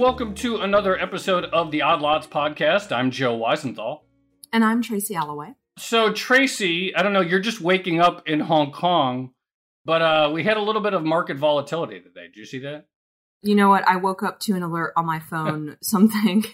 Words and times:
welcome 0.00 0.34
to 0.34 0.56
another 0.56 0.98
episode 0.98 1.44
of 1.44 1.70
the 1.70 1.82
Odd 1.82 2.00
Lots 2.00 2.26
podcast. 2.26 2.90
I'm 2.90 3.10
Joe 3.10 3.38
Weisenthal. 3.38 4.00
And 4.50 4.64
I'm 4.64 4.80
Tracy 4.80 5.14
Alloway. 5.14 5.56
So, 5.76 6.10
Tracy, 6.14 6.96
I 6.96 7.02
don't 7.02 7.12
know, 7.12 7.20
you're 7.20 7.38
just 7.38 7.60
waking 7.60 8.00
up 8.00 8.26
in 8.26 8.40
Hong 8.40 8.72
Kong, 8.72 9.32
but 9.84 10.00
uh, 10.00 10.30
we 10.32 10.42
had 10.42 10.56
a 10.56 10.62
little 10.62 10.80
bit 10.80 10.94
of 10.94 11.04
market 11.04 11.36
volatility 11.36 12.00
today. 12.00 12.28
Did 12.28 12.36
you 12.36 12.46
see 12.46 12.60
that? 12.60 12.86
You 13.42 13.54
know 13.54 13.68
what? 13.68 13.86
I 13.86 13.96
woke 13.96 14.22
up 14.22 14.40
to 14.40 14.54
an 14.54 14.62
alert 14.62 14.94
on 14.96 15.04
my 15.04 15.20
phone, 15.20 15.76
something. 15.82 16.46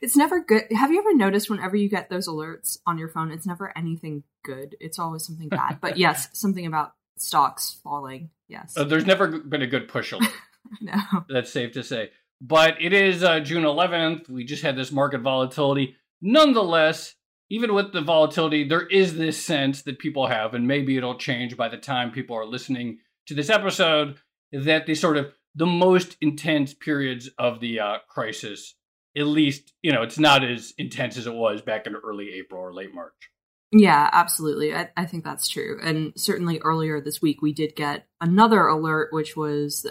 It's 0.00 0.16
never 0.16 0.42
good. 0.42 0.62
Have 0.70 0.90
you 0.90 0.98
ever 0.98 1.14
noticed 1.14 1.50
whenever 1.50 1.76
you 1.76 1.90
get 1.90 2.08
those 2.08 2.26
alerts 2.26 2.78
on 2.86 2.96
your 2.96 3.10
phone, 3.10 3.30
it's 3.30 3.46
never 3.46 3.70
anything 3.76 4.22
good? 4.42 4.76
It's 4.80 4.98
always 4.98 5.26
something 5.26 5.50
bad. 5.50 5.76
But 5.82 5.96
yes, 5.98 6.30
something 6.32 6.64
about 6.64 6.94
stocks 7.18 7.78
falling. 7.84 8.30
Yes. 8.48 8.78
Uh, 8.78 8.84
there's 8.84 9.04
never 9.04 9.40
been 9.40 9.60
a 9.60 9.66
good 9.66 9.88
push 9.88 10.12
alert. 10.12 10.32
no. 10.80 10.96
That's 11.28 11.52
safe 11.52 11.72
to 11.72 11.82
say. 11.82 12.12
But 12.40 12.80
it 12.80 12.92
is 12.92 13.24
uh, 13.24 13.40
June 13.40 13.64
11th. 13.64 14.28
We 14.28 14.44
just 14.44 14.62
had 14.62 14.76
this 14.76 14.92
market 14.92 15.22
volatility. 15.22 15.96
Nonetheless, 16.20 17.14
even 17.50 17.74
with 17.74 17.92
the 17.92 18.00
volatility, 18.00 18.68
there 18.68 18.86
is 18.86 19.16
this 19.16 19.42
sense 19.42 19.82
that 19.82 19.98
people 19.98 20.26
have, 20.26 20.54
and 20.54 20.66
maybe 20.66 20.96
it'll 20.96 21.18
change 21.18 21.56
by 21.56 21.68
the 21.68 21.76
time 21.76 22.10
people 22.10 22.36
are 22.36 22.46
listening 22.46 22.98
to 23.26 23.34
this 23.34 23.50
episode, 23.50 24.18
that 24.52 24.86
the 24.86 24.94
sort 24.94 25.16
of 25.16 25.32
the 25.54 25.66
most 25.66 26.16
intense 26.20 26.74
periods 26.74 27.28
of 27.38 27.60
the 27.60 27.80
uh, 27.80 27.98
crisis, 28.08 28.74
at 29.16 29.26
least, 29.26 29.72
you 29.82 29.92
know, 29.92 30.02
it's 30.02 30.18
not 30.18 30.44
as 30.44 30.72
intense 30.78 31.16
as 31.16 31.26
it 31.26 31.34
was 31.34 31.62
back 31.62 31.86
in 31.86 31.96
early 31.96 32.32
April 32.34 32.62
or 32.62 32.72
late 32.72 32.94
March. 32.94 33.30
Yeah, 33.72 34.08
absolutely. 34.12 34.74
I, 34.74 34.90
I, 34.96 35.04
think 35.04 35.24
that's 35.24 35.46
true. 35.46 35.78
And 35.82 36.14
certainly 36.16 36.58
earlier 36.60 37.02
this 37.02 37.20
week, 37.20 37.42
we 37.42 37.52
did 37.52 37.76
get 37.76 38.06
another 38.18 38.66
alert, 38.66 39.12
which 39.12 39.36
was 39.36 39.84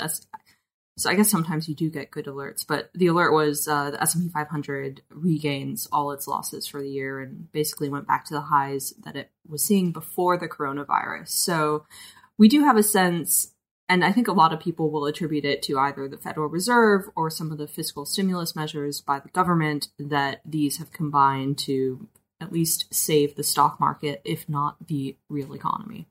so 0.97 1.11
I 1.11 1.13
guess 1.13 1.29
sometimes 1.29 1.69
you 1.69 1.75
do 1.75 1.91
get 1.91 2.09
good 2.09 2.25
alerts, 2.25 2.65
but 2.67 2.89
the 2.95 3.07
alert 3.07 3.31
was 3.31 3.67
uh, 3.67 3.91
the 3.91 4.01
S&P 4.01 4.29
500 4.29 5.03
regains 5.11 5.87
all 5.91 6.11
its 6.11 6.27
losses 6.27 6.65
for 6.65 6.81
the 6.81 6.89
year 6.89 7.19
and 7.19 7.51
basically 7.51 7.87
went 7.87 8.07
back 8.07 8.25
to 8.25 8.33
the 8.33 8.41
highs 8.41 8.93
that 9.05 9.15
it 9.15 9.29
was 9.47 9.63
seeing 9.63 9.91
before 9.91 10.37
the 10.37 10.47
coronavirus. 10.47 11.29
So 11.29 11.85
we 12.39 12.47
do 12.47 12.63
have 12.63 12.77
a 12.77 12.83
sense, 12.83 13.53
and 13.87 14.03
I 14.03 14.11
think 14.11 14.27
a 14.27 14.33
lot 14.33 14.53
of 14.53 14.59
people 14.59 14.89
will 14.89 15.05
attribute 15.05 15.45
it 15.45 15.61
to 15.63 15.77
either 15.77 16.07
the 16.07 16.17
Federal 16.17 16.47
Reserve 16.47 17.03
or 17.15 17.29
some 17.29 17.51
of 17.51 17.59
the 17.59 17.67
fiscal 17.67 18.03
stimulus 18.03 18.55
measures 18.55 18.99
by 18.99 19.19
the 19.19 19.29
government 19.29 19.89
that 19.99 20.41
these 20.45 20.77
have 20.77 20.91
combined 20.91 21.59
to 21.59 22.07
at 22.41 22.51
least 22.51 22.91
save 22.91 23.35
the 23.35 23.43
stock 23.43 23.79
market, 23.79 24.19
if 24.25 24.49
not 24.49 24.87
the 24.87 25.15
real 25.29 25.53
economy. 25.53 26.07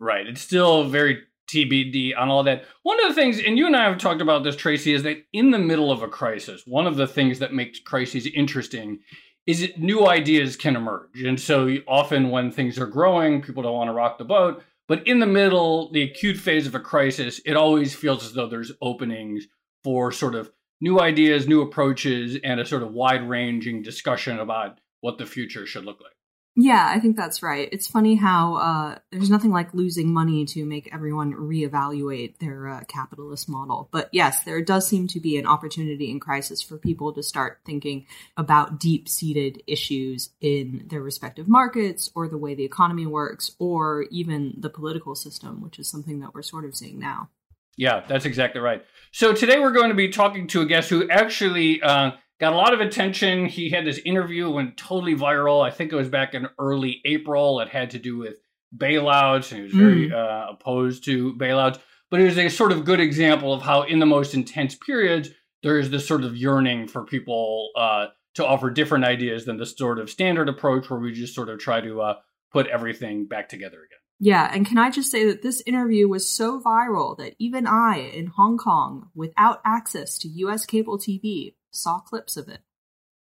Right. 0.00 0.26
It's 0.26 0.40
still 0.40 0.84
very 0.84 1.22
TBD 1.46 2.16
on 2.16 2.28
all 2.28 2.42
that. 2.44 2.64
One 2.82 3.02
of 3.02 3.08
the 3.08 3.14
things, 3.14 3.40
and 3.40 3.58
you 3.58 3.66
and 3.66 3.76
I 3.76 3.84
have 3.84 3.98
talked 3.98 4.22
about 4.22 4.44
this, 4.44 4.56
Tracy, 4.56 4.92
is 4.92 5.02
that 5.02 5.24
in 5.32 5.50
the 5.50 5.58
middle 5.58 5.90
of 5.90 6.02
a 6.02 6.08
crisis, 6.08 6.62
one 6.66 6.86
of 6.86 6.96
the 6.96 7.06
things 7.06 7.38
that 7.38 7.52
makes 7.52 7.78
crises 7.78 8.26
interesting 8.26 9.00
is 9.46 9.60
that 9.60 9.78
new 9.78 10.06
ideas 10.06 10.56
can 10.56 10.76
emerge. 10.76 11.22
And 11.22 11.38
so 11.38 11.76
often 11.86 12.30
when 12.30 12.50
things 12.50 12.78
are 12.78 12.86
growing, 12.86 13.42
people 13.42 13.62
don't 13.62 13.74
want 13.74 13.88
to 13.88 13.94
rock 13.94 14.18
the 14.18 14.24
boat. 14.24 14.62
But 14.86 15.06
in 15.06 15.18
the 15.18 15.26
middle, 15.26 15.90
the 15.92 16.02
acute 16.02 16.36
phase 16.36 16.66
of 16.66 16.74
a 16.74 16.80
crisis, 16.80 17.40
it 17.44 17.56
always 17.56 17.94
feels 17.94 18.24
as 18.24 18.32
though 18.32 18.48
there's 18.48 18.72
openings 18.82 19.46
for 19.82 20.12
sort 20.12 20.34
of 20.34 20.50
new 20.80 21.00
ideas, 21.00 21.46
new 21.46 21.62
approaches, 21.62 22.36
and 22.42 22.60
a 22.60 22.66
sort 22.66 22.82
of 22.82 22.92
wide 22.92 23.28
ranging 23.28 23.82
discussion 23.82 24.38
about 24.38 24.80
what 25.00 25.18
the 25.18 25.26
future 25.26 25.66
should 25.66 25.84
look 25.84 26.00
like. 26.00 26.12
Yeah, 26.56 26.88
I 26.88 27.00
think 27.00 27.16
that's 27.16 27.42
right. 27.42 27.68
It's 27.72 27.88
funny 27.88 28.14
how 28.14 28.54
uh, 28.54 28.98
there's 29.10 29.30
nothing 29.30 29.50
like 29.50 29.74
losing 29.74 30.14
money 30.14 30.44
to 30.46 30.64
make 30.64 30.88
everyone 30.94 31.32
reevaluate 31.32 32.38
their 32.38 32.68
uh, 32.68 32.80
capitalist 32.86 33.48
model. 33.48 33.88
But 33.90 34.08
yes, 34.12 34.44
there 34.44 34.62
does 34.62 34.86
seem 34.86 35.08
to 35.08 35.20
be 35.20 35.36
an 35.36 35.46
opportunity 35.46 36.10
in 36.10 36.20
crisis 36.20 36.62
for 36.62 36.78
people 36.78 37.12
to 37.14 37.24
start 37.24 37.58
thinking 37.66 38.06
about 38.36 38.78
deep 38.78 39.08
seated 39.08 39.64
issues 39.66 40.30
in 40.40 40.84
their 40.88 41.02
respective 41.02 41.48
markets 41.48 42.10
or 42.14 42.28
the 42.28 42.38
way 42.38 42.54
the 42.54 42.64
economy 42.64 43.06
works 43.06 43.50
or 43.58 44.02
even 44.12 44.54
the 44.56 44.70
political 44.70 45.16
system, 45.16 45.60
which 45.60 45.80
is 45.80 45.90
something 45.90 46.20
that 46.20 46.34
we're 46.34 46.42
sort 46.42 46.64
of 46.64 46.76
seeing 46.76 47.00
now. 47.00 47.30
Yeah, 47.76 48.04
that's 48.06 48.26
exactly 48.26 48.60
right. 48.60 48.84
So 49.10 49.32
today 49.32 49.58
we're 49.58 49.72
going 49.72 49.88
to 49.88 49.96
be 49.96 50.08
talking 50.08 50.46
to 50.48 50.60
a 50.60 50.66
guest 50.66 50.88
who 50.88 51.10
actually. 51.10 51.82
Uh, 51.82 52.12
got 52.40 52.52
a 52.52 52.56
lot 52.56 52.74
of 52.74 52.80
attention. 52.80 53.46
He 53.46 53.70
had 53.70 53.84
this 53.84 53.98
interview 53.98 54.50
went 54.50 54.76
totally 54.76 55.14
viral. 55.14 55.64
I 55.64 55.70
think 55.70 55.92
it 55.92 55.96
was 55.96 56.08
back 56.08 56.34
in 56.34 56.48
early 56.58 57.00
April. 57.04 57.60
It 57.60 57.68
had 57.68 57.90
to 57.90 57.98
do 57.98 58.16
with 58.16 58.36
bailouts, 58.76 59.50
and 59.52 59.58
he 59.58 59.62
was 59.62 59.72
very 59.72 60.10
mm. 60.10 60.12
uh, 60.12 60.52
opposed 60.52 61.04
to 61.04 61.34
bailouts. 61.34 61.78
But 62.10 62.20
it 62.20 62.24
was 62.24 62.38
a 62.38 62.48
sort 62.48 62.72
of 62.72 62.84
good 62.84 63.00
example 63.00 63.52
of 63.52 63.62
how, 63.62 63.82
in 63.82 63.98
the 63.98 64.06
most 64.06 64.34
intense 64.34 64.74
periods, 64.74 65.30
there 65.62 65.78
is 65.78 65.90
this 65.90 66.06
sort 66.06 66.24
of 66.24 66.36
yearning 66.36 66.88
for 66.88 67.04
people 67.04 67.70
uh, 67.76 68.06
to 68.34 68.46
offer 68.46 68.70
different 68.70 69.04
ideas 69.04 69.44
than 69.44 69.56
the 69.56 69.66
sort 69.66 69.98
of 69.98 70.10
standard 70.10 70.48
approach 70.48 70.90
where 70.90 71.00
we 71.00 71.12
just 71.12 71.34
sort 71.34 71.48
of 71.48 71.58
try 71.58 71.80
to 71.80 72.02
uh, 72.02 72.14
put 72.52 72.66
everything 72.66 73.26
back 73.26 73.48
together 73.48 73.78
again. 73.78 73.98
Yeah, 74.20 74.48
and 74.52 74.64
can 74.66 74.78
I 74.78 74.90
just 74.90 75.10
say 75.10 75.26
that 75.26 75.42
this 75.42 75.62
interview 75.66 76.08
was 76.08 76.28
so 76.28 76.60
viral 76.60 77.16
that 77.18 77.34
even 77.38 77.66
I, 77.66 77.98
in 77.98 78.28
Hong 78.28 78.58
Kong, 78.58 79.10
without 79.14 79.60
access 79.64 80.18
to 80.18 80.28
US 80.28 80.66
cable 80.66 80.98
TV, 80.98 81.54
saw 81.74 82.00
clips 82.00 82.36
of 82.36 82.48
it. 82.48 82.60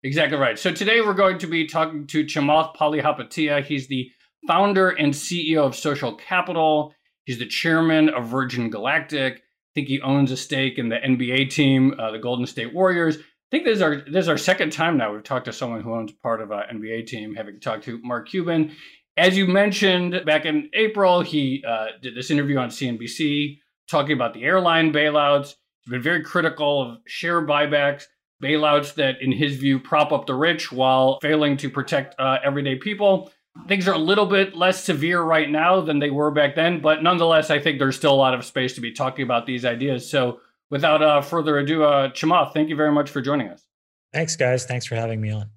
Exactly 0.02 0.38
right. 0.38 0.58
So 0.58 0.72
today 0.72 1.00
we're 1.00 1.14
going 1.14 1.38
to 1.38 1.46
be 1.46 1.66
talking 1.66 2.06
to 2.08 2.24
Chamath 2.24 2.74
Palihapitiya. 2.74 3.64
He's 3.64 3.86
the 3.86 4.10
founder 4.46 4.90
and 4.90 5.12
CEO 5.12 5.58
of 5.58 5.76
Social 5.76 6.14
Capital. 6.14 6.94
He's 7.24 7.38
the 7.38 7.46
chairman 7.46 8.08
of 8.08 8.26
Virgin 8.26 8.70
Galactic. 8.70 9.36
I 9.36 9.72
think 9.74 9.88
he 9.88 10.00
owns 10.00 10.32
a 10.32 10.36
stake 10.36 10.78
in 10.78 10.88
the 10.88 10.96
NBA 10.96 11.50
team, 11.50 11.94
uh, 11.98 12.10
the 12.10 12.18
Golden 12.18 12.46
State 12.46 12.74
Warriors. 12.74 13.18
I 13.18 13.50
think 13.50 13.64
this 13.64 13.76
is 13.76 13.82
our 13.82 13.96
this 13.96 14.24
is 14.24 14.28
our 14.28 14.38
second 14.38 14.72
time 14.72 14.96
now 14.96 15.12
we've 15.12 15.22
talked 15.22 15.46
to 15.46 15.52
someone 15.52 15.82
who 15.82 15.92
owns 15.92 16.12
part 16.12 16.40
of 16.40 16.50
an 16.50 16.62
NBA 16.72 17.06
team, 17.06 17.34
having 17.34 17.60
talked 17.60 17.84
to 17.84 18.00
Mark 18.02 18.28
Cuban. 18.28 18.74
As 19.16 19.36
you 19.36 19.46
mentioned 19.46 20.22
back 20.24 20.46
in 20.46 20.70
April, 20.72 21.20
he 21.20 21.62
uh, 21.66 21.88
did 22.00 22.16
this 22.16 22.30
interview 22.30 22.58
on 22.58 22.70
CNBC 22.70 23.58
talking 23.90 24.12
about 24.12 24.34
the 24.34 24.44
airline 24.44 24.92
bailouts. 24.92 25.56
He's 25.82 25.90
been 25.90 26.02
very 26.02 26.22
critical 26.22 26.82
of 26.82 26.98
share 27.06 27.46
buybacks 27.46 28.04
bailouts 28.42 28.94
that, 28.94 29.20
in 29.20 29.32
his 29.32 29.56
view, 29.56 29.78
prop 29.78 30.12
up 30.12 30.26
the 30.26 30.34
rich 30.34 30.72
while 30.72 31.18
failing 31.20 31.56
to 31.58 31.70
protect 31.70 32.18
uh, 32.18 32.38
everyday 32.42 32.76
people. 32.76 33.30
Things 33.66 33.88
are 33.88 33.94
a 33.94 33.98
little 33.98 34.26
bit 34.26 34.54
less 34.54 34.82
severe 34.82 35.22
right 35.22 35.50
now 35.50 35.80
than 35.80 35.98
they 35.98 36.10
were 36.10 36.30
back 36.30 36.54
then, 36.54 36.80
but 36.80 37.02
nonetheless, 37.02 37.50
I 37.50 37.58
think 37.58 37.78
there's 37.78 37.96
still 37.96 38.14
a 38.14 38.16
lot 38.16 38.32
of 38.32 38.44
space 38.44 38.74
to 38.74 38.80
be 38.80 38.92
talking 38.92 39.24
about 39.24 39.46
these 39.46 39.64
ideas. 39.64 40.08
So, 40.08 40.40
without 40.70 41.02
uh, 41.02 41.20
further 41.20 41.58
ado, 41.58 41.82
uh, 41.82 42.10
Chamath, 42.10 42.52
thank 42.54 42.68
you 42.68 42.76
very 42.76 42.92
much 42.92 43.10
for 43.10 43.20
joining 43.20 43.48
us. 43.48 43.64
Thanks, 44.12 44.36
guys. 44.36 44.64
Thanks 44.64 44.86
for 44.86 44.94
having 44.94 45.20
me 45.20 45.30
on. 45.30 45.50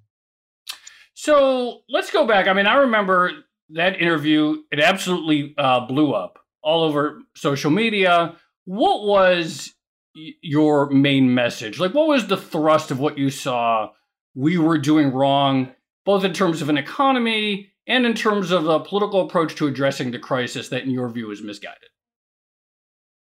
So, 1.14 1.82
let's 1.88 2.10
go 2.10 2.26
back. 2.26 2.48
I 2.48 2.52
mean, 2.52 2.66
I 2.66 2.74
remember 2.74 3.44
that 3.70 4.00
interview, 4.00 4.62
it 4.70 4.80
absolutely 4.80 5.54
uh, 5.56 5.86
blew 5.86 6.12
up 6.12 6.38
all 6.62 6.82
over 6.82 7.20
social 7.36 7.70
media. 7.70 8.36
What 8.64 9.06
was 9.06 9.73
your 10.14 10.88
main 10.90 11.34
message? 11.34 11.78
Like, 11.78 11.94
what 11.94 12.08
was 12.08 12.26
the 12.28 12.36
thrust 12.36 12.90
of 12.90 13.00
what 13.00 13.18
you 13.18 13.30
saw 13.30 13.90
we 14.34 14.58
were 14.58 14.78
doing 14.78 15.12
wrong, 15.12 15.72
both 16.04 16.24
in 16.24 16.32
terms 16.32 16.62
of 16.62 16.68
an 16.68 16.78
economy 16.78 17.70
and 17.86 18.06
in 18.06 18.14
terms 18.14 18.50
of 18.50 18.66
a 18.66 18.80
political 18.80 19.20
approach 19.20 19.54
to 19.56 19.66
addressing 19.66 20.10
the 20.10 20.18
crisis 20.18 20.68
that, 20.70 20.82
in 20.82 20.90
your 20.90 21.08
view, 21.08 21.30
is 21.30 21.42
misguided? 21.42 21.88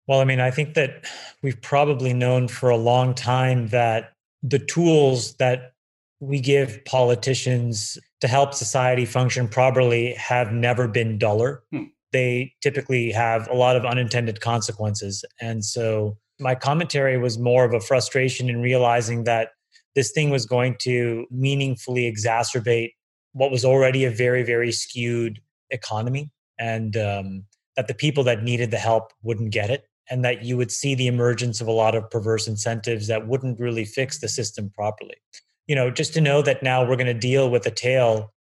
Well, 0.06 0.20
I 0.20 0.24
mean, 0.24 0.40
I 0.40 0.50
think 0.50 0.74
that 0.74 1.04
we've 1.42 1.60
probably 1.62 2.12
known 2.12 2.48
for 2.48 2.68
a 2.68 2.76
long 2.76 3.14
time 3.14 3.68
that 3.68 4.12
the 4.42 4.58
tools 4.58 5.34
that 5.34 5.74
we 6.20 6.40
give 6.40 6.84
politicians 6.84 7.96
to 8.20 8.28
help 8.28 8.52
society 8.52 9.04
function 9.04 9.48
properly 9.48 10.12
have 10.14 10.52
never 10.52 10.86
been 10.88 11.18
duller. 11.18 11.62
Hmm. 11.70 11.84
They 12.12 12.54
typically 12.60 13.12
have 13.12 13.48
a 13.48 13.54
lot 13.54 13.76
of 13.76 13.86
unintended 13.86 14.40
consequences. 14.40 15.24
And 15.40 15.64
so 15.64 16.18
my 16.40 16.54
commentary 16.54 17.18
was 17.18 17.38
more 17.38 17.64
of 17.64 17.74
a 17.74 17.80
frustration 17.80 18.48
in 18.48 18.62
realizing 18.62 19.24
that 19.24 19.50
this 19.94 20.10
thing 20.12 20.30
was 20.30 20.46
going 20.46 20.76
to 20.80 21.26
meaningfully 21.30 22.10
exacerbate 22.10 22.92
what 23.32 23.50
was 23.50 23.64
already 23.64 24.04
a 24.04 24.10
very, 24.10 24.42
very 24.42 24.72
skewed 24.72 25.40
economy, 25.70 26.30
and 26.58 26.96
um, 26.96 27.44
that 27.76 27.86
the 27.86 27.94
people 27.94 28.24
that 28.24 28.42
needed 28.42 28.70
the 28.70 28.76
help 28.76 29.12
wouldn't 29.22 29.52
get 29.52 29.70
it, 29.70 29.84
and 30.10 30.24
that 30.24 30.44
you 30.44 30.56
would 30.56 30.72
see 30.72 30.94
the 30.94 31.06
emergence 31.06 31.60
of 31.60 31.68
a 31.68 31.72
lot 31.72 31.94
of 31.94 32.10
perverse 32.10 32.48
incentives 32.48 33.06
that 33.06 33.28
wouldn't 33.28 33.60
really 33.60 33.84
fix 33.84 34.20
the 34.20 34.28
system 34.28 34.70
properly. 34.70 35.16
You 35.66 35.76
know, 35.76 35.90
just 35.90 36.12
to 36.14 36.20
know 36.20 36.42
that 36.42 36.62
now 36.62 36.82
we're 36.82 36.96
going 36.96 37.06
to 37.06 37.14
deal 37.14 37.50
with 37.50 37.66
a 37.66 37.70
tale 37.70 38.32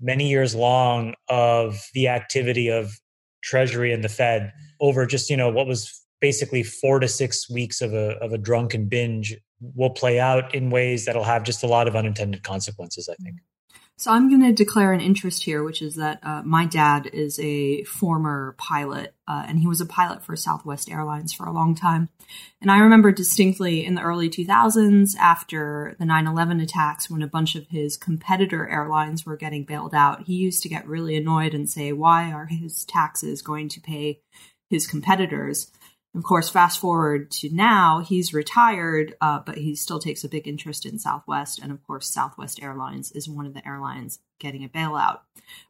many 0.00 0.28
years 0.28 0.54
long 0.54 1.14
of 1.28 1.82
the 1.92 2.08
activity 2.08 2.68
of 2.68 2.98
Treasury 3.42 3.92
and 3.92 4.02
the 4.02 4.08
Fed 4.08 4.52
over 4.80 5.04
just, 5.06 5.28
you 5.28 5.36
know, 5.36 5.50
what 5.50 5.66
was 5.66 5.97
basically 6.20 6.62
four 6.62 6.98
to 7.00 7.08
six 7.08 7.48
weeks 7.50 7.80
of 7.80 7.92
a 7.94 8.16
of 8.18 8.32
a 8.32 8.38
drunken 8.38 8.86
binge 8.86 9.36
will 9.60 9.90
play 9.90 10.20
out 10.20 10.54
in 10.54 10.70
ways 10.70 11.04
that'll 11.04 11.24
have 11.24 11.42
just 11.42 11.62
a 11.62 11.66
lot 11.66 11.88
of 11.88 11.96
unintended 11.96 12.42
consequences. 12.42 13.08
I 13.08 13.14
think. 13.22 13.36
So 14.00 14.12
I'm 14.12 14.28
going 14.28 14.42
to 14.42 14.52
declare 14.52 14.92
an 14.92 15.00
interest 15.00 15.42
here, 15.42 15.64
which 15.64 15.82
is 15.82 15.96
that 15.96 16.20
uh, 16.22 16.40
my 16.44 16.66
dad 16.66 17.10
is 17.12 17.36
a 17.40 17.82
former 17.82 18.54
pilot, 18.56 19.12
uh, 19.26 19.44
and 19.48 19.58
he 19.58 19.66
was 19.66 19.80
a 19.80 19.86
pilot 19.86 20.22
for 20.22 20.36
Southwest 20.36 20.88
Airlines 20.88 21.32
for 21.32 21.46
a 21.46 21.52
long 21.52 21.74
time. 21.74 22.08
And 22.60 22.70
I 22.70 22.78
remember 22.78 23.10
distinctly 23.10 23.84
in 23.84 23.96
the 23.96 24.02
early 24.02 24.30
2000s, 24.30 25.16
after 25.16 25.96
the 25.98 26.04
9 26.04 26.28
11 26.28 26.60
attacks, 26.60 27.10
when 27.10 27.22
a 27.22 27.26
bunch 27.26 27.56
of 27.56 27.66
his 27.70 27.96
competitor 27.96 28.68
airlines 28.68 29.26
were 29.26 29.36
getting 29.36 29.64
bailed 29.64 29.96
out, 29.96 30.26
he 30.26 30.34
used 30.34 30.62
to 30.62 30.68
get 30.68 30.86
really 30.86 31.16
annoyed 31.16 31.52
and 31.52 31.68
say, 31.68 31.92
Why 31.92 32.30
are 32.30 32.46
his 32.46 32.84
taxes 32.84 33.42
going 33.42 33.68
to 33.70 33.80
pay 33.80 34.20
his 34.70 34.86
competitors? 34.86 35.72
Of 36.14 36.24
course, 36.24 36.48
fast 36.48 36.80
forward 36.80 37.30
to 37.32 37.54
now, 37.54 38.00
he's 38.00 38.32
retired, 38.32 39.14
uh, 39.20 39.40
but 39.44 39.58
he 39.58 39.74
still 39.74 39.98
takes 39.98 40.24
a 40.24 40.28
big 40.28 40.48
interest 40.48 40.86
in 40.86 40.98
Southwest. 40.98 41.60
And 41.62 41.70
of 41.70 41.82
course, 41.86 42.08
Southwest 42.08 42.62
Airlines 42.62 43.12
is 43.12 43.28
one 43.28 43.46
of 43.46 43.54
the 43.54 43.66
airlines 43.66 44.18
getting 44.40 44.64
a 44.64 44.68
bailout. 44.68 45.20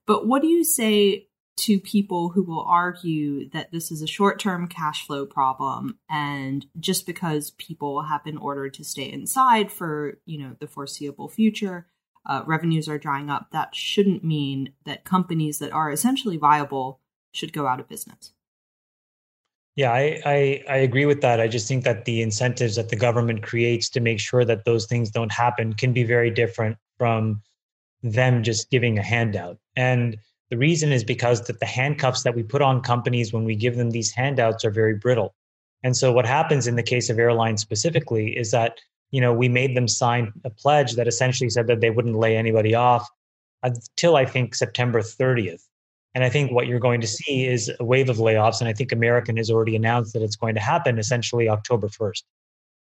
But 0.06 0.26
what 0.26 0.42
do 0.42 0.48
you 0.48 0.64
say 0.64 1.28
to 1.58 1.80
people 1.80 2.28
who 2.28 2.44
will 2.44 2.62
argue 2.62 3.48
that 3.50 3.72
this 3.72 3.90
is 3.90 4.00
a 4.00 4.06
short 4.06 4.38
term 4.38 4.68
cash 4.68 5.04
flow 5.06 5.26
problem 5.26 5.98
and 6.08 6.64
just 6.78 7.04
because 7.04 7.50
people 7.52 8.02
have 8.02 8.22
been 8.22 8.38
ordered 8.38 8.72
to 8.72 8.84
stay 8.84 9.10
inside 9.10 9.72
for 9.72 10.18
you 10.24 10.38
know 10.38 10.54
the 10.60 10.68
foreseeable 10.68 11.28
future 11.28 11.86
uh, 12.26 12.42
revenues 12.46 12.88
are 12.88 12.98
drying 12.98 13.28
up 13.28 13.48
that 13.50 13.74
shouldn't 13.74 14.22
mean 14.22 14.72
that 14.86 15.04
companies 15.04 15.58
that 15.58 15.72
are 15.72 15.90
essentially 15.90 16.36
viable 16.36 17.00
should 17.32 17.52
go 17.52 17.66
out 17.66 17.80
of 17.80 17.88
business 17.88 18.32
yeah, 19.78 19.92
I, 19.92 20.20
I, 20.26 20.64
I 20.68 20.76
agree 20.78 21.06
with 21.06 21.20
that. 21.20 21.38
I 21.40 21.46
just 21.46 21.68
think 21.68 21.84
that 21.84 22.04
the 22.04 22.20
incentives 22.20 22.74
that 22.74 22.88
the 22.88 22.96
government 22.96 23.44
creates 23.44 23.88
to 23.90 24.00
make 24.00 24.18
sure 24.18 24.44
that 24.44 24.64
those 24.64 24.86
things 24.86 25.08
don't 25.08 25.30
happen 25.30 25.72
can 25.72 25.92
be 25.92 26.02
very 26.02 26.32
different 26.32 26.76
from 26.96 27.40
them 28.02 28.42
just 28.42 28.70
giving 28.72 28.98
a 28.98 29.04
handout. 29.04 29.56
And 29.76 30.16
the 30.50 30.56
reason 30.56 30.90
is 30.90 31.04
because 31.04 31.46
that 31.46 31.60
the 31.60 31.66
handcuffs 31.66 32.24
that 32.24 32.34
we 32.34 32.42
put 32.42 32.60
on 32.60 32.80
companies 32.80 33.32
when 33.32 33.44
we 33.44 33.54
give 33.54 33.76
them 33.76 33.92
these 33.92 34.10
handouts 34.10 34.64
are 34.64 34.72
very 34.72 34.96
brittle. 34.96 35.36
And 35.84 35.96
so 35.96 36.10
what 36.10 36.26
happens 36.26 36.66
in 36.66 36.74
the 36.74 36.82
case 36.82 37.08
of 37.08 37.20
airlines 37.20 37.60
specifically 37.60 38.36
is 38.36 38.50
that 38.50 38.80
you 39.12 39.20
know 39.20 39.32
we 39.32 39.48
made 39.48 39.76
them 39.76 39.86
sign 39.86 40.32
a 40.42 40.50
pledge 40.50 40.94
that 40.94 41.06
essentially 41.06 41.50
said 41.50 41.68
that 41.68 41.80
they 41.80 41.90
wouldn't 41.90 42.18
lay 42.18 42.36
anybody 42.36 42.74
off 42.74 43.08
until 43.62 44.16
I 44.16 44.24
think 44.24 44.56
September 44.56 45.02
30th. 45.02 45.62
And 46.14 46.24
I 46.24 46.30
think 46.30 46.50
what 46.50 46.66
you're 46.66 46.80
going 46.80 47.00
to 47.00 47.06
see 47.06 47.46
is 47.46 47.70
a 47.78 47.84
wave 47.84 48.08
of 48.08 48.16
layoffs. 48.16 48.60
And 48.60 48.68
I 48.68 48.72
think 48.72 48.92
American 48.92 49.36
has 49.36 49.50
already 49.50 49.76
announced 49.76 50.14
that 50.14 50.22
it's 50.22 50.36
going 50.36 50.54
to 50.54 50.60
happen 50.60 50.98
essentially 50.98 51.48
October 51.48 51.88
1st. 51.88 52.22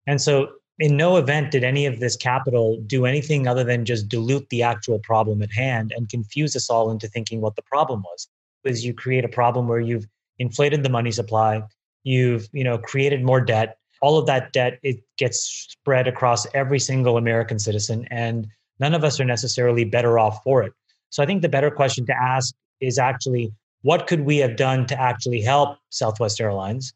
And 0.08 0.22
so, 0.22 0.50
in 0.80 0.98
no 0.98 1.18
event 1.18 1.52
did 1.52 1.64
any 1.64 1.86
of 1.86 2.00
this 2.00 2.16
capital 2.16 2.82
do 2.88 3.06
anything 3.06 3.48
other 3.48 3.64
than 3.64 3.86
just 3.86 4.10
dilute 4.10 4.50
the 4.50 4.64
actual 4.64 4.98
problem 5.00 5.44
at 5.44 5.52
hand 5.52 5.94
and 5.96 6.10
confuse 6.10 6.56
us 6.56 6.70
all 6.70 6.90
into 6.90 7.08
thinking 7.08 7.42
what 7.42 7.56
the 7.56 7.62
problem 7.62 8.02
was. 8.02 8.28
Is 8.64 8.84
you 8.84 8.94
create 8.94 9.24
a 9.24 9.30
problem 9.30 9.68
where 9.68 9.80
you've 9.80 10.08
inflated 10.40 10.84
the 10.84 10.90
money 10.90 11.12
supply, 11.12 11.62
you've 12.04 12.48
you 12.54 12.64
know 12.64 12.78
created 12.78 13.24
more 13.24 13.40
debt. 13.40 13.78
All 14.02 14.18
of 14.18 14.26
that 14.26 14.52
debt 14.52 14.80
it 14.82 14.98
gets 15.18 15.68
spread 15.70 16.08
across 16.08 16.48
every 16.54 16.80
single 16.80 17.18
American 17.18 17.60
citizen, 17.60 18.08
and 18.10 18.48
none 18.80 18.96
of 18.96 19.04
us 19.04 19.20
are 19.20 19.26
necessarily 19.26 19.86
better 19.86 20.18
off 20.18 20.42
for 20.44 20.64
it. 20.64 20.74
So 21.10 21.22
I 21.22 21.28
think 21.28 21.44
the 21.44 21.50
better 21.50 21.70
question 21.70 22.06
to 22.08 22.14
ask 22.14 22.56
is 22.80 22.98
actually 22.98 23.54
what 23.82 24.08
could 24.08 24.22
we 24.22 24.38
have 24.38 24.56
done 24.56 24.86
to 24.88 25.00
actually 25.00 25.42
help 25.42 25.78
Southwest 25.90 26.40
Airlines 26.40 26.94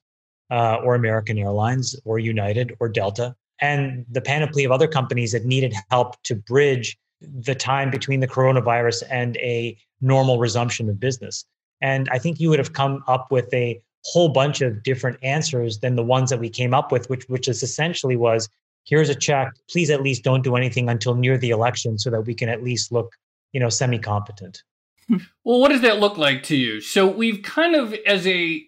uh, 0.50 0.77
or 0.83 0.95
American 0.95 1.38
Airlines 1.38 1.95
or 2.06 2.19
United 2.19 2.74
or 2.79 2.89
Delta 2.89 3.35
and 3.62 4.06
the 4.09 4.21
panoply 4.21 4.63
of 4.63 4.71
other 4.71 4.88
companies 4.88 5.31
that 5.31 5.45
needed 5.45 5.74
help 5.89 6.21
to 6.24 6.35
bridge 6.35 6.97
the 7.21 7.56
time 7.56 7.89
between 7.89 8.19
the 8.19 8.27
coronavirus 8.27 9.03
and 9.09 9.38
a 9.38 9.77
normal 10.01 10.38
resumption 10.38 10.89
of 10.89 11.00
business. 11.00 11.45
And 11.81 12.07
I 12.12 12.19
think 12.19 12.39
you 12.39 12.50
would 12.50 12.59
have 12.59 12.74
come 12.74 13.03
up 13.07 13.31
with 13.31 13.51
a 13.53 13.81
whole 14.06 14.29
bunch 14.29 14.62
of 14.62 14.83
different 14.83 15.18
answers 15.24 15.79
than 15.79 15.95
the 15.95 16.03
ones 16.03 16.29
that 16.29 16.39
we 16.39 16.50
came 16.50 16.74
up 16.74 16.91
with, 16.91 17.09
which 17.09 17.27
which 17.27 17.47
is 17.47 17.63
essentially 17.63 18.15
was 18.15 18.47
here's 18.85 19.09
a 19.09 19.15
check. 19.15 19.51
Please 19.69 19.89
at 19.89 20.01
least 20.01 20.24
don't 20.24 20.44
do 20.44 20.56
anything 20.56 20.88
until 20.89 21.15
near 21.15 21.38
the 21.38 21.50
election 21.50 21.97
so 21.97 22.09
that 22.09 22.21
we 22.21 22.33
can 22.33 22.47
at 22.47 22.63
least 22.63 22.91
look, 22.91 23.13
you 23.51 23.59
know, 23.59 23.69
semi-competent 23.69 24.63
well, 25.09 25.59
what 25.59 25.69
does 25.69 25.81
that 25.81 26.00
look 26.00 26.18
like 26.18 26.44
to 26.44 26.56
you? 26.56 26.81
So 26.81 27.07
we've 27.07 27.42
kind 27.44 27.75
of, 27.75 27.94
as 28.06 28.27
a, 28.27 28.63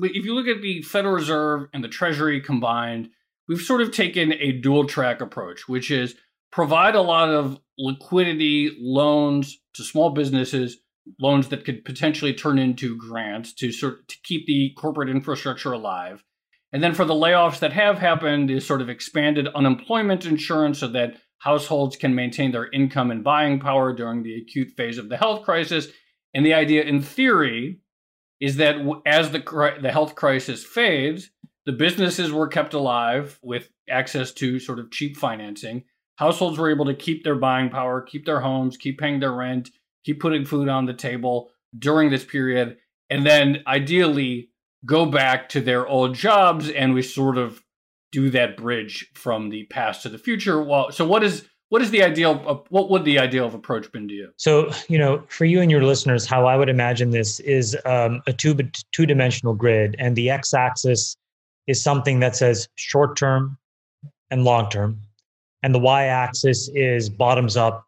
if 0.00 0.24
you 0.24 0.34
look 0.34 0.46
at 0.46 0.62
the 0.62 0.82
Federal 0.82 1.14
Reserve 1.14 1.68
and 1.72 1.82
the 1.82 1.88
Treasury 1.88 2.40
combined, 2.40 3.10
we've 3.48 3.60
sort 3.60 3.82
of 3.82 3.92
taken 3.92 4.32
a 4.34 4.52
dual 4.52 4.86
track 4.86 5.20
approach, 5.20 5.68
which 5.68 5.90
is 5.90 6.14
provide 6.50 6.94
a 6.94 7.02
lot 7.02 7.28
of 7.28 7.58
liquidity 7.78 8.76
loans 8.80 9.58
to 9.74 9.82
small 9.82 10.10
businesses, 10.10 10.78
loans 11.18 11.48
that 11.48 11.64
could 11.64 11.84
potentially 11.84 12.32
turn 12.32 12.58
into 12.58 12.96
grants 12.96 13.52
to 13.54 13.72
sort 13.72 14.06
to 14.08 14.16
keep 14.22 14.46
the 14.46 14.72
corporate 14.76 15.08
infrastructure 15.08 15.72
alive. 15.72 16.22
And 16.72 16.82
then 16.82 16.94
for 16.94 17.04
the 17.04 17.14
layoffs 17.14 17.58
that 17.58 17.72
have 17.72 17.98
happened 17.98 18.50
is 18.50 18.66
sort 18.66 18.80
of 18.80 18.88
expanded 18.88 19.48
unemployment 19.48 20.24
insurance 20.24 20.78
so 20.78 20.88
that 20.88 21.16
households 21.42 21.96
can 21.96 22.14
maintain 22.14 22.52
their 22.52 22.70
income 22.70 23.10
and 23.10 23.24
buying 23.24 23.58
power 23.58 23.92
during 23.92 24.22
the 24.22 24.40
acute 24.40 24.70
phase 24.76 24.96
of 24.96 25.08
the 25.08 25.16
health 25.16 25.44
crisis. 25.44 25.88
And 26.32 26.46
the 26.46 26.54
idea, 26.54 26.84
in 26.84 27.02
theory, 27.02 27.80
is 28.40 28.56
that 28.56 28.76
as 29.04 29.32
the 29.32 29.40
the 29.80 29.90
health 29.90 30.14
crisis 30.14 30.64
fades, 30.64 31.30
the 31.66 31.72
businesses 31.72 32.30
were 32.30 32.46
kept 32.46 32.74
alive 32.74 33.40
with 33.42 33.70
access 33.90 34.32
to 34.34 34.60
sort 34.60 34.78
of 34.78 34.92
cheap 34.92 35.16
financing. 35.16 35.82
Households 36.16 36.58
were 36.58 36.70
able 36.70 36.84
to 36.84 36.94
keep 36.94 37.24
their 37.24 37.34
buying 37.34 37.70
power, 37.70 38.00
keep 38.00 38.24
their 38.24 38.40
homes, 38.40 38.76
keep 38.76 38.98
paying 38.98 39.18
their 39.18 39.32
rent, 39.32 39.70
keep 40.04 40.20
putting 40.20 40.44
food 40.44 40.68
on 40.68 40.86
the 40.86 40.94
table 40.94 41.50
during 41.76 42.10
this 42.10 42.24
period, 42.24 42.76
and 43.10 43.26
then 43.26 43.64
ideally 43.66 44.50
go 44.86 45.06
back 45.06 45.48
to 45.48 45.60
their 45.60 45.86
old 45.88 46.14
jobs 46.14 46.70
and 46.70 46.94
we 46.94 47.02
sort 47.02 47.36
of 47.36 47.62
do 48.12 48.30
that 48.30 48.56
bridge 48.56 49.10
from 49.14 49.48
the 49.48 49.64
past 49.64 50.02
to 50.02 50.08
the 50.08 50.18
future. 50.18 50.62
Well, 50.62 50.92
so 50.92 51.04
what 51.04 51.24
is 51.24 51.48
what 51.72 51.80
is 51.80 51.90
the 51.90 52.02
ideal 52.02 52.42
of, 52.46 52.66
what 52.68 52.90
would 52.90 53.02
the 53.06 53.18
ideal 53.18 53.46
of 53.46 53.54
approach 53.54 53.90
been 53.92 54.06
to 54.06 54.12
you 54.12 54.30
so 54.36 54.70
you 54.88 54.98
know 54.98 55.22
for 55.28 55.46
you 55.46 55.62
and 55.62 55.70
your 55.70 55.82
listeners 55.82 56.26
how 56.26 56.44
i 56.44 56.54
would 56.54 56.68
imagine 56.68 57.10
this 57.10 57.40
is 57.40 57.74
um, 57.86 58.20
a 58.26 58.32
two 58.34 58.54
two 58.92 59.06
dimensional 59.06 59.54
grid 59.54 59.96
and 59.98 60.14
the 60.14 60.28
x 60.28 60.52
axis 60.52 61.16
is 61.66 61.82
something 61.82 62.20
that 62.20 62.36
says 62.36 62.68
short 62.74 63.16
term 63.16 63.56
and 64.30 64.44
long 64.44 64.68
term 64.68 65.00
and 65.62 65.74
the 65.74 65.78
y 65.78 66.04
axis 66.04 66.68
is 66.74 67.08
bottoms 67.08 67.56
up 67.56 67.86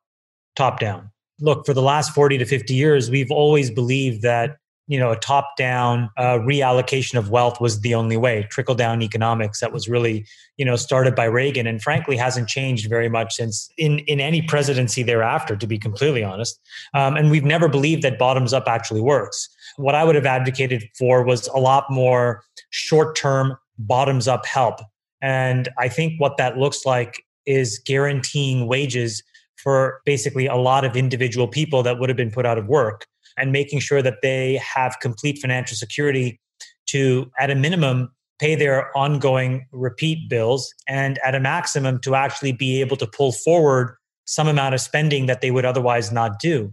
top 0.56 0.80
down 0.80 1.10
look 1.40 1.66
for 1.66 1.74
the 1.74 1.82
last 1.82 2.14
40 2.14 2.38
to 2.38 2.46
50 2.46 2.72
years 2.72 3.10
we've 3.10 3.30
always 3.30 3.70
believed 3.70 4.22
that 4.22 4.56
you 4.86 4.98
know 4.98 5.10
a 5.10 5.16
top 5.16 5.56
down 5.56 6.10
uh, 6.16 6.38
reallocation 6.38 7.18
of 7.18 7.30
wealth 7.30 7.60
was 7.60 7.80
the 7.80 7.94
only 7.94 8.16
way. 8.16 8.46
Trickle 8.50 8.74
down 8.74 9.02
economics 9.02 9.60
that 9.60 9.72
was 9.72 9.88
really 9.88 10.26
you 10.56 10.64
know 10.64 10.76
started 10.76 11.14
by 11.14 11.24
reagan 11.24 11.66
and 11.66 11.82
frankly 11.82 12.16
hasn't 12.16 12.48
changed 12.48 12.88
very 12.88 13.08
much 13.08 13.34
since 13.34 13.68
in 13.78 14.00
in 14.00 14.20
any 14.20 14.42
presidency 14.42 15.02
thereafter 15.02 15.56
to 15.56 15.66
be 15.66 15.78
completely 15.78 16.22
honest. 16.22 16.60
Um, 16.92 17.16
and 17.16 17.30
we've 17.30 17.44
never 17.44 17.68
believed 17.68 18.02
that 18.02 18.18
bottoms 18.18 18.52
up 18.52 18.68
actually 18.68 19.00
works. 19.00 19.48
What 19.76 19.94
i 19.94 20.04
would 20.04 20.14
have 20.14 20.26
advocated 20.26 20.84
for 20.98 21.24
was 21.24 21.48
a 21.48 21.58
lot 21.58 21.86
more 21.90 22.42
short 22.70 23.16
term 23.16 23.56
bottoms 23.78 24.28
up 24.28 24.44
help. 24.46 24.80
And 25.22 25.68
i 25.78 25.88
think 25.88 26.20
what 26.20 26.36
that 26.36 26.58
looks 26.58 26.84
like 26.84 27.24
is 27.46 27.78
guaranteeing 27.86 28.66
wages 28.66 29.22
for 29.56 30.00
basically 30.04 30.46
a 30.46 30.56
lot 30.56 30.84
of 30.84 30.94
individual 30.94 31.48
people 31.48 31.82
that 31.82 31.98
would 31.98 32.10
have 32.10 32.16
been 32.16 32.30
put 32.30 32.44
out 32.44 32.58
of 32.58 32.66
work 32.66 33.06
and 33.36 33.52
making 33.52 33.80
sure 33.80 34.02
that 34.02 34.22
they 34.22 34.56
have 34.56 34.96
complete 35.00 35.38
financial 35.38 35.76
security 35.76 36.40
to, 36.86 37.30
at 37.38 37.50
a 37.50 37.54
minimum, 37.54 38.12
pay 38.38 38.54
their 38.54 38.96
ongoing 38.96 39.66
repeat 39.72 40.28
bills 40.28 40.74
and 40.88 41.18
at 41.24 41.34
a 41.34 41.40
maximum 41.40 42.00
to 42.00 42.14
actually 42.14 42.52
be 42.52 42.80
able 42.80 42.96
to 42.96 43.06
pull 43.06 43.32
forward 43.32 43.96
some 44.26 44.48
amount 44.48 44.74
of 44.74 44.80
spending 44.80 45.26
that 45.26 45.40
they 45.40 45.50
would 45.50 45.64
otherwise 45.64 46.10
not 46.10 46.38
do. 46.40 46.72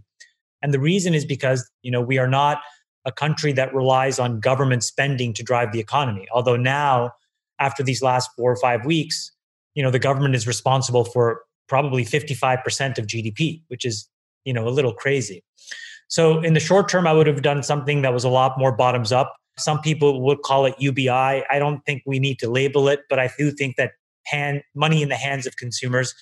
And 0.62 0.72
the 0.72 0.80
reason 0.80 1.14
is 1.14 1.24
because, 1.24 1.68
you 1.82 1.90
know, 1.90 2.00
we 2.00 2.18
are 2.18 2.28
not 2.28 2.62
a 3.04 3.12
country 3.12 3.52
that 3.52 3.74
relies 3.74 4.18
on 4.18 4.40
government 4.40 4.84
spending 4.84 5.32
to 5.34 5.42
drive 5.42 5.72
the 5.72 5.80
economy. 5.80 6.26
Although 6.32 6.56
now, 6.56 7.12
after 7.58 7.82
these 7.82 8.02
last 8.02 8.30
four 8.36 8.50
or 8.50 8.56
five 8.56 8.84
weeks, 8.84 9.32
you 9.74 9.82
know, 9.82 9.90
the 9.90 9.98
government 9.98 10.34
is 10.34 10.46
responsible 10.46 11.04
for 11.04 11.42
probably 11.68 12.04
55% 12.04 12.98
of 12.98 13.06
GDP, 13.06 13.62
which 13.68 13.84
is, 13.84 14.08
you 14.44 14.52
know, 14.52 14.68
a 14.68 14.70
little 14.70 14.92
crazy. 14.92 15.42
So 16.08 16.40
in 16.40 16.54
the 16.54 16.60
short 16.60 16.88
term, 16.88 17.06
I 17.06 17.12
would 17.12 17.26
have 17.26 17.42
done 17.42 17.62
something 17.62 18.02
that 18.02 18.12
was 18.12 18.24
a 18.24 18.28
lot 18.28 18.58
more 18.58 18.72
bottoms 18.72 19.12
up. 19.12 19.34
Some 19.58 19.80
people 19.80 20.22
would 20.22 20.42
call 20.42 20.66
it 20.66 20.74
UBI. 20.78 21.10
I 21.10 21.58
don't 21.58 21.80
think 21.84 22.02
we 22.06 22.18
need 22.18 22.38
to 22.40 22.50
label 22.50 22.88
it, 22.88 23.00
but 23.08 23.18
I 23.18 23.30
do 23.38 23.50
think 23.50 23.76
that 23.76 23.92
hand 24.26 24.62
money 24.74 25.02
in 25.02 25.08
the 25.08 25.16
hands 25.16 25.46
of 25.46 25.56
consumers 25.56 26.14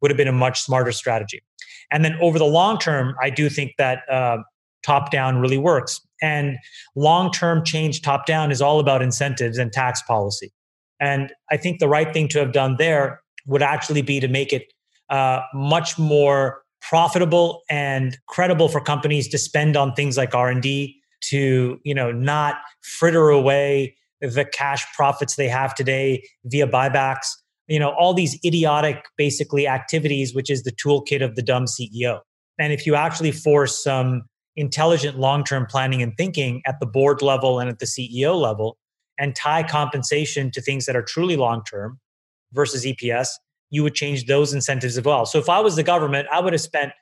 would 0.00 0.10
have 0.10 0.16
been 0.16 0.28
a 0.28 0.32
much 0.32 0.60
smarter 0.60 0.92
strategy. 0.92 1.42
And 1.90 2.04
then 2.04 2.16
over 2.20 2.38
the 2.38 2.46
long 2.46 2.78
term, 2.78 3.14
I 3.22 3.30
do 3.30 3.48
think 3.48 3.72
that 3.78 4.00
uh, 4.10 4.38
top 4.82 5.10
down 5.10 5.38
really 5.38 5.58
works. 5.58 6.00
And 6.20 6.56
long 6.96 7.30
term 7.30 7.64
change 7.64 8.02
top 8.02 8.26
down 8.26 8.50
is 8.50 8.62
all 8.62 8.80
about 8.80 9.02
incentives 9.02 9.58
and 9.58 9.72
tax 9.72 10.02
policy. 10.02 10.52
And 11.00 11.32
I 11.50 11.56
think 11.56 11.80
the 11.80 11.88
right 11.88 12.12
thing 12.12 12.28
to 12.28 12.38
have 12.38 12.52
done 12.52 12.76
there 12.78 13.20
would 13.46 13.62
actually 13.62 14.02
be 14.02 14.20
to 14.20 14.28
make 14.28 14.52
it 14.52 14.72
uh, 15.10 15.40
much 15.52 15.98
more 15.98 16.61
profitable 16.88 17.62
and 17.70 18.18
credible 18.26 18.68
for 18.68 18.80
companies 18.80 19.28
to 19.28 19.38
spend 19.38 19.76
on 19.76 19.94
things 19.94 20.16
like 20.16 20.34
R&D 20.34 20.96
to, 21.22 21.80
you 21.84 21.94
know, 21.94 22.12
not 22.12 22.56
fritter 22.82 23.30
away 23.30 23.96
the 24.20 24.44
cash 24.44 24.84
profits 24.94 25.36
they 25.36 25.48
have 25.48 25.74
today 25.74 26.22
via 26.44 26.66
buybacks, 26.66 27.28
you 27.66 27.78
know, 27.78 27.90
all 27.90 28.14
these 28.14 28.38
idiotic 28.44 29.04
basically 29.16 29.66
activities 29.66 30.34
which 30.34 30.50
is 30.50 30.62
the 30.62 30.72
toolkit 30.72 31.24
of 31.24 31.34
the 31.36 31.42
dumb 31.42 31.64
CEO. 31.64 32.20
And 32.58 32.72
if 32.72 32.86
you 32.86 32.94
actually 32.94 33.32
force 33.32 33.82
some 33.82 34.22
intelligent 34.56 35.18
long-term 35.18 35.66
planning 35.66 36.02
and 36.02 36.12
thinking 36.16 36.62
at 36.66 36.78
the 36.78 36.86
board 36.86 37.22
level 37.22 37.58
and 37.58 37.70
at 37.70 37.78
the 37.78 37.86
CEO 37.86 38.38
level 38.38 38.76
and 39.18 39.34
tie 39.34 39.62
compensation 39.62 40.50
to 40.50 40.60
things 40.60 40.86
that 40.86 40.96
are 40.96 41.02
truly 41.02 41.36
long-term 41.36 41.98
versus 42.52 42.84
EPS, 42.84 43.28
you 43.72 43.82
would 43.82 43.94
change 43.94 44.26
those 44.26 44.52
incentives 44.52 44.96
as 44.96 45.04
well. 45.04 45.26
So 45.26 45.38
if 45.38 45.48
I 45.48 45.58
was 45.58 45.74
the 45.76 45.82
government, 45.82 46.28
I 46.30 46.40
would 46.40 46.52
have 46.52 46.60
spent 46.60 46.92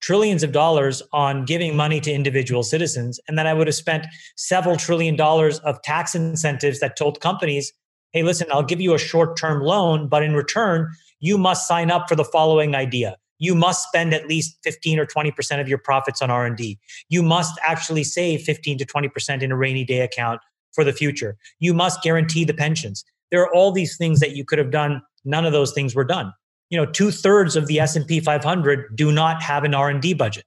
trillions 0.00 0.42
of 0.42 0.52
dollars 0.52 1.02
on 1.12 1.44
giving 1.44 1.76
money 1.76 2.00
to 2.00 2.12
individual 2.12 2.62
citizens. 2.62 3.18
And 3.26 3.36
then 3.36 3.46
I 3.46 3.52
would 3.52 3.66
have 3.66 3.74
spent 3.74 4.06
several 4.36 4.76
trillion 4.76 5.16
dollars 5.16 5.58
of 5.60 5.82
tax 5.82 6.14
incentives 6.14 6.78
that 6.80 6.96
told 6.96 7.20
companies, 7.20 7.72
hey, 8.12 8.22
listen, 8.22 8.46
I'll 8.52 8.62
give 8.62 8.80
you 8.80 8.94
a 8.94 8.98
short 8.98 9.36
term 9.36 9.62
loan, 9.62 10.08
but 10.08 10.22
in 10.22 10.34
return, 10.34 10.88
you 11.18 11.36
must 11.36 11.66
sign 11.66 11.90
up 11.90 12.08
for 12.08 12.14
the 12.14 12.24
following 12.24 12.76
idea. 12.76 13.16
You 13.38 13.56
must 13.56 13.88
spend 13.88 14.14
at 14.14 14.28
least 14.28 14.56
15 14.62 15.00
or 15.00 15.06
20% 15.06 15.60
of 15.60 15.68
your 15.68 15.78
profits 15.78 16.22
on 16.22 16.30
R&D. 16.30 16.78
You 17.08 17.24
must 17.24 17.58
actually 17.66 18.04
save 18.04 18.42
15 18.42 18.78
to 18.78 18.86
20% 18.86 19.42
in 19.42 19.50
a 19.50 19.56
rainy 19.56 19.84
day 19.84 20.00
account 20.00 20.40
for 20.72 20.84
the 20.84 20.92
future. 20.92 21.36
You 21.58 21.74
must 21.74 22.02
guarantee 22.02 22.44
the 22.44 22.54
pensions. 22.54 23.04
There 23.30 23.42
are 23.42 23.54
all 23.54 23.72
these 23.72 23.96
things 23.96 24.20
that 24.20 24.36
you 24.36 24.44
could 24.44 24.58
have 24.58 24.70
done. 24.70 25.02
None 25.24 25.44
of 25.44 25.52
those 25.52 25.72
things 25.72 25.94
were 25.94 26.04
done. 26.04 26.32
You 26.70 26.78
know 26.78 26.86
two 26.86 27.10
thirds 27.10 27.56
of 27.56 27.66
the 27.66 27.80
s&p 27.80 28.20
500 28.20 28.96
do 28.96 29.12
not 29.12 29.42
have 29.42 29.64
an 29.64 29.74
r&d 29.74 30.14
budget. 30.14 30.44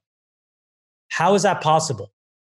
How 1.08 1.34
is 1.34 1.42
that 1.42 1.60
possible? 1.60 2.12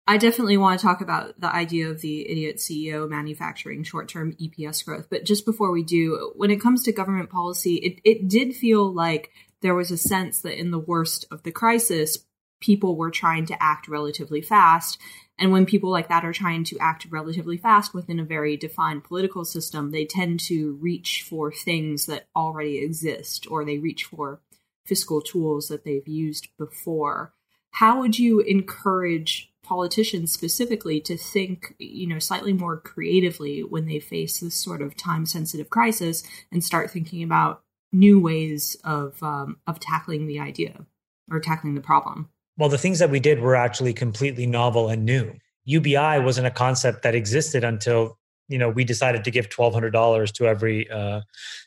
I 0.06 0.16
definitely 0.16 0.56
want 0.56 0.80
to 0.80 0.86
talk 0.86 1.02
about 1.02 1.38
the 1.38 1.54
idea 1.54 1.90
of 1.90 2.00
the 2.00 2.30
idiot 2.30 2.56
CEO 2.56 3.06
manufacturing 3.06 3.82
short 3.82 4.08
term 4.08 4.34
EPS 4.40 4.82
growth. 4.82 5.08
But 5.10 5.26
just 5.26 5.44
before 5.44 5.70
we 5.70 5.82
do, 5.82 6.32
when 6.34 6.50
it 6.50 6.62
comes 6.62 6.82
to 6.84 6.92
government 6.92 7.28
policy, 7.28 7.74
it, 7.74 8.00
it 8.04 8.26
did 8.26 8.54
feel 8.54 8.90
like 8.90 9.30
there 9.60 9.74
was 9.74 9.90
a 9.90 9.98
sense 9.98 10.40
that 10.40 10.58
in 10.58 10.70
the 10.70 10.78
worst 10.78 11.26
of 11.30 11.42
the 11.42 11.52
crisis, 11.52 12.16
people 12.60 12.96
were 12.96 13.10
trying 13.10 13.46
to 13.46 13.62
act 13.62 13.88
relatively 13.88 14.40
fast. 14.40 14.98
And 15.38 15.52
when 15.52 15.66
people 15.66 15.90
like 15.90 16.08
that 16.08 16.24
are 16.24 16.32
trying 16.32 16.64
to 16.64 16.78
act 16.78 17.06
relatively 17.10 17.56
fast 17.56 17.94
within 17.94 18.18
a 18.18 18.24
very 18.24 18.56
defined 18.56 19.04
political 19.04 19.44
system, 19.44 19.90
they 19.90 20.04
tend 20.04 20.40
to 20.40 20.78
reach 20.80 21.24
for 21.28 21.52
things 21.52 22.06
that 22.06 22.26
already 22.34 22.78
exist 22.78 23.46
or 23.50 23.64
they 23.64 23.78
reach 23.78 24.04
for 24.04 24.40
fiscal 24.84 25.20
tools 25.20 25.68
that 25.68 25.84
they've 25.84 26.08
used 26.08 26.48
before. 26.58 27.32
How 27.72 28.00
would 28.00 28.18
you 28.18 28.40
encourage 28.40 29.52
politicians 29.62 30.32
specifically 30.32 31.00
to 31.02 31.16
think, 31.16 31.74
you 31.78 32.06
know, 32.06 32.18
slightly 32.18 32.54
more 32.54 32.78
creatively 32.78 33.62
when 33.62 33.86
they 33.86 34.00
face 34.00 34.40
this 34.40 34.54
sort 34.54 34.80
of 34.80 34.96
time 34.96 35.26
sensitive 35.26 35.68
crisis 35.68 36.24
and 36.50 36.64
start 36.64 36.90
thinking 36.90 37.22
about 37.22 37.62
new 37.92 38.18
ways 38.18 38.76
of 38.82 39.22
um, 39.22 39.58
of 39.66 39.78
tackling 39.78 40.26
the 40.26 40.40
idea 40.40 40.86
or 41.30 41.38
tackling 41.38 41.74
the 41.74 41.80
problem? 41.82 42.30
Well, 42.58 42.68
the 42.68 42.78
things 42.78 42.98
that 42.98 43.10
we 43.10 43.20
did 43.20 43.40
were 43.40 43.56
actually 43.56 43.94
completely 43.94 44.44
novel 44.44 44.88
and 44.88 45.04
new. 45.04 45.32
UBI 45.64 46.18
wasn't 46.20 46.46
a 46.46 46.50
concept 46.50 47.02
that 47.02 47.14
existed 47.14 47.62
until 47.62 48.18
you 48.48 48.58
know 48.58 48.68
we 48.68 48.84
decided 48.84 49.24
to 49.24 49.30
give 49.30 49.48
twelve 49.48 49.72
hundred 49.72 49.92
dollars 49.92 50.32
to 50.32 50.46
every 50.46 50.90
uh, 50.90 51.20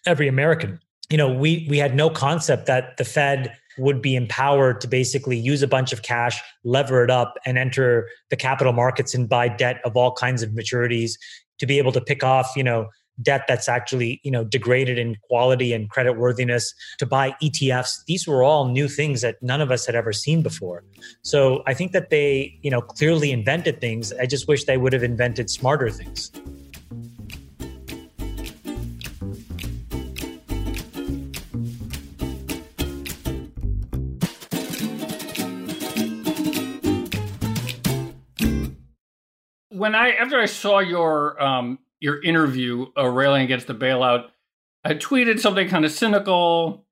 every 0.05 0.27
American. 0.27 0.79
You 1.09 1.17
know, 1.17 1.31
we 1.31 1.65
we 1.69 1.77
had 1.77 1.95
no 1.95 2.09
concept 2.09 2.65
that 2.65 2.97
the 2.97 3.05
Fed 3.05 3.55
would 3.77 4.01
be 4.01 4.15
empowered 4.15 4.81
to 4.81 4.87
basically 4.87 5.37
use 5.37 5.61
a 5.61 5.67
bunch 5.67 5.93
of 5.93 6.01
cash, 6.01 6.41
lever 6.63 7.03
it 7.03 7.09
up, 7.09 7.35
and 7.45 7.57
enter 7.57 8.09
the 8.29 8.35
capital 8.35 8.73
markets 8.73 9.13
and 9.13 9.29
buy 9.29 9.47
debt 9.47 9.79
of 9.85 9.95
all 9.95 10.11
kinds 10.11 10.43
of 10.43 10.49
maturities 10.51 11.13
to 11.59 11.65
be 11.65 11.77
able 11.77 11.91
to 11.91 12.01
pick 12.01 12.23
off, 12.23 12.51
you 12.55 12.63
know, 12.63 12.89
debt 13.21 13.45
that's 13.47 13.67
actually 13.67 14.19
you 14.23 14.31
know 14.31 14.43
degraded 14.43 14.97
in 14.97 15.15
quality 15.27 15.73
and 15.73 15.89
credit 15.89 16.13
worthiness 16.13 16.73
to 16.97 17.05
buy 17.05 17.35
etfs 17.43 18.03
these 18.07 18.27
were 18.27 18.43
all 18.43 18.67
new 18.67 18.87
things 18.87 19.21
that 19.21 19.41
none 19.41 19.61
of 19.61 19.71
us 19.71 19.85
had 19.85 19.95
ever 19.95 20.13
seen 20.13 20.41
before. 20.41 20.83
So 21.21 21.63
i 21.67 21.73
think 21.73 21.91
that 21.91 22.09
they 22.09 22.57
you 22.61 22.71
know 22.71 22.81
clearly 22.81 23.31
invented 23.31 23.81
things. 23.81 24.13
I 24.13 24.25
just 24.25 24.47
wish 24.47 24.65
they 24.65 24.77
would 24.77 24.93
have 24.93 25.03
invented 25.03 25.49
smarter 25.49 25.89
things. 25.89 26.31
When 39.69 39.95
I 39.95 40.11
after 40.11 40.39
I 40.39 40.45
saw 40.45 40.79
your 40.79 41.41
um, 41.41 41.79
your 42.01 42.21
interview 42.21 42.87
uh, 42.97 43.07
railing 43.07 43.43
against 43.43 43.67
the 43.67 43.75
bailout, 43.75 44.25
I 44.83 44.95
tweeted 44.95 45.39
something 45.39 45.69
kind 45.69 45.85
of 45.85 45.91
cynical, 45.91 46.85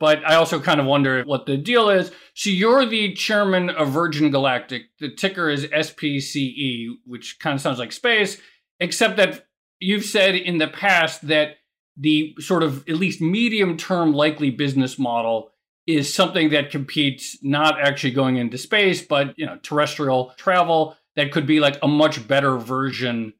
but 0.00 0.24
I 0.24 0.36
also 0.36 0.60
kind 0.60 0.80
of 0.80 0.86
wonder 0.86 1.22
what 1.24 1.44
the 1.44 1.56
deal 1.56 1.90
is. 1.90 2.10
So 2.34 2.48
you're 2.48 2.86
the 2.86 3.12
chairman 3.14 3.68
of 3.68 3.90
Virgin 3.90 4.30
Galactic. 4.30 4.84
The 5.00 5.14
ticker 5.14 5.50
is 5.50 5.66
SPCE, 5.66 6.86
which 7.04 7.38
kind 7.40 7.54
of 7.54 7.60
sounds 7.60 7.78
like 7.78 7.92
space, 7.92 8.40
except 8.80 9.16
that 9.16 9.46
you've 9.80 10.04
said 10.04 10.36
in 10.36 10.58
the 10.58 10.68
past 10.68 11.26
that 11.26 11.56
the 11.96 12.34
sort 12.38 12.62
of 12.62 12.88
at 12.88 12.96
least 12.96 13.20
medium 13.20 13.76
term 13.76 14.12
likely 14.12 14.50
business 14.50 14.98
model 14.98 15.50
is 15.86 16.12
something 16.12 16.50
that 16.50 16.70
competes 16.70 17.38
not 17.42 17.80
actually 17.80 18.10
going 18.10 18.36
into 18.36 18.58
space 18.58 19.02
but 19.02 19.32
you 19.38 19.46
know 19.46 19.56
terrestrial 19.62 20.34
travel 20.36 20.96
that 21.14 21.32
could 21.32 21.46
be 21.46 21.60
like 21.60 21.78
a 21.82 21.88
much 21.88 22.26
better 22.28 22.58
version 22.58 23.32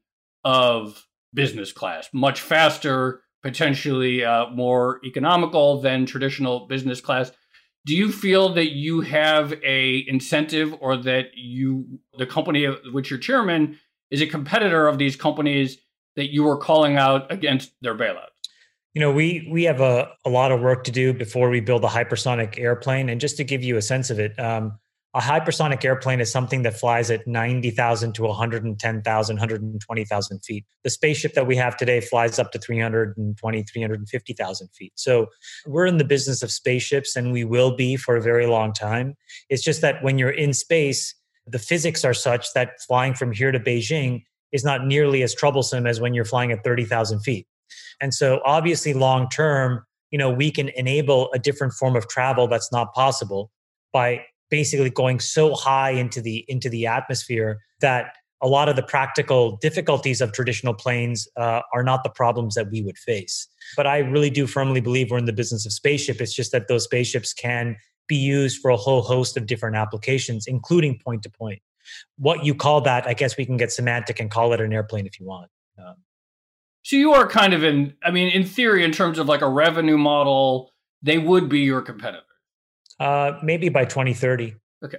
of 0.47 1.05
business 1.33 1.73
class, 1.73 2.07
much 2.13 2.39
faster, 2.39 3.21
potentially 3.43 4.23
uh, 4.23 4.49
more 4.51 5.01
economical 5.03 5.81
than 5.81 6.05
traditional 6.05 6.67
business 6.67 7.01
class. 7.01 7.31
Do 7.85 7.93
you 7.93 8.13
feel 8.13 8.53
that 8.53 8.71
you 8.71 9.01
have 9.01 9.53
a 9.61 10.05
incentive, 10.07 10.73
or 10.79 10.95
that 10.95 11.25
you, 11.35 11.99
the 12.17 12.25
company 12.25 12.63
of 12.63 12.79
which 12.93 13.09
you're 13.09 13.19
chairman, 13.19 13.77
is 14.09 14.21
a 14.21 14.25
competitor 14.25 14.87
of 14.87 14.97
these 14.97 15.17
companies 15.17 15.77
that 16.15 16.31
you 16.31 16.47
are 16.47 16.57
calling 16.57 16.95
out 16.95 17.29
against 17.29 17.73
their 17.81 17.93
bailout? 17.93 18.31
You 18.93 19.01
know, 19.01 19.11
we 19.11 19.49
we 19.51 19.65
have 19.65 19.81
a, 19.81 20.07
a 20.23 20.29
lot 20.29 20.53
of 20.53 20.61
work 20.61 20.85
to 20.85 20.91
do 20.91 21.13
before 21.13 21.49
we 21.49 21.59
build 21.59 21.83
a 21.83 21.89
hypersonic 21.89 22.57
airplane. 22.57 23.09
And 23.09 23.19
just 23.19 23.35
to 23.37 23.43
give 23.43 23.63
you 23.63 23.75
a 23.75 23.81
sense 23.81 24.09
of 24.09 24.17
it, 24.17 24.39
um, 24.39 24.79
a 25.17 25.19
hypersonic 25.19 25.83
airplane 25.83 26.19
is 26.19 26.31
something 26.31 26.61
that 26.61 26.79
flies 26.79 27.09
at 27.09 27.25
90,000 27.25 28.13
to 28.13 28.21
110,000, 28.21 29.35
120,000 29.35 30.39
feet. 30.41 30.63
The 30.83 30.91
spaceship 30.91 31.33
that 31.33 31.47
we 31.47 31.55
have 31.55 31.75
today 31.75 32.01
flies 32.01 32.37
up 32.37 32.51
to 32.51 32.59
320, 32.59 33.63
350,000 33.63 34.67
feet. 34.67 34.93
So 34.93 35.25
we're 35.65 35.87
in 35.87 35.97
the 35.97 36.03
business 36.03 36.43
of 36.43 36.51
spaceships 36.51 37.15
and 37.15 37.31
we 37.31 37.43
will 37.43 37.75
be 37.75 37.95
for 37.95 38.15
a 38.15 38.21
very 38.21 38.45
long 38.45 38.73
time. 38.73 39.15
It's 39.49 39.63
just 39.63 39.81
that 39.81 40.03
when 40.03 40.19
you're 40.19 40.29
in 40.29 40.53
space, 40.53 41.15
the 41.47 41.57
physics 41.57 42.05
are 42.05 42.13
such 42.13 42.53
that 42.53 42.79
flying 42.81 43.15
from 43.15 43.31
here 43.31 43.51
to 43.51 43.59
Beijing 43.59 44.23
is 44.51 44.63
not 44.63 44.85
nearly 44.85 45.23
as 45.23 45.33
troublesome 45.33 45.87
as 45.87 45.99
when 45.99 46.13
you're 46.13 46.25
flying 46.25 46.51
at 46.51 46.63
30,000 46.63 47.21
feet. 47.21 47.47
And 47.99 48.13
so 48.13 48.39
obviously 48.45 48.93
long 48.93 49.29
term, 49.29 49.83
you 50.11 50.19
know, 50.19 50.29
we 50.29 50.51
can 50.51 50.69
enable 50.69 51.31
a 51.33 51.39
different 51.39 51.73
form 51.73 51.95
of 51.95 52.07
travel 52.07 52.47
that's 52.47 52.71
not 52.71 52.93
possible 52.93 53.49
by 53.91 54.23
basically 54.49 54.89
going 54.89 55.19
so 55.19 55.53
high 55.53 55.91
into 55.91 56.21
the 56.21 56.45
into 56.47 56.69
the 56.69 56.87
atmosphere 56.87 57.59
that 57.81 58.15
a 58.41 58.47
lot 58.47 58.69
of 58.69 58.75
the 58.75 58.83
practical 58.83 59.57
difficulties 59.57 60.21
of 60.21 60.31
traditional 60.31 60.73
planes 60.73 61.27
uh, 61.37 61.61
are 61.73 61.83
not 61.83 62.03
the 62.03 62.09
problems 62.09 62.53
that 62.55 62.69
we 62.69 62.81
would 62.83 62.97
face. 62.97 63.47
But 63.75 63.87
I 63.87 63.99
really 63.99 64.29
do 64.29 64.45
firmly 64.45 64.79
believe 64.79 65.09
we're 65.09 65.17
in 65.17 65.25
the 65.25 65.33
business 65.33 65.65
of 65.65 65.73
spaceship. 65.73 66.21
It's 66.21 66.33
just 66.33 66.51
that 66.51 66.67
those 66.67 66.83
spaceships 66.83 67.33
can 67.33 67.75
be 68.07 68.15
used 68.15 68.61
for 68.61 68.69
a 68.69 68.77
whole 68.77 69.01
host 69.01 69.37
of 69.37 69.47
different 69.47 69.75
applications, 69.75 70.45
including 70.47 70.99
point 70.99 71.23
to 71.23 71.29
point. 71.29 71.61
What 72.17 72.45
you 72.45 72.53
call 72.53 72.81
that, 72.81 73.07
I 73.07 73.13
guess 73.13 73.37
we 73.37 73.45
can 73.45 73.57
get 73.57 73.71
semantic 73.71 74.19
and 74.19 74.29
call 74.29 74.53
it 74.53 74.61
an 74.61 74.71
airplane 74.71 75.07
if 75.07 75.19
you 75.19 75.25
want. 75.25 75.49
Um, 75.79 75.95
so 76.83 76.95
you 76.95 77.13
are 77.13 77.27
kind 77.27 77.53
of 77.53 77.63
in, 77.63 77.95
I 78.03 78.11
mean, 78.11 78.29
in 78.29 78.45
theory, 78.45 78.83
in 78.83 78.91
terms 78.91 79.19
of 79.19 79.27
like 79.27 79.41
a 79.41 79.49
revenue 79.49 79.97
model, 79.97 80.71
they 81.01 81.17
would 81.17 81.49
be 81.49 81.59
your 81.59 81.81
competitor. 81.81 82.23
Uh, 82.99 83.39
maybe 83.43 83.69
by 83.69 83.85
2030. 83.85 84.55
Okay. 84.83 84.97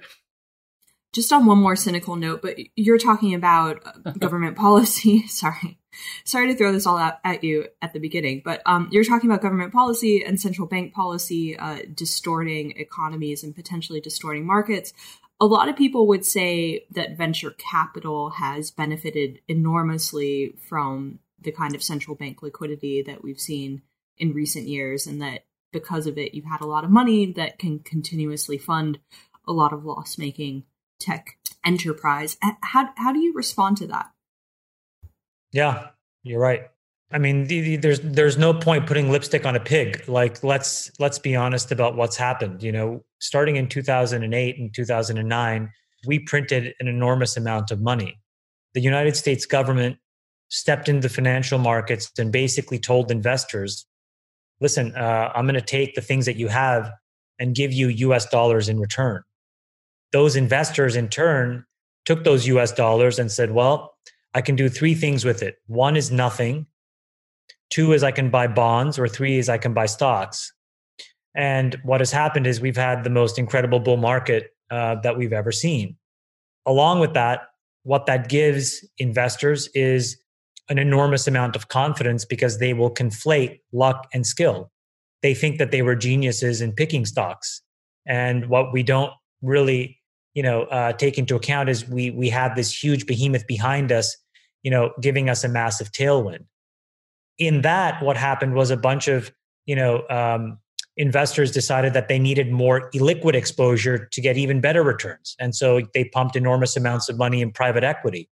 Just 1.11 1.33
on 1.33 1.45
one 1.45 1.57
more 1.57 1.75
cynical 1.75 2.15
note, 2.15 2.41
but 2.41 2.57
you're 2.75 2.99
talking 2.99 3.33
about 3.33 3.81
uh, 3.85 4.11
government 4.19 4.55
policy. 4.55 5.27
Sorry. 5.27 5.79
Sorry 6.23 6.47
to 6.47 6.55
throw 6.55 6.71
this 6.71 6.85
all 6.85 6.97
out 6.97 7.15
at 7.23 7.43
you 7.43 7.65
at 7.81 7.93
the 7.93 7.99
beginning, 7.99 8.43
but 8.45 8.61
um, 8.65 8.89
you're 8.91 9.03
talking 9.03 9.29
about 9.29 9.41
government 9.41 9.73
policy 9.73 10.23
and 10.23 10.39
central 10.39 10.67
bank 10.67 10.93
policy 10.93 11.57
uh, 11.57 11.79
distorting 11.93 12.71
economies 12.77 13.43
and 13.43 13.55
potentially 13.55 13.99
distorting 13.99 14.45
markets. 14.45 14.93
A 15.41 15.47
lot 15.47 15.67
of 15.67 15.75
people 15.75 16.05
would 16.07 16.25
say 16.25 16.85
that 16.91 17.17
venture 17.17 17.51
capital 17.51 18.29
has 18.29 18.71
benefited 18.71 19.39
enormously 19.47 20.53
from 20.67 21.19
the 21.41 21.51
kind 21.51 21.73
of 21.73 21.81
central 21.81 22.15
bank 22.15 22.43
liquidity 22.43 23.01
that 23.01 23.23
we've 23.23 23.39
seen 23.39 23.81
in 24.17 24.33
recent 24.33 24.67
years, 24.67 25.07
and 25.07 25.21
that 25.21 25.45
because 25.71 26.07
of 26.07 26.17
it, 26.17 26.33
you've 26.33 26.45
had 26.45 26.61
a 26.61 26.67
lot 26.67 26.83
of 26.83 26.89
money 26.89 27.31
that 27.33 27.59
can 27.59 27.79
continuously 27.79 28.57
fund 28.57 28.99
a 29.47 29.53
lot 29.53 29.73
of 29.73 29.85
loss 29.85 30.17
making 30.17 30.63
tech 30.99 31.37
enterprise. 31.65 32.37
How, 32.61 32.89
how 32.95 33.13
do 33.13 33.19
you 33.19 33.33
respond 33.33 33.77
to 33.77 33.87
that? 33.87 34.07
Yeah, 35.51 35.89
you're 36.23 36.39
right. 36.39 36.63
I 37.11 37.17
mean, 37.17 37.47
the, 37.47 37.61
the, 37.61 37.75
there's 37.77 37.99
there's 38.01 38.37
no 38.37 38.53
point 38.53 38.85
putting 38.85 39.11
lipstick 39.11 39.45
on 39.45 39.55
a 39.55 39.59
pig. 39.59 40.07
Like 40.07 40.43
let's 40.43 40.91
let's 40.99 41.17
be 41.17 41.35
honest 41.35 41.71
about 41.71 41.95
what's 41.95 42.15
happened. 42.15 42.61
You 42.61 42.71
know, 42.71 43.03
starting 43.19 43.55
in 43.55 43.67
2008 43.67 44.59
and 44.59 44.73
2009, 44.73 45.71
we 46.05 46.19
printed 46.19 46.75
an 46.79 46.87
enormous 46.87 47.35
amount 47.35 47.71
of 47.71 47.81
money. 47.81 48.19
The 48.75 48.81
United 48.81 49.15
States 49.15 49.47
government 49.47 49.97
stepped 50.49 50.87
into 50.87 51.07
the 51.07 51.13
financial 51.13 51.57
markets 51.57 52.11
and 52.19 52.31
basically 52.31 52.79
told 52.79 53.09
investors, 53.11 53.85
"Listen, 54.61 54.93
uh, 54.95 55.31
I'm 55.33 55.45
going 55.45 55.55
to 55.55 55.61
take 55.61 55.95
the 55.95 56.01
things 56.01 56.25
that 56.25 56.35
you 56.35 56.47
have 56.47 56.91
and 57.39 57.55
give 57.55 57.71
you 57.71 57.87
U.S. 57.87 58.29
dollars 58.29 58.69
in 58.69 58.79
return." 58.79 59.23
Those 60.11 60.35
investors, 60.35 60.95
in 60.95 61.09
turn, 61.09 61.65
took 62.05 62.23
those 62.23 62.47
U.S. 62.47 62.71
dollars 62.71 63.19
and 63.19 63.31
said, 63.31 63.51
"Well." 63.51 63.95
I 64.35 64.41
can 64.41 64.55
do 64.55 64.69
three 64.69 64.93
things 64.93 65.25
with 65.25 65.41
it. 65.41 65.55
One 65.65 65.97
is 65.97 66.11
nothing 66.11 66.67
Two 67.69 67.93
is 67.93 68.03
I 68.03 68.11
can 68.11 68.29
buy 68.29 68.47
bonds, 68.47 68.97
or 68.97 69.07
three 69.07 69.37
is 69.37 69.47
I 69.47 69.57
can 69.57 69.73
buy 69.73 69.85
stocks. 69.85 70.51
And 71.35 71.79
what 71.83 72.01
has 72.01 72.11
happened 72.11 72.47
is 72.47 72.59
we've 72.59 72.75
had 72.75 73.03
the 73.03 73.09
most 73.09 73.37
incredible 73.37 73.79
bull 73.79 73.97
market 73.97 74.55
uh, 74.71 74.95
that 75.03 75.17
we've 75.17 75.33
ever 75.33 75.51
seen. 75.51 75.95
Along 76.65 76.99
with 76.99 77.13
that, 77.13 77.41
what 77.83 78.07
that 78.07 78.27
gives 78.27 78.85
investors 78.97 79.69
is 79.73 80.18
an 80.69 80.77
enormous 80.77 81.27
amount 81.27 81.55
of 81.55 81.67
confidence 81.67 82.25
because 82.25 82.59
they 82.59 82.73
will 82.73 82.93
conflate 82.93 83.59
luck 83.73 84.07
and 84.13 84.25
skill. 84.25 84.71
They 85.21 85.33
think 85.33 85.57
that 85.57 85.71
they 85.71 85.81
were 85.81 85.95
geniuses 85.95 86.61
in 86.61 86.73
picking 86.73 87.05
stocks. 87.05 87.61
And 88.07 88.49
what 88.49 88.71
we 88.71 88.83
don't 88.83 89.11
really, 89.41 89.99
you 90.33 90.43
know, 90.43 90.63
uh, 90.63 90.93
take 90.93 91.17
into 91.17 91.35
account 91.35 91.69
is 91.69 91.87
we 91.87 92.11
we 92.11 92.29
have 92.29 92.55
this 92.55 92.83
huge 92.83 93.05
behemoth 93.05 93.47
behind 93.47 93.91
us, 93.91 94.15
you 94.63 94.71
know, 94.71 94.91
giving 95.01 95.29
us 95.29 95.43
a 95.43 95.49
massive 95.49 95.91
tailwind 95.91 96.45
in 97.39 97.61
that, 97.61 98.03
what 98.03 98.17
happened 98.17 98.53
was 98.53 98.69
a 98.69 98.77
bunch 98.77 99.07
of 99.07 99.31
you 99.65 99.75
know 99.75 100.03
um, 100.09 100.59
investors 100.97 101.51
decided 101.51 101.93
that 101.93 102.09
they 102.09 102.19
needed 102.19 102.51
more 102.51 102.91
illiquid 102.91 103.33
exposure 103.33 104.05
to 104.11 104.21
get 104.21 104.37
even 104.37 104.61
better 104.61 104.83
returns, 104.83 105.35
and 105.39 105.55
so 105.55 105.81
they 105.93 106.03
pumped 106.03 106.35
enormous 106.35 106.75
amounts 106.77 107.09
of 107.09 107.17
money 107.17 107.41
in 107.41 107.51
private 107.51 107.83
equity. 107.83 108.29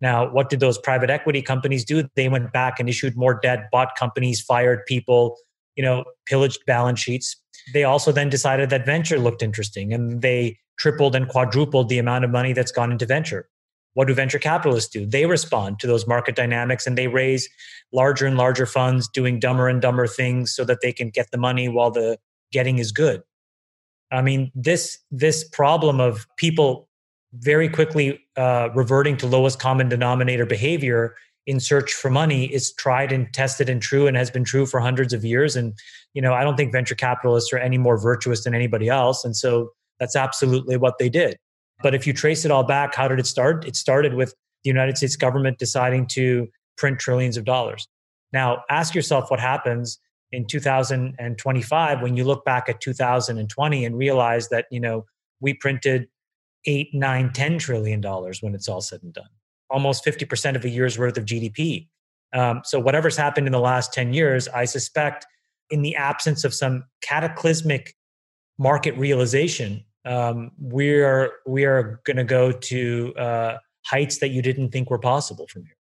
Now, 0.00 0.30
what 0.30 0.48
did 0.48 0.60
those 0.60 0.78
private 0.78 1.10
equity 1.10 1.42
companies 1.42 1.84
do? 1.84 2.08
They 2.16 2.28
went 2.28 2.52
back 2.52 2.80
and 2.80 2.88
issued 2.88 3.16
more 3.16 3.38
debt, 3.40 3.68
bought 3.70 3.96
companies, 3.96 4.40
fired 4.40 4.86
people, 4.86 5.36
you 5.76 5.84
know, 5.84 6.04
pillaged 6.26 6.64
balance 6.66 7.00
sheets. 7.00 7.36
They 7.74 7.84
also 7.84 8.10
then 8.10 8.30
decided 8.30 8.70
that 8.70 8.86
venture 8.86 9.18
looked 9.18 9.42
interesting 9.42 9.92
and 9.92 10.22
they 10.22 10.58
tripled 10.78 11.14
and 11.14 11.28
quadrupled 11.28 11.88
the 11.88 11.98
amount 11.98 12.24
of 12.24 12.30
money 12.30 12.52
that's 12.54 12.72
gone 12.72 12.90
into 12.90 13.04
venture. 13.04 13.48
What 13.94 14.06
do 14.06 14.14
venture 14.14 14.38
capitalists 14.38 14.90
do? 14.90 15.04
They 15.04 15.26
respond 15.26 15.78
to 15.80 15.86
those 15.86 16.06
market 16.06 16.36
dynamics 16.36 16.86
and 16.86 16.96
they 16.96 17.08
raise 17.08 17.48
larger 17.92 18.26
and 18.26 18.36
larger 18.36 18.64
funds 18.64 19.08
doing 19.08 19.40
dumber 19.40 19.68
and 19.68 19.82
dumber 19.82 20.06
things 20.06 20.54
so 20.54 20.64
that 20.64 20.78
they 20.80 20.92
can 20.92 21.10
get 21.10 21.30
the 21.32 21.38
money 21.38 21.68
while 21.68 21.90
the 21.90 22.18
getting 22.52 22.78
is 22.78 22.92
good. 22.92 23.22
I 24.12 24.22
mean, 24.22 24.50
this 24.54 24.98
this 25.10 25.48
problem 25.48 26.00
of 26.00 26.26
people 26.36 26.88
very 27.32 27.68
quickly 27.68 28.20
uh, 28.36 28.68
reverting 28.74 29.16
to 29.18 29.26
lowest 29.26 29.60
common 29.60 29.88
denominator 29.88 30.46
behavior 30.46 31.14
in 31.46 31.60
search 31.60 31.92
for 31.92 32.10
money 32.10 32.44
is 32.52 32.72
tried 32.74 33.12
and 33.12 33.32
tested 33.32 33.68
and 33.68 33.80
true 33.80 34.06
and 34.06 34.16
has 34.16 34.30
been 34.30 34.44
true 34.44 34.66
for 34.66 34.80
hundreds 34.80 35.12
of 35.12 35.24
years. 35.24 35.56
And 35.56 35.74
you 36.14 36.22
know, 36.22 36.34
I 36.34 36.44
don't 36.44 36.56
think 36.56 36.72
venture 36.72 36.94
capitalists 36.94 37.52
are 37.52 37.58
any 37.58 37.78
more 37.78 37.98
virtuous 37.98 38.44
than 38.44 38.54
anybody 38.54 38.88
else. 38.88 39.24
And 39.24 39.36
so 39.36 39.70
that's 39.98 40.16
absolutely 40.16 40.76
what 40.76 40.98
they 40.98 41.08
did. 41.08 41.36
But 41.82 41.94
if 41.94 42.06
you 42.06 42.12
trace 42.12 42.44
it 42.44 42.50
all 42.50 42.64
back, 42.64 42.94
how 42.94 43.08
did 43.08 43.18
it 43.18 43.26
start? 43.26 43.66
It 43.66 43.76
started 43.76 44.14
with 44.14 44.34
the 44.64 44.68
United 44.68 44.96
States 44.96 45.16
government 45.16 45.58
deciding 45.58 46.06
to 46.08 46.48
print 46.76 46.98
trillions 46.98 47.36
of 47.36 47.44
dollars. 47.44 47.86
Now, 48.32 48.62
ask 48.68 48.94
yourself 48.94 49.30
what 49.30 49.40
happens 49.40 49.98
in 50.32 50.46
2025 50.46 52.02
when 52.02 52.16
you 52.16 52.24
look 52.24 52.44
back 52.44 52.68
at 52.68 52.80
2020 52.80 53.84
and 53.84 53.96
realize 53.96 54.48
that, 54.50 54.66
you 54.70 54.80
know, 54.80 55.04
we 55.40 55.54
printed 55.54 56.08
eight, 56.66 56.90
nine, 56.92 57.32
ten 57.32 57.58
trillion 57.58 58.00
dollars 58.00 58.42
when 58.42 58.54
it's 58.54 58.68
all 58.68 58.80
said 58.80 59.02
and 59.02 59.12
done, 59.12 59.28
almost 59.70 60.04
50% 60.04 60.56
of 60.56 60.64
a 60.64 60.68
year's 60.68 60.98
worth 60.98 61.16
of 61.16 61.24
GDP. 61.24 61.88
Um, 62.32 62.62
so, 62.64 62.78
whatever's 62.78 63.16
happened 63.16 63.46
in 63.46 63.52
the 63.52 63.60
last 63.60 63.92
10 63.92 64.14
years, 64.14 64.48
I 64.48 64.64
suspect 64.64 65.26
in 65.70 65.82
the 65.82 65.96
absence 65.96 66.44
of 66.44 66.54
some 66.54 66.84
cataclysmic 67.02 67.94
market 68.58 68.96
realization, 68.96 69.84
um, 70.04 70.52
we 70.60 71.00
are 71.00 71.32
we 71.46 71.64
are 71.64 72.00
going 72.04 72.16
to 72.16 72.24
go 72.24 72.52
to 72.52 73.14
uh, 73.16 73.56
heights 73.84 74.18
that 74.18 74.28
you 74.28 74.42
didn't 74.42 74.70
think 74.70 74.90
were 74.90 74.98
possible 74.98 75.46
from 75.48 75.64
here. 75.64 75.76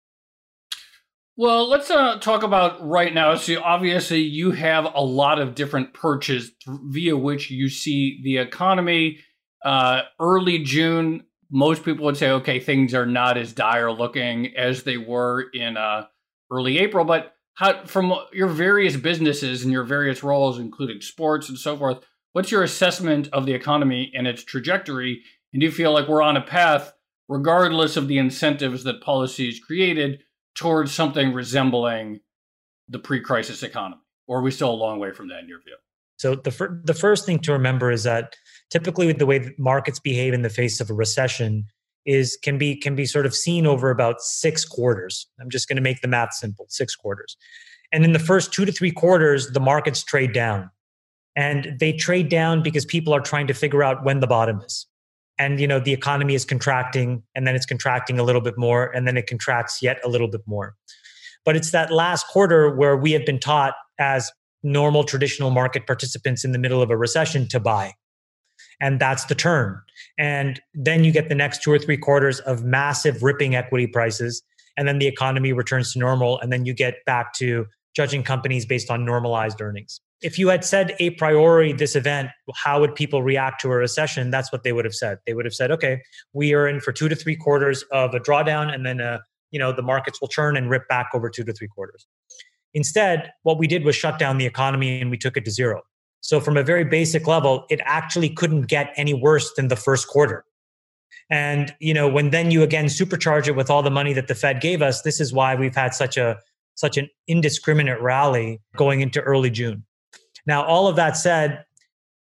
Well, 1.36 1.68
let's 1.68 1.88
uh, 1.88 2.18
talk 2.18 2.42
about 2.42 2.84
right 2.84 3.14
now. 3.14 3.36
So, 3.36 3.62
obviously, 3.62 4.20
you 4.20 4.50
have 4.52 4.88
a 4.92 5.02
lot 5.02 5.38
of 5.38 5.54
different 5.54 5.94
perches 5.94 6.50
via 6.66 7.16
which 7.16 7.50
you 7.50 7.68
see 7.68 8.20
the 8.24 8.38
economy. 8.38 9.20
Uh, 9.64 10.02
early 10.20 10.60
June, 10.60 11.24
most 11.50 11.84
people 11.84 12.04
would 12.04 12.16
say, 12.16 12.30
okay, 12.30 12.60
things 12.60 12.94
are 12.94 13.06
not 13.06 13.36
as 13.36 13.52
dire 13.52 13.90
looking 13.90 14.56
as 14.56 14.82
they 14.82 14.96
were 14.96 15.46
in 15.52 15.76
uh, 15.76 16.06
early 16.50 16.78
April. 16.78 17.04
But 17.04 17.34
how, 17.54 17.84
from 17.86 18.14
your 18.32 18.48
various 18.48 18.96
businesses 18.96 19.64
and 19.64 19.72
your 19.72 19.84
various 19.84 20.22
roles, 20.22 20.58
including 20.58 21.00
sports 21.00 21.48
and 21.48 21.58
so 21.58 21.76
forth, 21.76 22.04
What's 22.32 22.52
your 22.52 22.62
assessment 22.62 23.28
of 23.32 23.46
the 23.46 23.54
economy 23.54 24.12
and 24.14 24.26
its 24.26 24.44
trajectory? 24.44 25.22
And 25.52 25.60
do 25.60 25.66
you 25.66 25.72
feel 25.72 25.92
like 25.92 26.08
we're 26.08 26.22
on 26.22 26.36
a 26.36 26.42
path, 26.42 26.92
regardless 27.28 27.96
of 27.96 28.06
the 28.06 28.18
incentives 28.18 28.84
that 28.84 29.00
policies 29.00 29.58
created, 29.58 30.22
towards 30.54 30.92
something 30.92 31.32
resembling 31.32 32.20
the 32.88 32.98
pre 32.98 33.20
crisis 33.20 33.62
economy? 33.62 34.02
Or 34.26 34.38
are 34.38 34.42
we 34.42 34.50
still 34.50 34.70
a 34.70 34.76
long 34.76 34.98
way 34.98 35.12
from 35.12 35.28
that 35.28 35.40
in 35.40 35.48
your 35.48 35.60
view? 35.60 35.76
So, 36.18 36.34
the, 36.34 36.50
fir- 36.50 36.80
the 36.84 36.94
first 36.94 37.24
thing 37.24 37.38
to 37.40 37.52
remember 37.52 37.90
is 37.90 38.04
that 38.04 38.36
typically, 38.70 39.06
with 39.06 39.18
the 39.18 39.26
way 39.26 39.38
that 39.38 39.58
markets 39.58 39.98
behave 39.98 40.34
in 40.34 40.42
the 40.42 40.50
face 40.50 40.80
of 40.80 40.90
a 40.90 40.94
recession, 40.94 41.64
is 42.06 42.38
can 42.42 42.58
be 42.58 42.76
can 42.76 42.94
be 42.94 43.06
sort 43.06 43.26
of 43.26 43.34
seen 43.34 43.66
over 43.66 43.90
about 43.90 44.20
six 44.20 44.64
quarters. 44.64 45.26
I'm 45.40 45.50
just 45.50 45.68
going 45.68 45.76
to 45.76 45.82
make 45.82 46.00
the 46.00 46.08
math 46.08 46.34
simple, 46.34 46.66
six 46.68 46.94
quarters. 46.94 47.36
And 47.92 48.04
in 48.04 48.12
the 48.12 48.18
first 48.18 48.52
two 48.52 48.64
to 48.64 48.72
three 48.72 48.92
quarters, 48.92 49.50
the 49.52 49.60
markets 49.60 50.04
trade 50.04 50.32
down 50.32 50.70
and 51.38 51.78
they 51.78 51.92
trade 51.92 52.28
down 52.28 52.62
because 52.64 52.84
people 52.84 53.14
are 53.14 53.20
trying 53.20 53.46
to 53.46 53.54
figure 53.54 53.84
out 53.84 54.04
when 54.04 54.18
the 54.18 54.26
bottom 54.26 54.60
is 54.60 54.86
and 55.38 55.60
you 55.60 55.66
know 55.66 55.78
the 55.78 55.92
economy 55.92 56.34
is 56.34 56.44
contracting 56.44 57.22
and 57.34 57.46
then 57.46 57.54
it's 57.54 57.64
contracting 57.64 58.18
a 58.18 58.22
little 58.24 58.40
bit 58.40 58.58
more 58.58 58.86
and 58.94 59.06
then 59.06 59.16
it 59.16 59.26
contracts 59.26 59.80
yet 59.80 59.98
a 60.04 60.08
little 60.08 60.28
bit 60.28 60.42
more 60.46 60.74
but 61.44 61.56
it's 61.56 61.70
that 61.70 61.92
last 61.92 62.26
quarter 62.26 62.74
where 62.74 62.96
we 62.96 63.12
have 63.12 63.24
been 63.24 63.38
taught 63.38 63.74
as 63.98 64.30
normal 64.62 65.04
traditional 65.04 65.50
market 65.50 65.86
participants 65.86 66.44
in 66.44 66.50
the 66.50 66.58
middle 66.58 66.82
of 66.82 66.90
a 66.90 66.96
recession 66.96 67.46
to 67.46 67.60
buy 67.60 67.92
and 68.80 69.00
that's 69.00 69.24
the 69.26 69.34
turn 69.34 69.80
and 70.18 70.60
then 70.74 71.04
you 71.04 71.12
get 71.12 71.28
the 71.28 71.34
next 71.34 71.62
two 71.62 71.72
or 71.72 71.78
three 71.78 71.96
quarters 71.96 72.40
of 72.40 72.64
massive 72.64 73.22
ripping 73.22 73.54
equity 73.54 73.86
prices 73.86 74.42
and 74.76 74.86
then 74.86 74.98
the 74.98 75.06
economy 75.06 75.52
returns 75.52 75.92
to 75.92 75.98
normal 75.98 76.38
and 76.40 76.52
then 76.52 76.64
you 76.64 76.72
get 76.72 77.04
back 77.06 77.32
to 77.32 77.66
judging 77.94 78.22
companies 78.22 78.64
based 78.64 78.90
on 78.90 79.04
normalized 79.04 79.60
earnings 79.60 80.00
if 80.20 80.38
you 80.38 80.48
had 80.48 80.64
said 80.64 80.96
a 80.98 81.10
priori 81.10 81.72
this 81.72 81.94
event, 81.94 82.30
how 82.54 82.80
would 82.80 82.94
people 82.94 83.22
react 83.22 83.60
to 83.60 83.70
a 83.70 83.76
recession? 83.76 84.30
That's 84.30 84.50
what 84.50 84.64
they 84.64 84.72
would 84.72 84.84
have 84.84 84.94
said. 84.94 85.18
They 85.26 85.34
would 85.34 85.44
have 85.44 85.54
said, 85.54 85.70
okay, 85.70 86.02
we 86.32 86.54
are 86.54 86.66
in 86.66 86.80
for 86.80 86.92
two 86.92 87.08
to 87.08 87.14
three 87.14 87.36
quarters 87.36 87.84
of 87.92 88.14
a 88.14 88.20
drawdown, 88.20 88.72
and 88.74 88.84
then 88.84 89.00
uh, 89.00 89.18
you 89.50 89.58
know 89.58 89.72
the 89.72 89.82
markets 89.82 90.20
will 90.20 90.28
turn 90.28 90.56
and 90.56 90.68
rip 90.70 90.88
back 90.88 91.10
over 91.14 91.30
two 91.30 91.44
to 91.44 91.52
three 91.52 91.68
quarters. 91.68 92.06
Instead, 92.74 93.32
what 93.44 93.58
we 93.58 93.66
did 93.66 93.84
was 93.84 93.96
shut 93.96 94.18
down 94.18 94.38
the 94.38 94.46
economy 94.46 95.00
and 95.00 95.10
we 95.10 95.16
took 95.16 95.36
it 95.36 95.44
to 95.44 95.50
zero. 95.50 95.82
So, 96.20 96.40
from 96.40 96.56
a 96.56 96.62
very 96.62 96.84
basic 96.84 97.26
level, 97.26 97.66
it 97.70 97.80
actually 97.84 98.30
couldn't 98.30 98.62
get 98.62 98.92
any 98.96 99.14
worse 99.14 99.52
than 99.54 99.68
the 99.68 99.76
first 99.76 100.08
quarter. 100.08 100.44
And 101.30 101.74
you 101.80 101.94
know, 101.94 102.08
when 102.08 102.30
then 102.30 102.50
you 102.50 102.62
again 102.62 102.86
supercharge 102.86 103.48
it 103.48 103.56
with 103.56 103.70
all 103.70 103.82
the 103.82 103.90
money 103.90 104.12
that 104.14 104.28
the 104.28 104.34
Fed 104.34 104.60
gave 104.60 104.82
us, 104.82 105.02
this 105.02 105.20
is 105.20 105.32
why 105.32 105.54
we've 105.54 105.74
had 105.74 105.94
such 105.94 106.16
a 106.16 106.38
such 106.74 106.96
an 106.96 107.08
indiscriminate 107.26 108.00
rally 108.00 108.60
going 108.76 109.00
into 109.00 109.20
early 109.20 109.50
June. 109.50 109.84
Now, 110.46 110.64
all 110.64 110.86
of 110.86 110.96
that 110.96 111.16
said, 111.16 111.64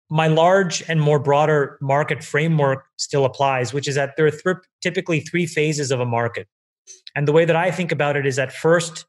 my 0.10 0.28
large 0.28 0.84
and 0.90 1.00
more 1.00 1.20
broader 1.20 1.78
market 1.82 2.22
framework 2.22 2.86
still 2.98 3.24
applies, 3.24 3.74
which 3.74 3.88
is 3.88 3.96
that 3.96 4.18
there 4.18 4.26
are 4.26 4.32
th- 4.32 4.58
typically 4.82 5.22
three 5.22 5.46
phases 5.46 5.90
of 5.90 6.02
a 6.02 6.06
market. 6.06 6.48
And 7.16 7.28
the 7.28 7.32
way 7.32 7.46
that 7.46 7.56
I 7.56 7.72
think 7.72 7.94
about 7.94 8.18
it 8.18 8.26
is 8.26 8.36
that 8.36 8.52
first, 8.52 9.06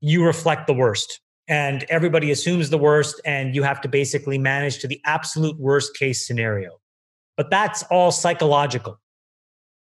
you 0.00 0.24
reflect 0.24 0.68
the 0.68 0.72
worst, 0.72 1.20
and 1.48 1.84
everybody 1.90 2.30
assumes 2.30 2.70
the 2.70 2.78
worst, 2.78 3.20
and 3.24 3.54
you 3.54 3.62
have 3.62 3.80
to 3.82 3.88
basically 3.88 4.38
manage 4.38 4.78
to 4.78 4.88
the 4.88 5.00
absolute 5.04 5.58
worst 5.58 5.96
case 5.96 6.26
scenario. 6.26 6.80
But 7.36 7.50
that's 7.50 7.82
all 7.84 8.10
psychological. 8.10 9.00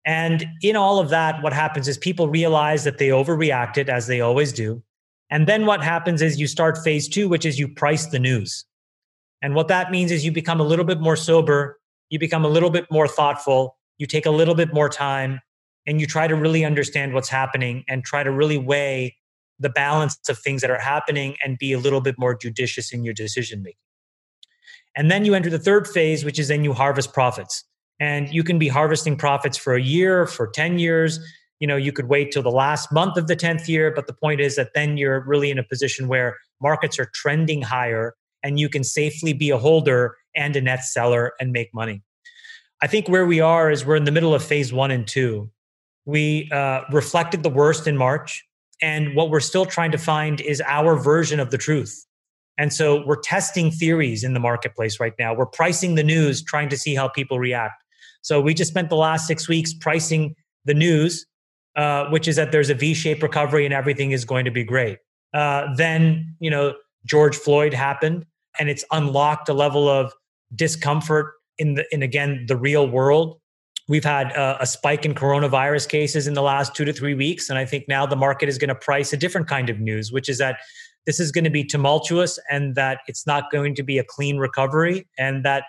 And 0.05 0.47
in 0.62 0.77
all 0.77 0.99
of 0.99 1.11
that, 1.11 1.43
what 1.43 1.53
happens 1.53 1.88
is 1.88 1.97
people 1.97 2.29
realize 2.29 2.85
that 2.85 2.99
they 2.99 3.09
overreacted, 3.09 3.88
as 3.88 4.07
they 4.07 4.21
always 4.21 4.53
do. 4.53 4.83
And 5.31 5.47
then 5.47 5.64
what 5.64 5.83
happens 5.83 6.21
is 6.23 6.38
you 6.38 6.47
start 6.47 6.79
phase 6.79 7.09
two, 7.09 7.29
which 7.29 7.47
is 7.47 7.59
you 7.59 7.69
price 7.69 8.07
the 8.07 8.19
news. 8.19 8.64
And 9.40 9.55
what 9.55 9.69
that 9.69 9.90
means 9.90 10.11
is 10.11 10.25
you 10.25 10.33
become 10.33 10.61
a 10.61 10.64
little 10.64 10.85
bit 10.85 11.01
more 11.01 11.17
sober, 11.17 11.79
you 12.11 12.19
become 12.19 12.45
a 12.45 12.49
little 12.49 12.71
bit 12.71 12.87
more 12.90 13.09
thoughtful, 13.09 13.77
you 13.99 14.07
take 14.07 14.27
a 14.27 14.31
little 14.31 14.55
bit 14.55 14.75
more 14.75 14.88
time, 14.88 15.40
and 15.87 16.01
you 16.01 16.07
try 16.07 16.27
to 16.27 16.35
really 16.35 16.64
understand 16.64 17.12
what's 17.14 17.29
happening 17.29 17.85
and 17.88 18.05
try 18.05 18.23
to 18.23 18.31
really 18.31 18.59
weigh 18.59 19.17
the 19.59 19.69
balance 19.69 20.19
of 20.29 20.38
things 20.38 20.61
that 20.62 20.71
are 20.71 20.79
happening 20.79 21.37
and 21.45 21.59
be 21.59 21.73
a 21.73 21.79
little 21.79 22.01
bit 22.01 22.17
more 22.19 22.35
judicious 22.37 22.93
in 22.93 23.05
your 23.05 23.14
decision 23.14 23.62
making. 23.62 23.79
And 24.97 25.11
then 25.11 25.25
you 25.25 25.35
enter 25.35 25.51
the 25.51 25.59
third 25.59 25.88
phase, 25.88 26.25
which 26.25 26.38
is 26.38 26.49
then 26.49 26.64
you 26.64 26.73
harvest 26.73 27.12
profits. 27.12 27.64
And 28.01 28.33
you 28.33 28.43
can 28.43 28.59
be 28.59 28.69
harvesting 28.69 29.17
profits 29.17 29.57
for 29.57 29.75
a 29.75 29.83
year, 29.83 30.27
for 30.27 30.49
10 30.49 30.79
years. 30.79 31.19
You 31.61 31.67
know, 31.67 31.77
you 31.77 31.93
could 31.93 32.09
wait 32.09 32.33
till 32.33 32.43
the 32.43 32.51
last 32.51 32.93
month 32.93 33.17
of 33.17 33.27
the 33.27 33.37
10th 33.37 33.69
year. 33.69 33.93
But 33.95 34.07
the 34.07 34.12
point 34.12 34.40
is 34.40 34.57
that 34.57 34.71
then 34.75 34.97
you're 34.97 35.25
really 35.27 35.51
in 35.51 35.59
a 35.59 35.64
position 35.64 36.09
where 36.09 36.37
markets 36.61 36.99
are 36.99 37.11
trending 37.14 37.62
higher 37.62 38.14
and 38.43 38.59
you 38.61 38.69
can 38.69 38.85
safely 38.85 39.33
be 39.33 39.51
a 39.51 39.59
holder 39.59 40.17
and 40.37 40.55
a 40.55 40.61
net 40.61 40.85
seller 40.85 41.33
and 41.40 41.53
make 41.53 41.73
money. 41.73 42.03
I 42.83 42.87
think 42.87 43.09
where 43.09 43.25
we 43.25 43.40
are 43.40 43.71
is 43.71 43.85
we're 43.85 43.97
in 43.97 44.05
the 44.05 44.12
middle 44.12 44.35
of 44.35 44.45
phase 44.45 44.73
one 44.73 44.90
and 44.90 45.07
two. 45.07 45.51
We 46.05 46.51
uh, 46.53 46.83
reflected 46.93 47.43
the 47.43 47.49
worst 47.49 47.87
in 47.87 47.97
March. 47.97 48.45
And 48.82 49.14
what 49.14 49.30
we're 49.30 49.40
still 49.40 49.66
trying 49.66 49.92
to 49.92 49.98
find 49.98 50.40
is 50.40 50.62
our 50.66 50.96
version 50.96 51.40
of 51.40 51.50
the 51.50 51.58
truth. 51.58 52.06
And 52.58 52.72
so 52.72 53.04
we're 53.06 53.20
testing 53.20 53.70
theories 53.70 54.22
in 54.22 54.34
the 54.34 54.40
marketplace 54.40 55.00
right 55.00 55.14
now. 55.18 55.34
We're 55.34 55.46
pricing 55.46 55.96
the 55.96 56.04
news, 56.04 56.42
trying 56.42 56.68
to 56.68 56.76
see 56.76 56.94
how 56.94 57.08
people 57.08 57.38
react. 57.38 57.82
So 58.22 58.40
we 58.40 58.54
just 58.54 58.70
spent 58.70 58.88
the 58.90 58.96
last 58.96 59.26
six 59.26 59.48
weeks 59.48 59.74
pricing 59.74 60.34
the 60.64 60.74
news, 60.74 61.26
uh, 61.76 62.06
which 62.10 62.28
is 62.28 62.37
that 62.37 62.52
there's 62.52 62.70
a 62.70 62.74
V-shaped 62.74 63.22
recovery 63.22 63.64
and 63.64 63.74
everything 63.74 64.12
is 64.12 64.24
going 64.24 64.44
to 64.44 64.50
be 64.50 64.64
great. 64.64 64.98
Uh, 65.32 65.74
then, 65.74 66.37
you 66.38 66.48
know, 66.48 66.74
George 67.04 67.37
Floyd 67.37 67.74
happened, 67.74 68.24
and 68.58 68.70
it's 68.70 68.84
unlocked 68.92 69.48
a 69.48 69.52
level 69.52 69.88
of 69.88 70.12
discomfort 70.54 71.32
in 71.58 71.74
the 71.74 71.84
in 71.92 72.02
again 72.02 72.46
the 72.46 72.56
real 72.56 72.88
world. 72.88 73.40
We've 73.87 74.05
had 74.05 74.33
uh, 74.33 74.57
a 74.61 74.66
spike 74.66 75.05
in 75.05 75.14
coronavirus 75.14 75.88
cases 75.88 76.27
in 76.27 76.35
the 76.35 76.42
last 76.42 76.75
two 76.75 76.87
to 76.87 76.92
three 76.92 77.14
weeks, 77.14 77.51
and 77.51 77.59
I 77.59 77.66
think 77.66 77.85
now 77.87 78.07
the 78.07 78.16
market 78.16 78.49
is 78.49 78.57
going 78.57 78.68
to 78.68 78.75
price 78.75 79.12
a 79.12 79.16
different 79.16 79.47
kind 79.47 79.68
of 79.68 79.79
news, 79.79 80.11
which 80.11 80.29
is 80.29 80.38
that 80.38 80.59
this 81.07 81.20
is 81.20 81.31
going 81.31 81.44
to 81.44 81.51
be 81.51 81.64
tumultuous 81.64 82.38
and 82.51 82.75
that 82.77 83.01
it's 83.07 83.27
not 83.27 83.51
going 83.53 83.75
to 83.75 83.83
be 83.83 83.99
a 83.99 84.05
clean 84.05 84.38
recovery 84.38 85.07
and 85.18 85.44
that 85.44 85.64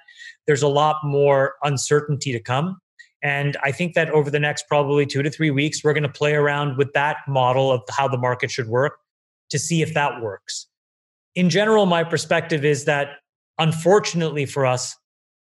there's 0.48 0.62
a 0.62 0.68
lot 0.68 0.98
more 1.04 1.56
uncertainty 1.64 2.32
to 2.32 2.40
come. 2.40 2.80
And 3.22 3.58
I 3.64 3.72
think 3.72 3.96
that 3.96 4.10
over 4.12 4.30
the 4.30 4.40
next 4.40 4.66
probably 4.68 5.06
two 5.06 5.24
to 5.24 5.30
three 5.30 5.52
weeks, 5.52 5.84
we're 5.84 5.94
going 5.94 6.04
to 6.04 6.10
play 6.10 6.36
around 6.36 6.78
with 6.78 6.94
that 6.94 7.18
model 7.28 7.72
of 7.72 7.82
how 7.90 8.08
the 8.08 8.18
market 8.18 8.52
should 8.52 8.68
work 8.68 9.00
to 9.50 9.60
see 9.60 9.82
if 9.82 9.94
that 9.94 10.22
works. 10.22 10.68
In 11.34 11.50
general, 11.50 11.86
my 11.86 12.04
perspective 12.04 12.64
is 12.64 12.86
that 12.86 13.18
unfortunately 13.58 14.46
for 14.46 14.66
us, 14.66 14.96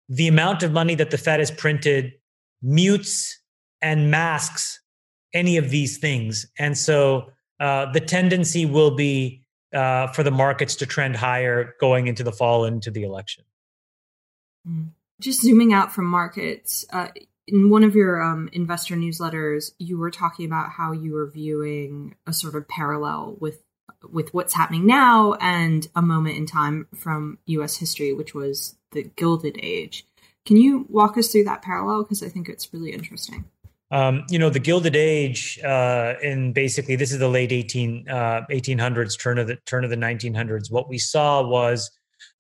the 0.09 0.29
amount 0.29 0.63
of 0.63 0.73
money 0.73 0.95
that 0.95 1.11
the 1.11 1.19
Fed 1.19 1.41
has 1.41 1.51
printed 1.51 2.13
mutes 2.63 3.41
and 3.83 4.11
masks 4.11 4.81
any 5.33 5.57
of 5.57 5.71
these 5.71 5.99
things. 5.99 6.47
And 6.59 6.77
so 6.77 7.31
uh, 7.59 7.93
the 7.93 8.01
tendency 8.01 8.67
will 8.67 8.97
be 8.97 9.45
uh, 9.73 10.09
for 10.09 10.23
the 10.23 10.31
markets 10.31 10.75
to 10.77 10.87
trend 10.87 11.17
higher 11.17 11.75
going 11.81 12.09
into 12.09 12.25
the 12.25 12.33
fall 12.33 12.65
into 12.65 12.91
the 12.91 13.03
election. 13.03 13.45
Mm. 14.69 14.89
Just 15.21 15.43
zooming 15.43 15.75
out 15.75 15.93
from 15.93 16.07
markets, 16.07 16.87
uh, 16.93 17.09
in 17.47 17.69
one 17.69 17.85
of 17.85 17.95
your 17.95 18.23
um, 18.23 18.49
investor 18.53 18.97
newsletters, 18.97 19.73
you 19.79 19.99
were 19.99 20.11
talking 20.11 20.47
about 20.47 20.71
how 20.71 20.93
you 20.93 21.13
were 21.13 21.29
viewing 21.29 22.15
a 22.27 22.33
sort 22.33 22.55
of 22.55 22.67
parallel 22.69 23.37
with 23.41 23.63
with 24.11 24.33
what's 24.33 24.55
happening 24.55 24.87
now 24.87 25.35
and 25.41 25.89
a 25.95 26.01
moment 26.01 26.37
in 26.37 26.47
time 26.47 26.87
from 26.95 27.39
U.S. 27.47 27.77
history, 27.77 28.15
which 28.15 28.35
was 28.35 28.77
the 28.93 29.03
Gilded 29.03 29.59
Age. 29.63 30.07
Can 30.51 30.57
you 30.57 30.85
walk 30.89 31.17
us 31.17 31.29
through 31.29 31.45
that 31.45 31.63
parallel? 31.63 32.03
Because 32.03 32.25
I 32.25 32.29
think 32.29 32.49
it's 32.49 32.75
really 32.75 32.91
interesting. 32.91 33.45
Um, 33.93 34.25
you 34.29 34.37
know, 34.37 34.51
the 34.51 34.59
Gilded 34.59 34.97
Age, 34.97 35.61
uh, 35.63 36.15
in 36.21 36.53
basically 36.53 36.97
this 36.97 37.13
is 37.13 37.21
the 37.21 37.29
late 37.29 37.53
18, 37.53 38.09
uh, 38.09 38.41
1800s, 38.51 39.17
turn 39.17 39.39
of 39.39 39.47
the 39.47 39.55
turn 39.67 39.85
of 39.85 39.91
the 39.91 39.97
1900s. 39.97 40.69
What 40.69 40.89
we 40.89 40.99
saw 40.99 41.41
was 41.47 41.89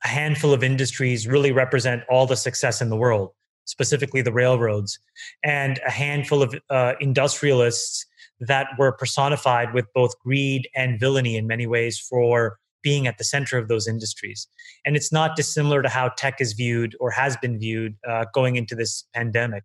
a 0.05 0.09
handful 0.09 0.53
of 0.53 0.65
industries 0.65 1.29
really 1.29 1.53
represent 1.53 2.03
all 2.11 2.27
the 2.27 2.35
success 2.35 2.83
in 2.83 2.89
the 2.89 2.97
world, 2.97 3.31
specifically 3.67 4.23
the 4.23 4.33
railroads, 4.33 4.99
and 5.45 5.79
a 5.87 5.91
handful 5.93 6.43
of 6.43 6.53
uh, 6.69 6.95
industrialists 6.99 8.07
that 8.41 8.71
were 8.77 8.91
personified 8.91 9.73
with 9.73 9.87
both 9.95 10.19
greed 10.19 10.69
and 10.75 10.99
villainy 10.99 11.37
in 11.37 11.47
many 11.47 11.69
ways 11.69 11.97
for 11.97 12.59
being 12.83 13.07
at 13.07 13.19
the 13.19 13.25
center 13.25 13.59
of 13.59 13.69
those 13.69 13.87
industries. 13.87 14.47
And 14.85 14.97
it's 14.97 15.13
not 15.13 15.37
dissimilar 15.37 15.83
to 15.83 15.89
how 15.89 16.11
tech 16.11 16.41
is 16.41 16.53
viewed 16.53 16.97
or 17.01 17.11
has 17.11 17.37
been 17.37 17.59
viewed 17.59 17.97
uh, 18.09 18.27
going 18.33 18.57
into 18.57 18.75
this 18.75 19.05
pandemic. 19.15 19.65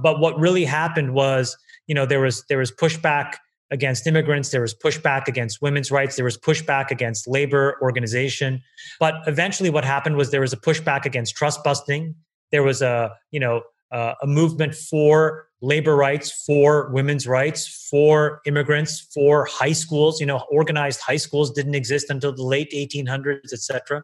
But 0.00 0.20
what 0.20 0.38
really 0.38 0.64
happened 0.64 1.14
was, 1.14 1.56
you 1.86 1.94
know, 1.94 2.06
there 2.06 2.20
was 2.20 2.44
there 2.48 2.58
was 2.58 2.70
pushback 2.70 3.34
against 3.70 4.06
immigrants, 4.06 4.50
there 4.50 4.60
was 4.60 4.74
pushback 4.74 5.28
against 5.28 5.62
women's 5.62 5.90
rights, 5.90 6.16
there 6.16 6.24
was 6.24 6.36
pushback 6.36 6.90
against 6.90 7.26
labor 7.26 7.78
organization. 7.80 8.62
But 9.00 9.14
eventually, 9.26 9.70
what 9.70 9.84
happened 9.84 10.16
was 10.16 10.30
there 10.30 10.40
was 10.40 10.52
a 10.52 10.58
pushback 10.58 11.04
against 11.04 11.34
trust 11.34 11.64
busting. 11.64 12.14
There 12.50 12.62
was 12.62 12.82
a 12.82 13.12
you 13.30 13.40
know 13.40 13.62
uh, 13.92 14.14
a 14.22 14.26
movement 14.26 14.74
for 14.74 15.46
labor 15.60 15.94
rights, 15.94 16.44
for 16.44 16.90
women's 16.92 17.26
rights, 17.26 17.86
for 17.88 18.40
immigrants, 18.46 19.00
for 19.14 19.44
high 19.44 19.72
schools. 19.72 20.20
You 20.20 20.26
know, 20.26 20.44
organized 20.50 21.00
high 21.00 21.16
schools 21.16 21.50
didn't 21.52 21.74
exist 21.74 22.10
until 22.10 22.34
the 22.34 22.42
late 22.42 22.70
1800s, 22.72 23.52
etc. 23.52 24.02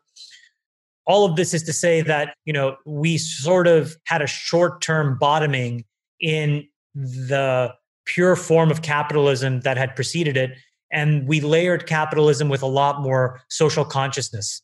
All 1.07 1.25
of 1.25 1.37
this 1.37 1.53
is 1.53 1.63
to 1.65 1.73
say 1.73 2.01
that 2.03 2.35
you 2.45 2.53
know 2.53 2.77
we 2.87 3.19
sort 3.19 3.67
of 3.67 3.97
had 4.05 4.23
a 4.23 4.27
short-term 4.27 5.19
bottoming 5.19 5.85
in 6.21 6.67
the 6.95 7.75
pure 8.05 8.37
form 8.37 8.71
of 8.71 8.83
capitalism 8.83 9.61
that 9.61 9.77
had 9.77 9.95
preceded 9.95 10.37
it, 10.37 10.53
and 10.93 11.27
we 11.27 11.41
layered 11.41 11.87
capitalism 11.87 12.49
with 12.49 12.63
a 12.63 12.67
lot 12.67 13.01
more 13.03 13.41
social 13.49 13.85
consciousness. 13.85 14.63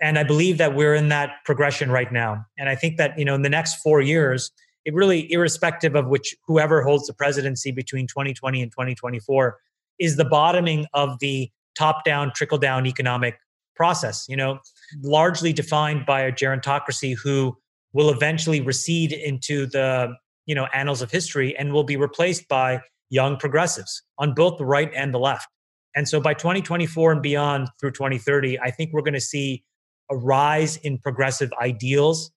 And 0.00 0.18
I 0.18 0.24
believe 0.24 0.58
that 0.58 0.74
we're 0.74 0.94
in 0.94 1.08
that 1.08 1.36
progression 1.46 1.90
right 1.90 2.12
now. 2.12 2.44
And 2.58 2.68
I 2.68 2.74
think 2.74 2.98
that 2.98 3.18
you 3.18 3.24
know 3.24 3.34
in 3.34 3.42
the 3.42 3.50
next 3.50 3.76
four 3.76 4.00
years 4.00 4.52
it 4.86 4.94
really 4.94 5.30
irrespective 5.30 5.94
of 5.94 6.06
which 6.06 6.34
whoever 6.46 6.82
holds 6.82 7.06
the 7.06 7.12
presidency 7.12 7.70
between 7.72 8.06
2020 8.06 8.62
and 8.62 8.72
2024 8.72 9.58
is 9.98 10.16
the 10.16 10.24
bottoming 10.24 10.86
of 10.94 11.18
the 11.18 11.50
top 11.76 12.04
down 12.04 12.32
trickle 12.34 12.56
down 12.56 12.86
economic 12.86 13.36
process 13.74 14.24
you 14.28 14.36
know 14.36 14.58
largely 15.02 15.52
defined 15.52 16.06
by 16.06 16.22
a 16.22 16.32
gerontocracy 16.32 17.14
who 17.14 17.54
will 17.92 18.10
eventually 18.10 18.60
recede 18.60 19.12
into 19.12 19.66
the 19.66 20.14
you 20.46 20.54
know 20.54 20.66
annals 20.72 21.02
of 21.02 21.10
history 21.10 21.56
and 21.58 21.72
will 21.72 21.84
be 21.84 21.96
replaced 21.96 22.48
by 22.48 22.80
young 23.10 23.36
progressives 23.36 24.02
on 24.18 24.34
both 24.34 24.58
the 24.58 24.64
right 24.64 24.90
and 24.94 25.14
the 25.14 25.18
left. 25.18 25.46
And 25.94 26.08
so 26.08 26.20
by 26.20 26.34
2024 26.34 27.12
and 27.12 27.22
beyond 27.22 27.68
through 27.80 27.92
2030 27.92 28.58
i 28.60 28.70
think 28.70 28.92
we're 28.92 29.02
going 29.02 29.14
to 29.14 29.20
see 29.20 29.64
a 30.10 30.16
rise 30.16 30.76
in 30.78 30.98
progressive 30.98 31.50
ideals 31.60 32.30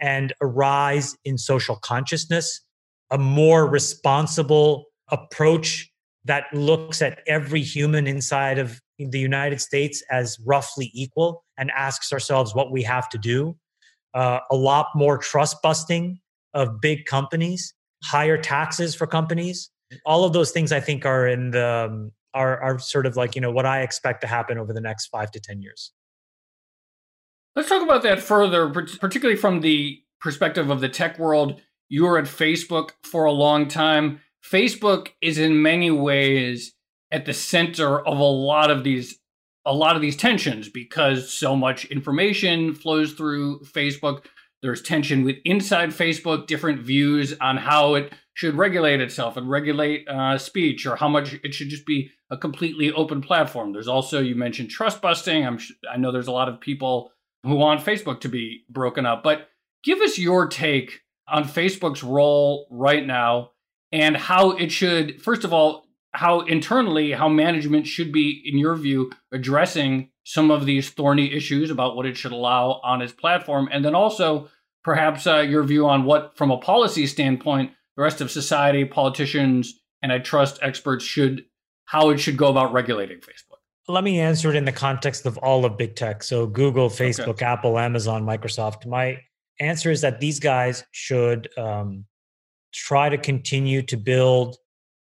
and 0.00 0.32
a 0.40 0.46
rise 0.46 1.16
in 1.24 1.38
social 1.38 1.76
consciousness, 1.76 2.60
a 3.10 3.18
more 3.18 3.66
responsible 3.66 4.86
approach 5.10 5.90
that 6.24 6.44
looks 6.52 7.02
at 7.02 7.20
every 7.26 7.62
human 7.62 8.06
inside 8.06 8.58
of 8.58 8.80
the 8.98 9.18
United 9.18 9.60
States 9.60 10.02
as 10.10 10.38
roughly 10.44 10.90
equal 10.94 11.44
and 11.56 11.70
asks 11.70 12.12
ourselves 12.12 12.54
what 12.54 12.72
we 12.72 12.82
have 12.82 13.08
to 13.10 13.18
do. 13.18 13.56
Uh, 14.14 14.40
a 14.50 14.56
lot 14.56 14.88
more 14.94 15.18
trust 15.18 15.60
busting 15.62 16.18
of 16.54 16.80
big 16.80 17.04
companies, 17.04 17.74
higher 18.02 18.38
taxes 18.38 18.94
for 18.94 19.06
companies. 19.06 19.70
All 20.04 20.24
of 20.24 20.32
those 20.32 20.50
things 20.50 20.72
I 20.72 20.80
think 20.80 21.04
are 21.04 21.28
in 21.28 21.50
the 21.50 21.88
um, 21.90 22.12
are 22.34 22.60
are 22.60 22.78
sort 22.78 23.06
of 23.06 23.16
like 23.16 23.34
you 23.34 23.40
know 23.40 23.50
what 23.50 23.66
I 23.66 23.82
expect 23.82 24.20
to 24.22 24.26
happen 24.26 24.58
over 24.58 24.72
the 24.72 24.80
next 24.80 25.06
five 25.08 25.30
to 25.32 25.40
ten 25.40 25.60
years. 25.60 25.92
Let's 27.56 27.70
talk 27.70 27.82
about 27.82 28.02
that 28.02 28.20
further, 28.20 28.68
particularly 28.68 29.34
from 29.34 29.62
the 29.62 30.02
perspective 30.20 30.68
of 30.68 30.82
the 30.82 30.90
tech 30.90 31.18
world. 31.18 31.58
You 31.88 32.04
were 32.04 32.18
at 32.18 32.26
Facebook 32.26 32.90
for 33.02 33.24
a 33.24 33.32
long 33.32 33.66
time. 33.66 34.20
Facebook 34.44 35.08
is 35.22 35.38
in 35.38 35.62
many 35.62 35.90
ways 35.90 36.74
at 37.10 37.24
the 37.24 37.32
center 37.32 38.06
of 38.06 38.18
a 38.18 38.22
lot 38.22 38.70
of 38.70 38.84
these 38.84 39.18
a 39.64 39.72
lot 39.72 39.96
of 39.96 40.02
these 40.02 40.16
tensions 40.16 40.68
because 40.68 41.32
so 41.32 41.56
much 41.56 41.86
information 41.86 42.74
flows 42.74 43.14
through 43.14 43.60
Facebook. 43.64 44.26
There's 44.62 44.82
tension 44.82 45.24
with 45.24 45.36
inside 45.44 45.90
Facebook, 45.90 46.46
different 46.46 46.80
views 46.82 47.34
on 47.40 47.56
how 47.56 47.94
it 47.94 48.12
should 48.34 48.54
regulate 48.54 49.00
itself 49.00 49.36
and 49.36 49.50
regulate 49.50 50.06
uh, 50.08 50.38
speech, 50.38 50.86
or 50.86 50.96
how 50.96 51.08
much 51.08 51.40
it 51.42 51.54
should 51.54 51.70
just 51.70 51.86
be 51.86 52.10
a 52.30 52.36
completely 52.36 52.92
open 52.92 53.22
platform. 53.22 53.72
There's 53.72 53.88
also 53.88 54.20
you 54.20 54.34
mentioned 54.34 54.68
trust 54.68 55.00
busting. 55.00 55.46
I'm 55.46 55.58
I 55.90 55.96
know 55.96 56.12
there's 56.12 56.28
a 56.28 56.32
lot 56.32 56.50
of 56.50 56.60
people 56.60 57.12
who 57.46 57.54
want 57.54 57.84
Facebook 57.84 58.20
to 58.20 58.28
be 58.28 58.64
broken 58.68 59.06
up. 59.06 59.22
But 59.22 59.48
give 59.84 60.00
us 60.00 60.18
your 60.18 60.46
take 60.48 61.02
on 61.28 61.44
Facebook's 61.44 62.02
role 62.02 62.66
right 62.70 63.06
now 63.06 63.50
and 63.92 64.16
how 64.16 64.52
it 64.52 64.70
should, 64.70 65.22
first 65.22 65.44
of 65.44 65.52
all, 65.52 65.86
how 66.12 66.40
internally, 66.40 67.12
how 67.12 67.28
management 67.28 67.86
should 67.86 68.10
be, 68.10 68.42
in 68.44 68.58
your 68.58 68.74
view, 68.74 69.10
addressing 69.32 70.10
some 70.24 70.50
of 70.50 70.66
these 70.66 70.90
thorny 70.90 71.32
issues 71.32 71.70
about 71.70 71.94
what 71.94 72.06
it 72.06 72.16
should 72.16 72.32
allow 72.32 72.80
on 72.82 73.02
its 73.02 73.12
platform, 73.12 73.68
and 73.70 73.84
then 73.84 73.94
also 73.94 74.48
perhaps 74.82 75.26
uh, 75.26 75.38
your 75.38 75.62
view 75.62 75.86
on 75.86 76.04
what, 76.04 76.36
from 76.36 76.50
a 76.50 76.58
policy 76.58 77.06
standpoint, 77.06 77.70
the 77.96 78.02
rest 78.02 78.20
of 78.20 78.30
society, 78.30 78.84
politicians, 78.84 79.80
antitrust 80.02 80.58
experts 80.62 81.04
should 81.04 81.44
how 81.84 82.10
it 82.10 82.18
should 82.18 82.36
go 82.36 82.48
about 82.48 82.72
regulating 82.72 83.18
Facebook. 83.18 83.55
Let 83.88 84.02
me 84.02 84.18
answer 84.18 84.50
it 84.50 84.56
in 84.56 84.64
the 84.64 84.72
context 84.72 85.26
of 85.26 85.38
all 85.38 85.64
of 85.64 85.76
big 85.76 85.94
tech. 85.94 86.22
So 86.24 86.46
Google, 86.46 86.90
Facebook, 86.90 87.28
okay. 87.28 87.46
Apple, 87.46 87.78
Amazon, 87.78 88.24
Microsoft. 88.24 88.84
My 88.84 89.20
answer 89.60 89.90
is 89.90 90.00
that 90.00 90.18
these 90.18 90.40
guys 90.40 90.84
should 90.90 91.48
um, 91.56 92.04
try 92.74 93.08
to 93.08 93.16
continue 93.16 93.82
to 93.82 93.96
build 93.96 94.56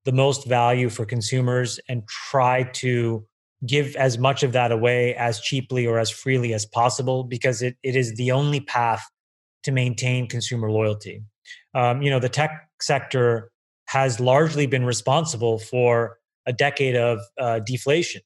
the 0.05 0.11
most 0.11 0.47
value 0.47 0.89
for 0.89 1.05
consumers 1.05 1.79
and 1.87 2.07
try 2.07 2.63
to 2.63 3.25
give 3.65 3.95
as 3.95 4.17
much 4.17 4.41
of 4.41 4.53
that 4.53 4.71
away 4.71 5.13
as 5.15 5.39
cheaply 5.39 5.85
or 5.85 5.99
as 5.99 6.09
freely 6.09 6.53
as 6.53 6.65
possible 6.65 7.23
because 7.23 7.61
it, 7.61 7.77
it 7.83 7.95
is 7.95 8.15
the 8.15 8.31
only 8.31 8.59
path 8.59 9.03
to 9.63 9.71
maintain 9.71 10.27
consumer 10.27 10.71
loyalty. 10.71 11.21
Um, 11.75 12.01
you 12.01 12.09
know, 12.09 12.19
the 12.19 12.29
tech 12.29 12.67
sector 12.81 13.51
has 13.85 14.19
largely 14.19 14.65
been 14.65 14.85
responsible 14.85 15.59
for 15.59 16.17
a 16.47 16.53
decade 16.53 16.95
of 16.95 17.19
uh, 17.37 17.59
deflation. 17.59 18.21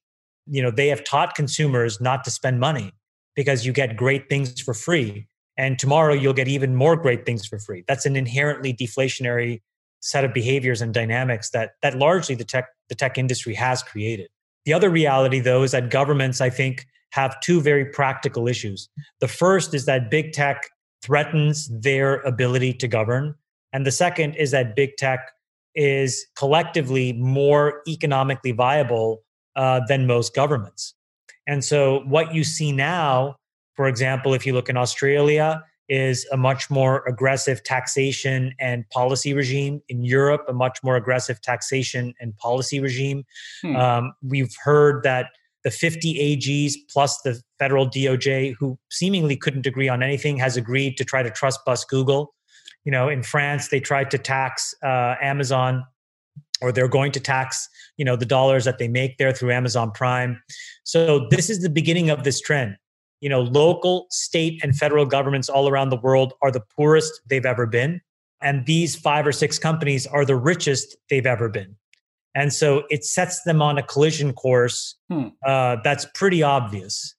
You 0.48 0.62
know, 0.62 0.72
they 0.72 0.88
have 0.88 1.04
taught 1.04 1.36
consumers 1.36 2.00
not 2.00 2.24
to 2.26 2.32
spend 2.32 2.60
money 2.60 2.92
because 3.36 3.66
you 3.66 3.74
get 3.74 3.98
great 3.98 4.30
things 4.30 4.62
for 4.62 4.74
free. 4.74 5.28
And 5.58 5.80
tomorrow 5.80 6.14
you'll 6.14 6.34
get 6.34 6.48
even 6.48 6.76
more 6.76 6.96
great 6.96 7.26
things 7.26 7.46
for 7.46 7.60
free. 7.60 7.84
That's 7.88 8.06
an 8.06 8.16
inherently 8.16 8.74
deflationary 8.74 9.62
set 10.02 10.24
of 10.24 10.34
behaviors 10.34 10.82
and 10.82 10.94
dynamics 10.94 11.50
that 11.52 11.72
that 11.82 11.98
largely 11.98 12.36
the 12.36 12.44
tech 12.44 12.68
the 12.90 12.96
tech 12.96 13.18
industry 13.18 13.56
has 13.56 13.82
created. 13.82 14.30
The 14.66 14.74
other 14.74 14.90
reality 14.90 15.40
though 15.40 15.64
is 15.64 15.72
that 15.72 15.90
governments 15.90 16.42
I 16.42 16.50
think 16.50 16.86
have 17.12 17.40
two 17.40 17.62
very 17.62 17.86
practical 17.86 18.48
issues. 18.48 18.90
The 19.20 19.28
first 19.28 19.74
is 19.74 19.86
that 19.86 20.12
big 20.12 20.34
tech 20.34 20.70
threatens 21.02 21.70
their 21.70 22.18
ability 22.22 22.74
to 22.74 22.88
govern 22.88 23.36
and 23.76 23.86
the 23.86 23.92
second 23.92 24.36
is 24.36 24.52
that 24.52 24.74
big 24.74 24.96
tech 24.96 25.32
is 25.76 26.26
collectively 26.38 27.12
more 27.12 27.82
economically 27.90 28.54
viable 28.54 29.25
uh, 29.56 29.82
than 29.88 30.08
most 30.08 30.36
governments. 30.36 30.94
And 31.48 31.64
so 31.64 32.02
what 32.08 32.34
you 32.34 32.44
see 32.44 32.72
now, 32.72 33.36
for 33.76 33.88
example, 33.88 34.34
if 34.34 34.46
you 34.46 34.54
look 34.54 34.70
in 34.70 34.78
Australia, 34.78 35.64
is 35.88 36.26
a 36.32 36.38
much 36.38 36.70
more 36.70 37.04
aggressive 37.08 37.64
taxation 37.64 38.54
and 38.60 38.90
policy 38.90 39.34
regime. 39.34 39.82
In 39.88 40.04
Europe, 40.04 40.46
a 40.48 40.54
much 40.54 40.80
more 40.84 40.96
aggressive 40.96 41.42
taxation 41.42 42.14
and 42.20 42.36
policy 42.38 42.80
regime. 42.80 43.24
Hmm. 43.62 43.76
Um, 43.76 44.14
we've 44.24 44.56
heard 44.64 45.04
that 45.04 45.28
the 45.64 45.72
50 45.72 46.14
AGs 46.16 46.74
plus 46.92 47.22
the 47.22 47.42
federal 47.60 47.88
DOJ, 47.88 48.56
who 48.60 48.78
seemingly 48.92 49.36
couldn't 49.36 49.66
agree 49.66 49.90
on 49.90 50.04
anything, 50.04 50.38
has 50.38 50.58
agreed 50.58 50.98
to 50.98 51.04
try 51.06 51.24
to 51.24 51.30
trust 51.30 51.60
bust 51.66 51.90
Google. 51.90 52.34
You 52.84 52.92
know, 52.92 53.10
in 53.10 53.24
France, 53.24 53.70
they 53.70 53.80
tried 53.80 54.12
to 54.12 54.20
tax 54.20 54.76
uh, 54.84 55.16
Amazon, 55.22 55.84
or 56.62 56.72
they're 56.72 56.88
going 56.88 57.12
to 57.12 57.20
tax 57.20 57.68
you 57.98 58.06
know 58.06 58.16
the 58.16 58.26
dollars 58.26 58.66
that 58.66 58.78
they 58.78 58.88
make 58.88 59.18
there 59.18 59.32
through 59.32 59.52
Amazon 59.52 59.92
Prime. 59.92 60.42
So 60.84 61.28
this 61.30 61.50
is 61.50 61.62
the 61.62 61.70
beginning 61.70 62.10
of 62.10 62.24
this 62.24 62.40
trend 62.40 62.78
you 63.22 63.30
know, 63.30 63.42
local, 63.42 64.06
state, 64.12 64.60
and 64.64 64.76
federal 64.76 65.06
governments 65.06 65.50
all 65.50 65.68
around 65.68 65.90
the 65.90 65.98
world 65.98 66.34
are 66.44 66.52
the 66.52 66.62
poorest 66.76 67.22
they've 67.28 67.46
ever 67.46 67.66
been. 67.66 68.02
And 68.42 68.66
these 68.68 68.96
five 68.96 69.26
or 69.26 69.32
six 69.32 69.58
companies 69.58 70.06
are 70.06 70.26
the 70.26 70.36
richest 70.36 70.96
they've 71.10 71.26
ever 71.26 71.50
been. 71.50 71.76
And 72.36 72.54
so 72.54 72.84
it 72.90 73.06
sets 73.06 73.42
them 73.44 73.62
on 73.62 73.80
a 73.80 73.84
collision 73.84 74.34
course 74.34 74.96
hmm. 75.10 75.30
uh, 75.46 75.78
that's 75.84 76.06
pretty 76.14 76.44
obvious. 76.44 77.16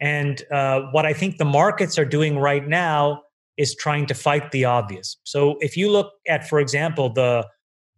And 0.00 0.42
uh, 0.52 0.82
what 0.90 1.06
I 1.06 1.12
think 1.12 1.38
the 1.38 1.44
markets 1.44 1.98
are 1.98 2.04
doing 2.04 2.38
right 2.38 2.68
now 2.68 3.22
is 3.56 3.74
trying 3.74 4.06
to 4.06 4.14
fight 4.14 4.50
the 4.50 4.64
obvious. 4.64 5.16
So 5.24 5.56
if 5.60 5.76
you 5.76 5.90
look 5.90 6.12
at, 6.28 6.48
for 6.48 6.60
example, 6.60 7.08
the 7.10 7.46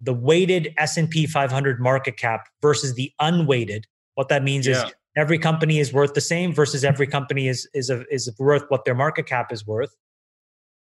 the 0.01 0.15
weighted 0.15 0.73
S&P 0.79 1.27
500 1.27 1.81
market 1.81 2.17
cap 2.17 2.49
versus 2.63 2.95
the 2.95 3.13
unweighted, 3.21 3.87
what 4.15 4.29
that 4.29 4.43
means 4.43 4.67
yeah. 4.67 4.87
is 4.87 4.93
every 5.17 5.39
company 5.39 5.79
is 5.79 5.93
worth 5.93 6.15
the 6.15 6.21
same 6.21 6.53
versus 6.55 6.85
every 6.85 7.07
company 7.07 7.49
is 7.49 7.69
is 7.75 7.91
a, 7.91 8.05
is 8.13 8.31
worth 8.39 8.65
what 8.69 8.85
their 8.85 8.95
market 8.95 9.27
cap 9.27 9.53
is 9.53 9.67
worth. 9.67 9.95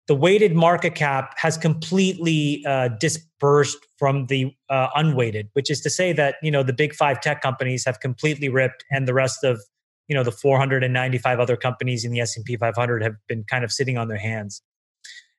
The 0.07 0.15
weighted 0.15 0.55
market 0.55 0.95
cap 0.95 1.33
has 1.37 1.57
completely 1.57 2.63
uh, 2.67 2.89
dispersed 2.99 3.77
from 3.97 4.25
the 4.27 4.53
uh, 4.69 4.87
unweighted, 4.95 5.49
which 5.53 5.69
is 5.69 5.79
to 5.81 5.89
say 5.89 6.11
that 6.13 6.35
you 6.41 6.51
know 6.51 6.63
the 6.63 6.73
big 6.73 6.93
five 6.93 7.21
tech 7.21 7.41
companies 7.41 7.85
have 7.85 7.99
completely 7.99 8.49
ripped, 8.49 8.83
and 8.91 9.07
the 9.07 9.13
rest 9.13 9.43
of 9.43 9.61
you 10.07 10.15
know 10.15 10.23
the 10.23 10.31
495 10.31 11.39
other 11.39 11.55
companies 11.55 12.03
in 12.03 12.11
the 12.11 12.19
S&P 12.19 12.57
500 12.57 13.03
have 13.03 13.15
been 13.27 13.43
kind 13.45 13.63
of 13.63 13.71
sitting 13.71 13.97
on 13.97 14.07
their 14.07 14.17
hands. 14.17 14.61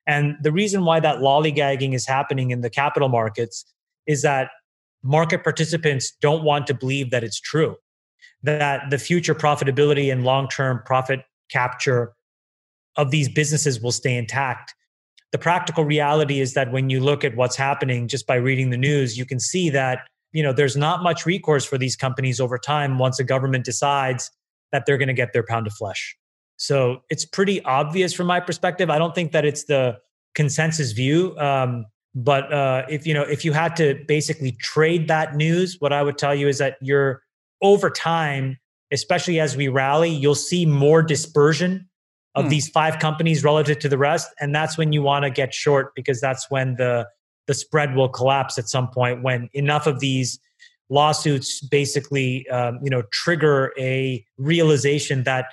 And 0.05 0.35
the 0.41 0.51
reason 0.51 0.85
why 0.85 0.99
that 0.99 1.19
lollygagging 1.19 1.93
is 1.93 2.05
happening 2.05 2.51
in 2.51 2.61
the 2.61 2.69
capital 2.69 3.09
markets 3.09 3.65
is 4.05 4.21
that 4.21 4.49
market 5.01 5.43
participants 5.43 6.13
don't 6.21 6.43
want 6.43 6.67
to 6.67 6.73
believe 6.73 7.11
that 7.11 7.23
it's 7.23 7.39
true 7.39 7.77
that 8.43 8.89
the 8.89 8.97
future 8.97 9.33
profitability 9.33 10.11
and 10.11 10.23
long 10.23 10.47
term 10.47 10.81
profit 10.85 11.21
capture 11.49 12.13
of 12.97 13.09
these 13.09 13.29
businesses 13.29 13.81
will 13.81 13.91
stay 13.91 14.15
intact. 14.15 14.75
The 15.31 15.37
practical 15.37 15.83
reality 15.83 16.39
is 16.39 16.53
that 16.53 16.71
when 16.71 16.89
you 16.89 16.99
look 16.99 17.23
at 17.23 17.35
what's 17.35 17.55
happening 17.55 18.07
just 18.07 18.27
by 18.27 18.35
reading 18.35 18.69
the 18.69 18.77
news, 18.77 19.17
you 19.17 19.25
can 19.25 19.39
see 19.39 19.69
that 19.71 19.99
you 20.31 20.43
know 20.43 20.53
there's 20.53 20.75
not 20.75 21.01
much 21.01 21.25
recourse 21.25 21.65
for 21.65 21.77
these 21.77 21.95
companies 21.95 22.39
over 22.39 22.57
time 22.57 22.99
once 22.99 23.19
a 23.19 23.23
government 23.23 23.65
decides 23.65 24.29
that 24.71 24.85
they're 24.85 24.97
going 24.97 25.07
to 25.07 25.13
get 25.13 25.33
their 25.33 25.43
pound 25.43 25.65
of 25.65 25.73
flesh. 25.73 26.15
So 26.63 27.01
it's 27.09 27.25
pretty 27.25 27.61
obvious 27.65 28.13
from 28.13 28.27
my 28.27 28.39
perspective. 28.39 28.89
I 28.89 28.97
don't 28.97 29.13
think 29.13 29.33
that 29.33 29.43
it's 29.43 29.65
the 29.65 29.97
consensus 30.33 30.93
view. 30.93 31.37
Um, 31.37 31.87
but 32.15 32.53
uh, 32.53 32.85
if 32.87 33.05
you 33.05 33.13
know 33.13 33.23
if 33.23 33.43
you 33.43 33.51
had 33.51 33.75
to 33.77 34.01
basically 34.07 34.53
trade 34.53 35.09
that 35.09 35.35
news, 35.35 35.75
what 35.79 35.91
I 35.91 36.01
would 36.01 36.17
tell 36.17 36.33
you 36.33 36.47
is 36.47 36.59
that 36.59 36.77
you're 36.79 37.21
over 37.61 37.89
time, 37.89 38.57
especially 38.93 39.41
as 39.41 39.57
we 39.57 39.67
rally, 39.67 40.09
you'll 40.09 40.35
see 40.35 40.65
more 40.65 41.03
dispersion 41.03 41.89
of 42.33 42.45
hmm. 42.45 42.49
these 42.49 42.69
five 42.69 42.97
companies 42.99 43.43
relative 43.43 43.79
to 43.79 43.89
the 43.89 43.97
rest. 43.97 44.29
And 44.39 44.55
that's 44.55 44.77
when 44.77 44.93
you 44.93 45.01
want 45.01 45.23
to 45.23 45.29
get 45.29 45.53
short 45.53 45.93
because 45.95 46.21
that's 46.21 46.49
when 46.49 46.75
the 46.75 47.09
the 47.47 47.53
spread 47.53 47.93
will 47.93 48.07
collapse 48.07 48.57
at 48.57 48.69
some 48.69 48.87
point 48.87 49.21
when 49.21 49.49
enough 49.51 49.85
of 49.85 49.99
these 49.99 50.39
lawsuits 50.89 51.59
basically 51.59 52.47
um, 52.47 52.79
you 52.81 52.89
know 52.89 53.01
trigger 53.11 53.73
a 53.77 54.23
realization 54.37 55.23
that 55.23 55.47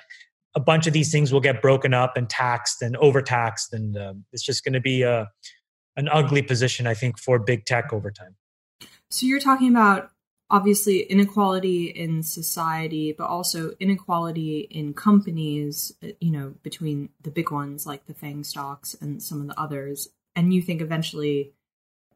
a 0.55 0.59
bunch 0.59 0.87
of 0.87 0.93
these 0.93 1.11
things 1.11 1.31
will 1.31 1.39
get 1.39 1.61
broken 1.61 1.93
up 1.93 2.17
and 2.17 2.29
taxed 2.29 2.81
and 2.81 2.97
overtaxed 2.97 3.73
and 3.73 3.97
um, 3.97 4.25
it's 4.31 4.43
just 4.43 4.63
going 4.63 4.73
to 4.73 4.81
be 4.81 5.01
a 5.03 5.29
an 5.97 6.07
ugly 6.09 6.41
position 6.41 6.87
i 6.87 6.93
think 6.93 7.19
for 7.19 7.39
big 7.39 7.65
tech 7.65 7.91
over 7.93 8.11
time 8.11 8.35
so 9.09 9.25
you're 9.25 9.39
talking 9.39 9.69
about 9.69 10.11
obviously 10.51 10.99
inequality 10.99 11.85
in 11.85 12.21
society, 12.21 13.13
but 13.13 13.25
also 13.25 13.71
inequality 13.79 14.67
in 14.69 14.93
companies, 14.93 15.93
you 16.19 16.29
know, 16.29 16.53
between 16.61 17.09
the 17.21 17.31
big 17.31 17.49
ones 17.49 17.85
like 17.85 18.05
the 18.05 18.13
FANG 18.13 18.43
stocks 18.43 18.93
and 18.99 19.23
some 19.23 19.41
of 19.41 19.47
the 19.47 19.59
others. 19.59 20.09
And 20.35 20.53
you 20.53 20.61
think 20.61 20.81
eventually 20.81 21.53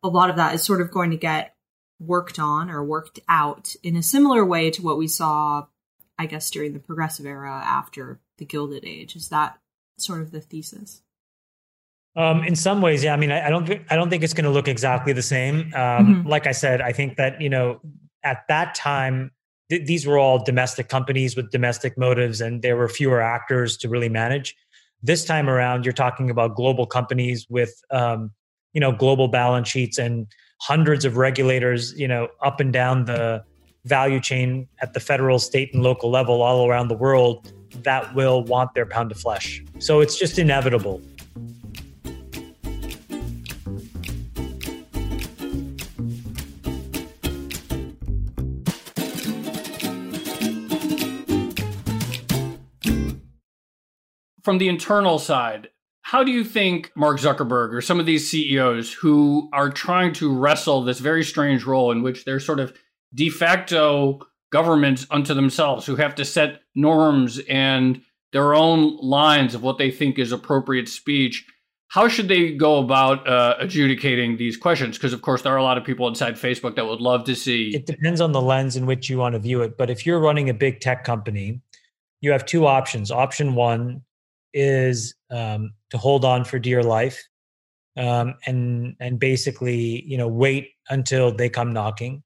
a 0.04 0.10
lot 0.10 0.30
of 0.30 0.36
that 0.36 0.54
is 0.54 0.64
sort 0.64 0.82
of 0.82 0.92
going 0.92 1.12
to 1.12 1.18
get 1.18 1.56
worked 2.00 2.38
on 2.38 2.70
or 2.70 2.84
worked 2.84 3.22
out 3.30 3.74
in 3.82 3.96
a 3.96 4.04
similar 4.04 4.46
way 4.46 4.70
to 4.70 4.82
what 4.82 4.98
we 4.98 5.08
saw, 5.08 5.66
I 6.18 6.26
guess, 6.26 6.50
during 6.50 6.74
the 6.74 6.80
progressive 6.80 7.26
era 7.26 7.62
after 7.66 8.20
the 8.38 8.46
Gilded 8.46 8.86
Age. 8.86 9.16
Is 9.16 9.30
that 9.30 9.58
sort 9.98 10.22
of 10.22 10.32
the 10.32 10.42
thesis? 10.42 11.02
Um, 12.16 12.44
in 12.44 12.56
some 12.56 12.82
ways, 12.82 13.04
yeah. 13.04 13.14
I 13.14 13.18
mean, 13.18 13.32
I, 13.32 13.48
I 13.48 13.50
don't, 13.50 13.70
I 13.90 13.96
don't 13.96 14.10
think 14.10 14.24
it's 14.24 14.34
going 14.34 14.46
to 14.46 14.52
look 14.52 14.70
exactly 14.70 15.12
the 15.12 15.22
same. 15.22 15.74
Um, 15.74 16.24
mm-hmm. 16.24 16.28
Like 16.28 16.48
I 16.48 16.54
said, 16.54 16.82
I 16.82 16.94
think 16.94 17.18
that 17.18 17.42
you 17.42 17.50
know 17.50 17.82
at 18.24 18.44
that 18.48 18.76
time, 18.76 19.32
th- 19.70 19.86
these 19.86 20.06
were 20.08 20.18
all 20.18 20.44
domestic 20.44 20.88
companies 20.90 21.36
with 21.36 21.52
domestic 21.52 21.98
motives, 21.98 22.42
and 22.42 22.62
there 22.62 22.78
were 22.78 22.88
fewer 22.88 23.22
actors 23.22 23.78
to 23.78 23.90
really 23.90 24.10
manage. 24.10 24.56
This 25.04 25.26
time 25.26 25.50
around, 25.50 25.86
you're 25.86 25.94
talking 25.94 26.30
about 26.30 26.56
global 26.56 26.88
companies 26.88 27.46
with, 27.50 27.80
um, 27.92 28.32
you 28.74 28.82
know, 28.82 28.92
global 28.92 29.28
balance 29.28 29.68
sheets 29.68 29.98
and 29.98 30.26
hundreds 30.62 31.06
of 31.06 31.18
regulators, 31.18 31.94
you 32.00 32.08
know, 32.08 32.30
up 32.42 32.60
and 32.60 32.74
down 32.74 33.06
the 33.06 33.44
value 33.86 34.20
chain 34.20 34.68
at 34.82 34.94
the 34.94 35.00
federal, 35.00 35.40
state, 35.40 35.74
and 35.74 35.84
local 35.84 36.12
level 36.12 36.42
all 36.42 36.68
around 36.68 36.90
the 36.90 36.98
world 36.98 37.52
that 37.84 38.14
will 38.16 38.44
want 38.44 38.74
their 38.74 38.86
pound 38.86 39.12
of 39.12 39.18
flesh. 39.18 39.64
So 39.80 40.02
it's 40.02 40.18
just 40.18 40.38
inevitable. 40.38 41.02
from 54.46 54.60
the 54.60 54.70
internal 54.70 55.18
side, 55.18 55.70
how 56.04 56.24
do 56.24 56.32
you 56.32 56.44
think 56.44 56.92
Mark 56.96 57.20
Zuckerberg 57.20 57.74
or 57.74 57.82
some 57.82 58.00
of 58.00 58.06
these 58.06 58.30
CEOs 58.30 58.94
who 58.94 59.50
are 59.52 59.72
trying 59.72 60.14
to 60.14 60.32
wrestle 60.32 60.84
this 60.84 61.00
very 61.00 61.24
strange 61.24 61.66
role 61.66 61.92
in 61.92 62.04
which 62.04 62.26
they're 62.26 62.40
sort 62.40 62.60
of 62.60 62.78
de 63.16 63.30
facto 63.30 64.20
governments 64.52 65.08
unto 65.10 65.34
themselves 65.34 65.86
who 65.86 65.96
have 65.96 66.16
to 66.16 66.24
set 66.24 66.62
norms 66.76 67.40
and 67.50 68.02
their 68.32 68.54
own 68.54 68.98
lines 68.98 69.56
of 69.56 69.64
what 69.64 69.78
they 69.78 69.90
think 69.90 70.20
is 70.20 70.32
appropriate 70.32 70.88
speech. 70.88 71.46
How 71.88 72.08
should 72.08 72.28
they 72.28 72.54
go 72.54 72.78
about 72.78 73.28
uh, 73.28 73.56
adjudicating 73.60 74.38
these 74.38 74.58
questions? 74.58 74.98
Because, 74.98 75.14
of 75.14 75.22
course, 75.22 75.42
there 75.44 75.54
are 75.54 75.58
a 75.58 75.64
lot 75.64 75.78
of 75.78 75.86
people 75.86 76.08
inside 76.08 76.36
Facebook 76.36 76.76
that 76.76 76.86
would 76.86 77.00
love 77.00 77.24
to 77.26 77.36
see. 77.36 77.74
It 77.74 77.86
depends 77.86 78.20
on 78.20 78.34
the 78.34 78.42
lens 78.42 78.76
in 78.76 78.86
which 78.86 79.10
you 79.10 79.18
want 79.18 79.34
to 79.34 79.40
view 79.40 79.62
it. 79.62 79.78
But 79.78 79.90
if 79.90 80.06
you're 80.06 80.20
running 80.20 80.50
a 80.50 80.54
big 80.54 80.82
tech 80.82 81.06
company, 81.06 81.62
you 82.22 82.32
have 82.32 82.46
two 82.46 82.66
options. 82.66 83.12
Option 83.12 83.56
one 83.56 84.02
is 84.54 85.16
um, 85.32 85.74
to 85.92 85.98
hold 85.98 86.26
on 86.26 86.44
for 86.44 86.60
dear 86.60 86.84
life 86.84 87.22
um, 87.98 88.36
and 88.46 88.96
and 89.00 89.20
basically 89.20 90.04
you 90.06 90.18
know 90.18 90.28
wait 90.28 90.72
until 90.90 91.34
they 91.34 91.50
come 91.50 91.74
knocking 91.74 92.24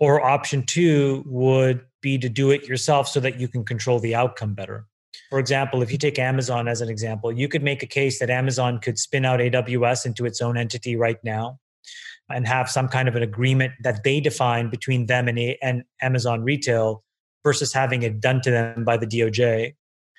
or 0.00 0.20
option 0.20 0.64
two 0.64 1.22
would 1.26 1.84
be 2.00 2.18
to 2.18 2.28
do 2.28 2.50
it 2.50 2.66
yourself 2.66 3.06
so 3.06 3.20
that 3.20 3.38
you 3.38 3.46
can 3.46 3.64
control 3.64 4.00
the 4.00 4.14
outcome 4.14 4.54
better. 4.54 4.86
For 5.28 5.38
example 5.38 5.82
if 5.82 5.92
you 5.92 5.98
take 5.98 6.18
amazon 6.18 6.66
as 6.66 6.80
an 6.80 6.88
example 6.88 7.30
you 7.32 7.48
could 7.48 7.62
make 7.62 7.82
a 7.82 7.86
case 7.86 8.18
that 8.18 8.30
amazon 8.30 8.78
could 8.78 8.98
spin 8.98 9.24
out 9.24 9.40
aws 9.40 10.06
into 10.06 10.24
its 10.24 10.40
own 10.40 10.56
entity 10.56 10.96
right 10.96 11.18
now 11.22 11.58
and 12.28 12.46
have 12.46 12.68
some 12.70 12.88
kind 12.88 13.08
of 13.08 13.16
an 13.16 13.22
agreement 13.22 13.72
that 13.82 14.02
they 14.02 14.20
define 14.20 14.70
between 14.70 15.06
them 15.06 15.28
and, 15.28 15.38
and 15.62 15.84
amazon 16.02 16.42
retail 16.42 17.04
versus 17.44 17.72
having 17.72 18.02
it 18.02 18.20
done 18.20 18.40
to 18.40 18.50
them 18.50 18.84
by 18.84 18.96
the 18.96 19.06
doj 19.06 19.74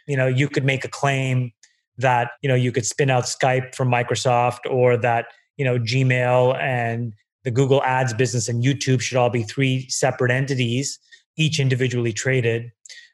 you 0.07 0.17
know 0.17 0.27
you 0.27 0.47
could 0.47 0.65
make 0.65 0.85
a 0.85 0.89
claim 0.89 1.51
that 1.97 2.31
you 2.41 2.49
know 2.49 2.55
you 2.55 2.71
could 2.71 2.85
spin 2.85 3.09
out 3.09 3.23
Skype 3.23 3.75
from 3.75 3.89
Microsoft 3.89 4.59
or 4.69 4.97
that 4.97 5.27
you 5.57 5.65
know 5.65 5.79
Gmail 5.79 6.59
and 6.59 7.13
the 7.43 7.51
Google 7.51 7.81
Ads 7.83 8.13
business 8.13 8.47
and 8.47 8.63
YouTube 8.63 9.01
should 9.01 9.17
all 9.17 9.29
be 9.29 9.43
three 9.43 9.87
separate 9.89 10.31
entities, 10.31 10.99
each 11.37 11.59
individually 11.59 12.13
traded, 12.13 12.71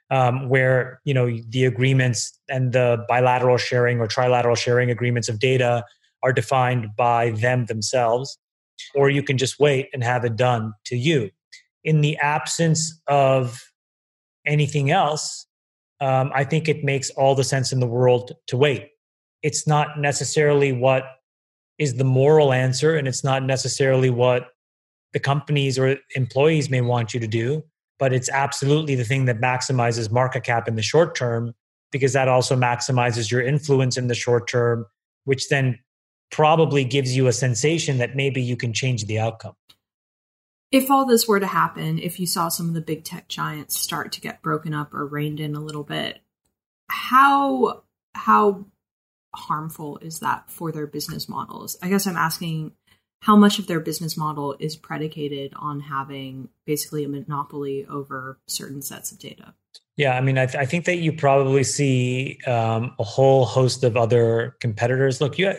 um, 0.09 0.49
where 0.49 1.01
you 1.05 1.13
know 1.13 1.29
the 1.49 1.65
agreements 1.65 2.37
and 2.49 2.73
the 2.73 3.03
bilateral 3.07 3.57
sharing 3.57 3.99
or 3.99 4.07
trilateral 4.07 4.57
sharing 4.57 4.89
agreements 4.89 5.29
of 5.29 5.39
data 5.39 5.83
are 6.23 6.33
defined 6.33 6.87
by 6.97 7.31
them 7.31 7.65
themselves, 7.65 8.37
or 8.95 9.09
you 9.09 9.23
can 9.23 9.37
just 9.37 9.59
wait 9.59 9.89
and 9.93 10.03
have 10.03 10.25
it 10.25 10.35
done 10.35 10.73
to 10.85 10.97
you. 10.97 11.29
In 11.83 12.01
the 12.01 12.17
absence 12.17 12.99
of 13.07 13.63
anything 14.45 14.91
else, 14.91 15.45
um, 15.99 16.31
I 16.33 16.43
think 16.43 16.67
it 16.67 16.83
makes 16.83 17.09
all 17.11 17.35
the 17.35 17.43
sense 17.43 17.71
in 17.71 17.79
the 17.79 17.87
world 17.87 18.33
to 18.47 18.57
wait. 18.57 18.89
It's 19.43 19.67
not 19.67 19.99
necessarily 19.99 20.71
what 20.71 21.03
is 21.77 21.95
the 21.95 22.03
moral 22.03 22.53
answer, 22.53 22.95
and 22.95 23.07
it's 23.07 23.23
not 23.23 23.43
necessarily 23.43 24.09
what 24.09 24.49
the 25.13 25.19
companies 25.19 25.77
or 25.79 25.97
employees 26.15 26.69
may 26.69 26.81
want 26.81 27.13
you 27.13 27.19
to 27.19 27.27
do, 27.27 27.63
but 27.99 28.13
it's 28.13 28.29
absolutely 28.29 28.95
the 28.95 29.03
thing 29.03 29.25
that 29.25 29.39
maximizes 29.39 30.11
market 30.11 30.43
cap 30.43 30.67
in 30.67 30.75
the 30.75 30.81
short 30.81 31.15
term 31.15 31.53
because 31.91 32.13
that 32.13 32.27
also 32.27 32.55
maximizes 32.55 33.31
your 33.31 33.41
influence 33.41 33.97
in 33.97 34.07
the 34.07 34.15
short 34.15 34.47
term, 34.47 34.85
which 35.23 35.49
then 35.49 35.79
probably 36.31 36.83
gives 36.83 37.15
you 37.15 37.27
a 37.27 37.33
sensation 37.33 37.97
that 37.99 38.15
maybe 38.15 38.41
you 38.41 38.57
can 38.57 38.73
change 38.73 39.05
the 39.05 39.19
outcome. 39.19 39.55
If 40.71 40.91
all 40.91 41.05
this 41.05 41.27
were 41.27 41.39
to 41.39 41.47
happen, 41.47 41.97
if 41.97 42.19
you 42.19 42.27
saw 42.27 42.49
some 42.49 42.67
of 42.67 42.73
the 42.73 42.81
big 42.81 43.05
tech 43.05 43.29
giants 43.29 43.79
start 43.79 44.11
to 44.13 44.21
get 44.21 44.41
broken 44.41 44.73
up 44.73 44.93
or 44.93 45.05
reined 45.05 45.39
in 45.39 45.55
a 45.55 45.61
little 45.61 45.83
bit, 45.83 46.19
how 46.89 47.83
how 48.13 48.65
harmful 49.35 49.97
is 50.01 50.19
that 50.19 50.49
for 50.49 50.71
their 50.71 50.87
business 50.87 51.27
models? 51.29 51.77
I 51.81 51.89
guess 51.89 52.07
I'm 52.07 52.17
asking 52.17 52.73
how 53.21 53.35
much 53.35 53.59
of 53.59 53.67
their 53.67 53.79
business 53.79 54.15
model 54.15 54.55
is 54.59 54.75
predicated 54.75 55.53
on 55.55 55.79
having 55.79 56.49
basically 56.65 57.03
a 57.03 57.09
monopoly 57.09 57.85
over 57.89 58.39
certain 58.47 58.81
sets 58.81 59.11
of 59.11 59.19
data. 59.19 59.53
Yeah, 59.95 60.15
I 60.15 60.21
mean, 60.21 60.37
I, 60.37 60.45
th- 60.45 60.61
I 60.61 60.65
think 60.65 60.85
that 60.85 60.97
you 60.97 61.11
probably 61.11 61.63
see 61.63 62.37
um, 62.45 62.93
a 62.99 63.03
whole 63.03 63.45
host 63.45 63.83
of 63.83 63.97
other 63.97 64.55
competitors. 64.59 65.19
Look, 65.19 65.39
you 65.39 65.51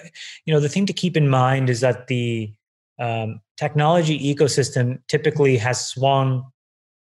you 0.45 0.55
know, 0.55 0.61
the 0.61 0.69
thing 0.69 0.87
to 0.87 0.93
keep 0.93 1.17
in 1.17 1.29
mind 1.29 1.69
is 1.69 1.81
that 1.81 2.07
the 2.07 2.53
um, 3.01 3.41
technology 3.57 4.35
ecosystem 4.35 5.01
typically 5.09 5.57
has 5.57 5.85
swung 5.85 6.45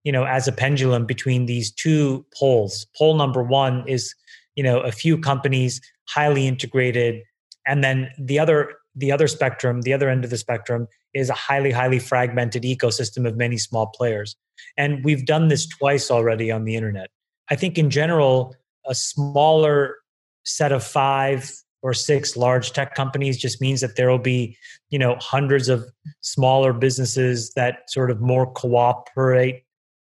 you 0.03 0.11
know 0.11 0.23
as 0.23 0.47
a 0.47 0.51
pendulum 0.51 1.05
between 1.05 1.47
these 1.47 1.71
two 1.71 2.25
poles 2.33 2.87
pole 2.97 3.15
number 3.15 3.43
one 3.43 3.83
is 3.87 4.15
you 4.55 4.63
know 4.63 4.79
a 4.79 4.91
few 4.91 5.17
companies 5.17 5.81
highly 6.07 6.47
integrated. 6.47 7.23
And 7.65 7.83
then 7.83 8.09
the 8.17 8.39
other 8.39 8.73
the 8.95 9.11
other 9.11 9.27
spectrum 9.27 9.81
the 9.81 9.93
other 9.93 10.09
end 10.09 10.23
of 10.23 10.31
the 10.31 10.37
spectrum 10.37 10.87
is 11.13 11.29
a 11.29 11.33
highly 11.33 11.71
highly 11.71 11.99
fragmented 11.99 12.63
ecosystem 12.63 13.27
of 13.27 13.37
many 13.37 13.57
small 13.57 13.87
players. 13.87 14.35
And 14.75 15.03
we've 15.03 15.25
done 15.25 15.47
this 15.47 15.67
twice 15.67 16.09
already 16.09 16.51
on 16.51 16.65
the 16.65 16.75
internet. 16.75 17.09
I 17.49 17.55
think 17.55 17.77
in 17.77 17.89
general 17.89 18.55
a 18.85 18.95
smaller 18.95 19.97
set 20.43 20.71
of 20.71 20.83
five 20.83 21.51
or 21.83 21.93
six 21.93 22.35
large 22.35 22.73
tech 22.73 22.95
companies 22.95 23.37
just 23.37 23.61
means 23.61 23.81
that 23.81 23.95
there 23.95 24.09
will 24.09 24.17
be 24.17 24.57
you 24.89 24.97
know 24.97 25.15
hundreds 25.19 25.69
of 25.69 25.85
smaller 26.21 26.73
businesses 26.73 27.53
that 27.53 27.89
sort 27.89 28.09
of 28.09 28.21
more 28.21 28.51
cooperate 28.53 29.63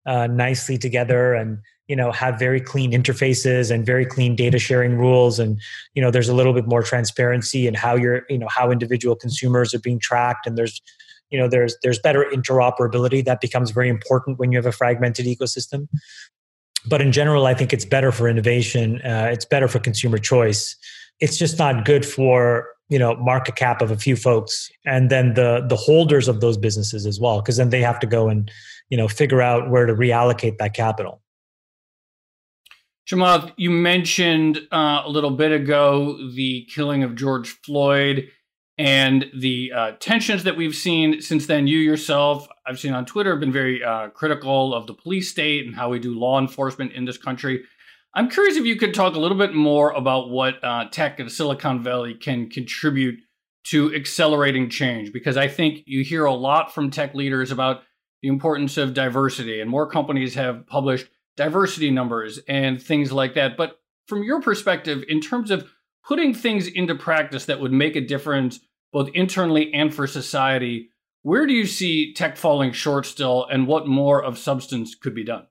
uh, 0.06 0.26
nicely 0.26 0.78
together 0.78 1.34
and 1.34 1.58
you 1.90 1.96
know 1.96 2.12
have 2.12 2.38
very 2.38 2.60
clean 2.60 2.92
interfaces 2.92 3.68
and 3.68 3.84
very 3.84 4.06
clean 4.06 4.36
data 4.36 4.60
sharing 4.60 4.96
rules. 4.96 5.40
And 5.40 5.60
you 5.94 6.00
know 6.00 6.12
there's 6.12 6.28
a 6.28 6.34
little 6.34 6.52
bit 6.52 6.68
more 6.68 6.84
transparency 6.84 7.66
in 7.66 7.74
how 7.74 7.96
you're 7.96 8.22
you 8.30 8.38
know 8.38 8.46
how 8.48 8.70
individual 8.70 9.16
consumers 9.16 9.74
are 9.74 9.80
being 9.80 9.98
tracked. 9.98 10.46
And 10.46 10.56
there's 10.56 10.80
you 11.30 11.38
know 11.38 11.48
there's 11.48 11.76
there's 11.82 11.98
better 11.98 12.24
interoperability 12.32 13.24
that 13.24 13.40
becomes 13.40 13.72
very 13.72 13.88
important 13.88 14.38
when 14.38 14.52
you 14.52 14.58
have 14.58 14.66
a 14.66 14.72
fragmented 14.72 15.26
ecosystem. 15.26 15.88
But 16.88 17.02
in 17.02 17.10
general 17.12 17.44
i 17.46 17.54
think 17.54 17.72
it's 17.72 17.84
better 17.84 18.12
for 18.12 18.28
innovation 18.28 19.02
uh, 19.02 19.28
it's 19.32 19.44
better 19.44 19.66
for 19.66 19.80
consumer 19.80 20.18
choice. 20.18 20.76
It's 21.18 21.36
just 21.36 21.58
not 21.58 21.84
good 21.84 22.06
for 22.06 22.68
you 22.88 23.00
know 23.00 23.16
market 23.16 23.56
cap 23.56 23.82
of 23.82 23.90
a 23.90 23.96
few 23.96 24.14
folks 24.14 24.70
and 24.86 25.10
then 25.10 25.34
the 25.34 25.66
the 25.68 25.76
holders 25.76 26.28
of 26.28 26.40
those 26.40 26.56
businesses 26.56 27.04
as 27.04 27.18
well 27.18 27.40
because 27.40 27.56
then 27.56 27.70
they 27.70 27.82
have 27.82 27.98
to 27.98 28.06
go 28.06 28.28
and 28.28 28.50
you 28.90 28.96
know 28.96 29.08
figure 29.08 29.42
out 29.42 29.70
where 29.70 29.86
to 29.86 29.94
reallocate 29.94 30.56
that 30.58 30.72
capital 30.74 31.20
Chamath, 33.10 33.52
you 33.56 33.70
mentioned 33.70 34.68
uh, 34.70 35.02
a 35.04 35.08
little 35.08 35.32
bit 35.32 35.50
ago 35.50 36.16
the 36.32 36.64
killing 36.72 37.02
of 37.02 37.16
George 37.16 37.48
Floyd 37.64 38.28
and 38.78 39.26
the 39.34 39.72
uh, 39.74 39.92
tensions 39.98 40.44
that 40.44 40.56
we've 40.56 40.76
seen 40.76 41.20
since 41.20 41.48
then. 41.48 41.66
You 41.66 41.78
yourself, 41.78 42.46
I've 42.64 42.78
seen 42.78 42.92
on 42.92 43.04
Twitter, 43.06 43.32
have 43.32 43.40
been 43.40 43.50
very 43.50 43.82
uh, 43.82 44.10
critical 44.10 44.72
of 44.72 44.86
the 44.86 44.94
police 44.94 45.28
state 45.28 45.66
and 45.66 45.74
how 45.74 45.88
we 45.88 45.98
do 45.98 46.16
law 46.16 46.38
enforcement 46.38 46.92
in 46.92 47.04
this 47.04 47.18
country. 47.18 47.64
I'm 48.14 48.30
curious 48.30 48.56
if 48.56 48.64
you 48.64 48.76
could 48.76 48.94
talk 48.94 49.16
a 49.16 49.20
little 49.20 49.36
bit 49.36 49.54
more 49.54 49.90
about 49.90 50.30
what 50.30 50.62
uh, 50.62 50.84
tech 50.88 51.18
in 51.18 51.28
Silicon 51.28 51.82
Valley 51.82 52.14
can 52.14 52.48
contribute 52.48 53.18
to 53.64 53.92
accelerating 53.92 54.70
change, 54.70 55.12
because 55.12 55.36
I 55.36 55.48
think 55.48 55.82
you 55.84 56.04
hear 56.04 56.26
a 56.26 56.34
lot 56.34 56.72
from 56.72 56.92
tech 56.92 57.16
leaders 57.16 57.50
about 57.50 57.82
the 58.22 58.28
importance 58.28 58.76
of 58.76 58.94
diversity, 58.94 59.60
and 59.60 59.68
more 59.68 59.90
companies 59.90 60.36
have 60.36 60.64
published 60.68 61.08
diversity 61.36 61.90
numbers 61.90 62.38
and 62.48 62.82
things 62.82 63.12
like 63.12 63.34
that. 63.34 63.56
But 63.56 63.78
from 64.06 64.22
your 64.22 64.40
perspective, 64.40 65.04
in 65.08 65.20
terms 65.20 65.50
of 65.50 65.68
putting 66.06 66.34
things 66.34 66.66
into 66.66 66.94
practice 66.94 67.46
that 67.46 67.60
would 67.60 67.72
make 67.72 67.96
a 67.96 68.00
difference 68.00 68.60
both 68.92 69.08
internally 69.14 69.72
and 69.72 69.94
for 69.94 70.06
society, 70.06 70.90
where 71.22 71.46
do 71.46 71.52
you 71.52 71.66
see 71.66 72.12
tech 72.14 72.36
falling 72.36 72.72
short 72.72 73.06
still, 73.06 73.46
and 73.50 73.66
what 73.66 73.86
more 73.86 74.22
of 74.22 74.38
substance 74.38 74.94
could 74.94 75.14
be 75.14 75.24
done? 75.24 75.46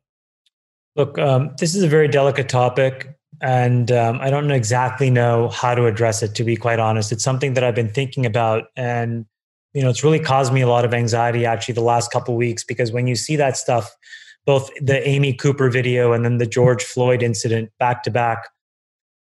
Look, 0.95 1.17
um, 1.19 1.51
this 1.59 1.75
is 1.75 1.83
a 1.83 1.87
very 1.87 2.07
delicate 2.07 2.49
topic, 2.49 3.15
and 3.41 3.91
um, 3.91 4.19
I 4.19 4.29
don't 4.29 4.51
exactly 4.51 5.09
know 5.09 5.49
how 5.49 5.75
to 5.75 5.85
address 5.85 6.23
it. 6.23 6.35
To 6.35 6.43
be 6.43 6.55
quite 6.55 6.79
honest, 6.79 7.11
it's 7.11 7.23
something 7.23 7.53
that 7.53 7.63
I've 7.63 7.75
been 7.75 7.89
thinking 7.89 8.25
about, 8.25 8.65
and 8.75 9.25
you 9.73 9.83
know, 9.83 9.89
it's 9.89 10.03
really 10.03 10.19
caused 10.19 10.51
me 10.51 10.61
a 10.61 10.67
lot 10.67 10.83
of 10.83 10.93
anxiety 10.93 11.45
actually 11.45 11.75
the 11.75 11.81
last 11.81 12.11
couple 12.11 12.35
weeks 12.35 12.63
because 12.63 12.91
when 12.91 13.05
you 13.05 13.15
see 13.15 13.35
that 13.35 13.55
stuff, 13.55 13.95
both 14.45 14.69
the 14.81 15.07
Amy 15.07 15.33
Cooper 15.33 15.69
video 15.69 16.13
and 16.13 16.25
then 16.25 16.37
the 16.37 16.45
George 16.45 16.83
Floyd 16.83 17.21
incident 17.21 17.71
back 17.79 18.03
to 18.03 18.11
back, 18.11 18.49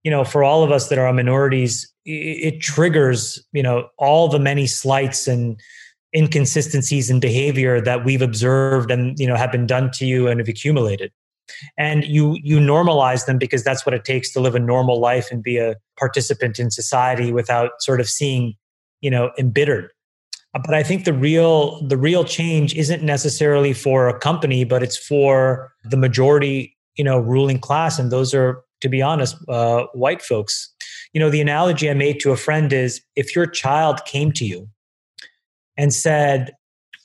you 0.04 0.12
know, 0.12 0.24
for 0.24 0.44
all 0.44 0.64
of 0.64 0.72
us 0.72 0.90
that 0.90 0.98
are 0.98 1.12
minorities, 1.12 1.92
it, 2.08 2.62
triggers 2.62 3.44
you 3.52 3.62
know 3.62 3.90
all 3.98 4.28
the 4.28 4.40
many 4.40 4.68
slights 4.68 5.28
and 5.28 5.60
inconsistencies 6.16 7.10
in 7.10 7.20
behavior 7.20 7.82
that 7.82 8.06
we've 8.06 8.22
observed 8.22 8.90
and 8.90 9.20
you 9.20 9.28
know 9.28 9.36
have 9.36 9.52
been 9.52 9.68
done 9.68 9.92
to 9.92 10.06
you 10.06 10.28
and 10.28 10.40
have 10.40 10.48
accumulated. 10.48 11.12
And 11.78 12.06
you 12.06 12.38
you 12.42 12.60
normalize 12.60 13.26
them 13.26 13.38
because 13.38 13.64
that's 13.64 13.86
what 13.86 13.94
it 13.94 14.06
takes 14.06 14.32
to 14.34 14.40
live 14.40 14.56
a 14.56 14.60
normal 14.60 15.00
life 15.00 15.30
and 15.32 15.44
be 15.44 15.58
a 15.58 15.76
participant 15.98 16.60
in 16.60 16.72
society 16.72 17.32
without 17.32 17.72
sort 17.82 18.00
of 18.00 18.08
seeing 18.08 18.56
you 19.02 19.12
know 19.12 19.32
embittered 19.38 19.92
but 20.66 20.74
i 20.74 20.84
think 20.84 21.06
the 21.06 21.14
real 21.14 21.82
the 21.88 21.98
real 21.98 22.24
change 22.24 22.76
isn't 22.76 23.04
necessarily 23.04 23.74
for 23.74 24.08
a 24.08 24.18
company 24.20 24.64
but 24.64 24.84
it's 24.84 24.98
for 24.98 25.72
the 25.84 25.98
majority 25.98 26.76
you 26.96 27.04
know 27.04 27.20
ruling 27.20 27.60
class 27.60 28.00
and 28.00 28.12
those 28.12 28.34
are 28.34 28.64
to 28.82 28.90
be 28.90 29.02
honest 29.02 29.36
uh, 29.50 29.86
white 29.94 30.22
folks 30.22 30.74
you 31.14 31.20
know 31.20 31.30
the 31.30 31.42
analogy 31.42 31.90
i 31.90 31.94
made 31.94 32.20
to 32.20 32.32
a 32.32 32.38
friend 32.38 32.74
is 32.74 33.02
if 33.16 33.36
your 33.36 33.46
child 33.46 34.04
came 34.06 34.32
to 34.32 34.46
you 34.46 34.68
and 35.76 35.94
said 35.94 36.54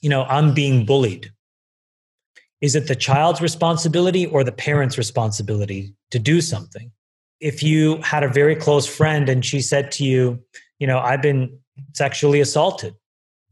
you 0.00 0.08
know 0.08 0.24
i'm 0.24 0.54
being 0.54 0.84
bullied 0.84 1.30
Is 2.62 2.76
it 2.76 2.86
the 2.86 2.94
child's 2.94 3.40
responsibility 3.40 4.26
or 4.26 4.44
the 4.44 4.52
parent's 4.52 4.96
responsibility 4.96 5.94
to 6.12 6.18
do 6.20 6.40
something? 6.40 6.92
If 7.40 7.60
you 7.60 7.96
had 8.02 8.22
a 8.22 8.28
very 8.28 8.54
close 8.54 8.86
friend 8.86 9.28
and 9.28 9.44
she 9.44 9.60
said 9.60 9.90
to 9.92 10.04
you, 10.04 10.38
you 10.78 10.86
know, 10.86 11.00
I've 11.00 11.20
been 11.20 11.58
sexually 11.92 12.40
assaulted, 12.40 12.94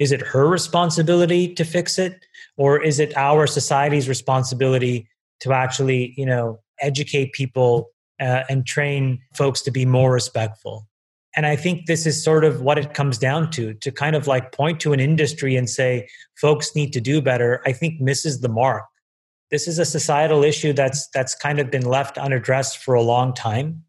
is 0.00 0.10
it 0.10 0.22
her 0.22 0.48
responsibility 0.48 1.54
to 1.54 1.64
fix 1.64 1.98
it? 1.98 2.24
Or 2.56 2.82
is 2.82 2.98
it 2.98 3.16
our 3.16 3.46
society's 3.46 4.08
responsibility 4.08 5.06
to 5.40 5.52
actually, 5.52 6.14
you 6.16 6.26
know, 6.26 6.58
educate 6.80 7.32
people 7.32 7.90
uh, 8.18 8.42
and 8.48 8.66
train 8.66 9.20
folks 9.34 9.60
to 9.62 9.70
be 9.70 9.84
more 9.84 10.10
respectful? 10.10 10.88
And 11.36 11.46
I 11.46 11.54
think 11.54 11.86
this 11.86 12.06
is 12.06 12.24
sort 12.24 12.44
of 12.44 12.62
what 12.62 12.78
it 12.78 12.94
comes 12.94 13.18
down 13.18 13.50
to 13.52 13.74
to 13.74 13.92
kind 13.92 14.16
of 14.16 14.26
like 14.26 14.50
point 14.50 14.80
to 14.80 14.92
an 14.92 14.98
industry 14.98 15.54
and 15.54 15.70
say, 15.70 16.08
folks 16.40 16.74
need 16.74 16.92
to 16.94 17.00
do 17.00 17.22
better, 17.22 17.62
I 17.64 17.72
think 17.72 18.00
misses 18.00 18.40
the 18.40 18.48
mark. 18.48 18.84
This 19.50 19.68
is 19.68 19.78
a 19.78 19.84
societal 19.84 20.42
issue 20.42 20.72
that's 20.72 21.08
that's 21.14 21.34
kind 21.34 21.60
of 21.60 21.70
been 21.70 21.84
left 21.84 22.18
unaddressed 22.18 22.78
for 22.78 22.94
a 22.94 23.02
long 23.02 23.32
time. 23.32 23.84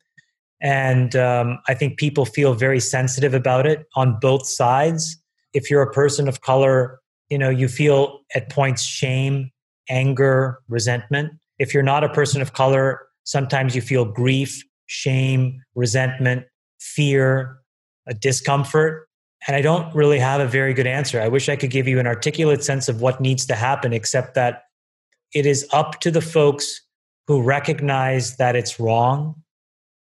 And 0.61 1.15
um, 1.15 1.59
I 1.67 1.73
think 1.73 1.97
people 1.97 2.25
feel 2.25 2.53
very 2.53 2.79
sensitive 2.79 3.33
about 3.33 3.65
it 3.65 3.87
on 3.95 4.19
both 4.21 4.45
sides. 4.45 5.20
If 5.53 5.69
you're 5.69 5.81
a 5.81 5.91
person 5.91 6.27
of 6.27 6.41
color, 6.41 6.99
you 7.29 7.37
know, 7.37 7.49
you 7.49 7.67
feel 7.67 8.19
at 8.35 8.49
points 8.49 8.83
shame, 8.83 9.51
anger, 9.89 10.59
resentment. 10.67 11.33
If 11.59 11.73
you're 11.73 11.83
not 11.83 12.03
a 12.03 12.09
person 12.09 12.41
of 12.41 12.53
color, 12.53 13.01
sometimes 13.23 13.75
you 13.75 13.81
feel 13.81 14.05
grief, 14.05 14.63
shame, 14.87 15.61
resentment, 15.75 16.45
fear, 16.79 17.57
a 18.07 18.13
discomfort. 18.13 19.07
And 19.47 19.55
I 19.55 19.61
don't 19.61 19.93
really 19.95 20.19
have 20.19 20.41
a 20.41 20.47
very 20.47 20.73
good 20.73 20.87
answer. 20.87 21.19
I 21.19 21.27
wish 21.27 21.49
I 21.49 21.55
could 21.55 21.71
give 21.71 21.87
you 21.87 21.99
an 21.99 22.07
articulate 22.07 22.63
sense 22.63 22.87
of 22.87 23.01
what 23.01 23.21
needs 23.21 23.45
to 23.47 23.55
happen, 23.55 23.93
except 23.93 24.35
that 24.35 24.63
it 25.33 25.45
is 25.45 25.67
up 25.71 25.99
to 26.01 26.11
the 26.11 26.21
folks 26.21 26.81
who 27.27 27.41
recognize 27.41 28.37
that 28.37 28.55
it's 28.55 28.79
wrong, 28.79 29.35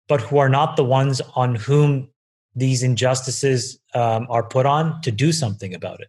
but 0.08 0.20
who 0.20 0.38
are 0.38 0.48
not 0.48 0.76
the 0.76 0.84
ones 0.84 1.20
on 1.36 1.54
whom 1.54 2.08
these 2.54 2.82
injustices 2.82 3.78
um, 3.94 4.26
are 4.30 4.42
put 4.42 4.66
on 4.66 5.00
to 5.02 5.10
do 5.10 5.32
something 5.32 5.74
about 5.74 6.00
it. 6.00 6.08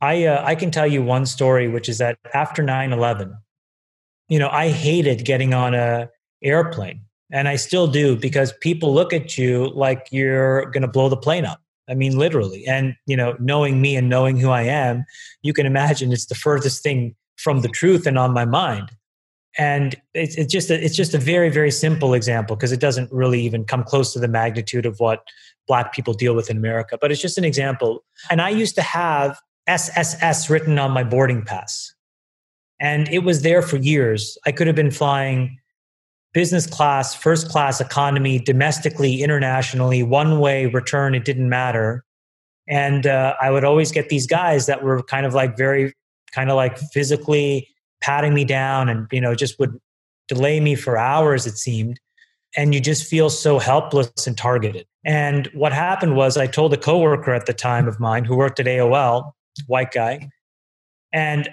I, 0.00 0.24
uh, 0.24 0.42
I 0.44 0.54
can 0.54 0.70
tell 0.70 0.86
you 0.86 1.02
one 1.02 1.26
story, 1.26 1.68
which 1.68 1.88
is 1.88 1.98
that 1.98 2.18
after 2.34 2.62
9 2.62 2.92
11, 2.92 3.36
you 4.28 4.38
know, 4.38 4.48
I 4.48 4.70
hated 4.70 5.24
getting 5.24 5.54
on 5.54 5.74
a 5.74 6.10
airplane 6.42 7.02
and 7.30 7.48
I 7.48 7.56
still 7.56 7.86
do 7.86 8.16
because 8.16 8.52
people 8.60 8.92
look 8.92 9.12
at 9.12 9.36
you 9.36 9.70
like 9.70 10.08
you're 10.10 10.66
going 10.70 10.82
to 10.82 10.88
blow 10.88 11.08
the 11.08 11.16
plane 11.16 11.44
up. 11.44 11.60
I 11.88 11.94
mean, 11.94 12.16
literally. 12.16 12.66
And, 12.66 12.96
you 13.06 13.16
know, 13.16 13.36
knowing 13.38 13.80
me 13.80 13.96
and 13.96 14.08
knowing 14.08 14.38
who 14.38 14.50
I 14.50 14.62
am, 14.62 15.04
you 15.42 15.52
can 15.52 15.66
imagine 15.66 16.12
it's 16.12 16.26
the 16.26 16.34
furthest 16.34 16.82
thing 16.82 17.14
from 17.36 17.60
the 17.60 17.68
truth 17.68 18.06
and 18.06 18.18
on 18.18 18.32
my 18.32 18.44
mind. 18.44 18.90
And 19.58 19.94
it's, 20.12 20.36
it's 20.36 20.52
just 20.52 20.70
a, 20.70 20.84
it's 20.84 20.96
just 20.96 21.14
a 21.14 21.18
very 21.18 21.48
very 21.48 21.70
simple 21.70 22.12
example 22.12 22.56
because 22.56 22.72
it 22.72 22.80
doesn't 22.80 23.10
really 23.10 23.40
even 23.40 23.64
come 23.64 23.84
close 23.84 24.12
to 24.12 24.18
the 24.18 24.28
magnitude 24.28 24.84
of 24.84 25.00
what 25.00 25.24
black 25.66 25.92
people 25.92 26.14
deal 26.14 26.34
with 26.34 26.50
in 26.50 26.56
America. 26.56 26.98
But 27.00 27.12
it's 27.12 27.20
just 27.20 27.38
an 27.38 27.44
example. 27.44 28.04
And 28.30 28.40
I 28.40 28.50
used 28.50 28.74
to 28.76 28.82
have 28.82 29.38
SSS 29.66 30.48
written 30.48 30.78
on 30.78 30.92
my 30.92 31.02
boarding 31.02 31.42
pass, 31.42 31.92
and 32.80 33.08
it 33.08 33.20
was 33.20 33.42
there 33.42 33.62
for 33.62 33.76
years. 33.76 34.38
I 34.46 34.52
could 34.52 34.66
have 34.66 34.76
been 34.76 34.90
flying 34.90 35.58
business 36.36 36.66
class, 36.66 37.14
first 37.14 37.48
class 37.48 37.80
economy, 37.80 38.38
domestically, 38.38 39.22
internationally, 39.22 40.02
one 40.02 40.38
way 40.38 40.66
return, 40.66 41.14
it 41.14 41.24
didn't 41.24 41.48
matter. 41.48 42.04
And 42.68 43.06
uh, 43.06 43.34
I 43.40 43.50
would 43.50 43.64
always 43.64 43.90
get 43.90 44.10
these 44.10 44.26
guys 44.26 44.66
that 44.66 44.82
were 44.82 45.02
kind 45.02 45.24
of 45.24 45.32
like 45.32 45.56
very, 45.56 45.94
kind 46.32 46.50
of 46.50 46.56
like 46.56 46.76
physically 46.76 47.68
patting 48.02 48.34
me 48.34 48.44
down 48.44 48.90
and, 48.90 49.06
you 49.10 49.20
know, 49.22 49.34
just 49.34 49.58
would 49.58 49.80
delay 50.28 50.60
me 50.60 50.74
for 50.74 50.98
hours, 50.98 51.46
it 51.46 51.56
seemed. 51.56 51.98
And 52.56 52.74
you 52.74 52.80
just 52.80 53.06
feel 53.06 53.28
so 53.28 53.58
helpless 53.58 54.26
and 54.26 54.36
targeted. 54.36 54.86
And 55.04 55.46
what 55.52 55.72
happened 55.72 56.16
was 56.16 56.36
I 56.36 56.46
told 56.46 56.72
a 56.72 56.76
coworker 56.76 57.34
at 57.34 57.46
the 57.46 57.52
time 57.52 57.86
of 57.86 58.00
mine 58.00 58.24
who 58.24 58.36
worked 58.36 58.58
at 58.58 58.66
AOL, 58.66 59.32
white 59.66 59.92
guy. 59.92 60.30
And 61.12 61.48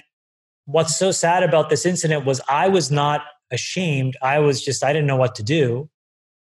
what's 0.65 0.97
so 0.97 1.11
sad 1.11 1.43
about 1.43 1.69
this 1.69 1.85
incident 1.85 2.25
was 2.25 2.41
I 2.49 2.69
was 2.69 2.89
not 2.89 3.21
ashamed. 3.51 4.17
I 4.21 4.39
was 4.39 4.63
just, 4.63 4.83
I 4.83 4.93
didn't 4.93 5.07
know 5.07 5.15
what 5.15 5.35
to 5.35 5.43
do. 5.43 5.89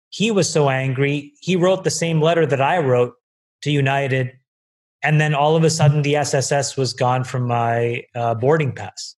He 0.10 0.32
was 0.32 0.52
so 0.52 0.70
angry. 0.70 1.34
He 1.40 1.56
wrote 1.56 1.84
the 1.84 1.92
same 1.92 2.22
letter 2.22 2.46
that 2.46 2.62
I 2.62 2.80
wrote 2.80 3.14
to 3.62 3.72
United. 3.72 4.32
And 5.04 5.22
then 5.22 5.34
all 5.34 5.56
of 5.56 5.64
a 5.64 5.70
sudden, 5.70 6.02
the 6.02 6.16
SSS 6.16 6.76
was 6.76 6.94
gone 6.94 7.24
from 7.24 7.48
my 7.48 8.04
uh, 8.16 8.34
boarding 8.34 8.72
pass. 8.72 9.16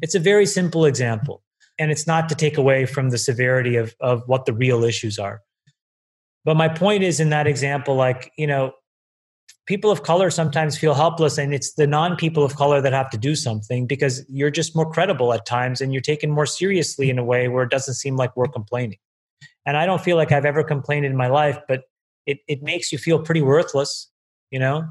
It's 0.00 0.14
a 0.14 0.18
very 0.18 0.46
simple 0.46 0.84
example. 0.84 1.42
And 1.82 1.90
it's 1.90 2.06
not 2.06 2.28
to 2.28 2.36
take 2.36 2.56
away 2.56 2.86
from 2.86 3.10
the 3.10 3.18
severity 3.18 3.74
of, 3.74 3.96
of 3.98 4.22
what 4.26 4.46
the 4.46 4.52
real 4.52 4.84
issues 4.84 5.18
are. 5.18 5.42
But 6.44 6.56
my 6.56 6.68
point 6.68 7.02
is 7.02 7.18
in 7.18 7.30
that 7.30 7.48
example, 7.48 7.96
like, 7.96 8.30
you 8.38 8.46
know, 8.46 8.72
people 9.66 9.90
of 9.90 10.04
color 10.04 10.30
sometimes 10.30 10.78
feel 10.78 10.94
helpless 10.94 11.38
and 11.38 11.52
it's 11.52 11.72
the 11.74 11.86
non 11.86 12.14
people 12.14 12.44
of 12.44 12.54
color 12.54 12.80
that 12.80 12.92
have 12.92 13.10
to 13.10 13.18
do 13.18 13.34
something 13.34 13.86
because 13.86 14.24
you're 14.28 14.50
just 14.50 14.76
more 14.76 14.88
credible 14.88 15.32
at 15.32 15.44
times 15.44 15.80
and 15.80 15.92
you're 15.92 16.02
taken 16.02 16.30
more 16.30 16.46
seriously 16.46 17.10
in 17.10 17.18
a 17.18 17.24
way 17.24 17.48
where 17.48 17.64
it 17.64 17.70
doesn't 17.70 17.94
seem 17.94 18.16
like 18.16 18.36
we're 18.36 18.46
complaining 18.46 18.98
and 19.64 19.76
i 19.76 19.86
don't 19.86 20.02
feel 20.02 20.16
like 20.16 20.32
i've 20.32 20.44
ever 20.44 20.64
complained 20.64 21.06
in 21.06 21.16
my 21.16 21.28
life 21.28 21.58
but 21.68 21.82
it, 22.26 22.38
it 22.48 22.62
makes 22.62 22.92
you 22.92 22.98
feel 22.98 23.20
pretty 23.20 23.42
worthless 23.42 24.10
you 24.50 24.58
know 24.58 24.84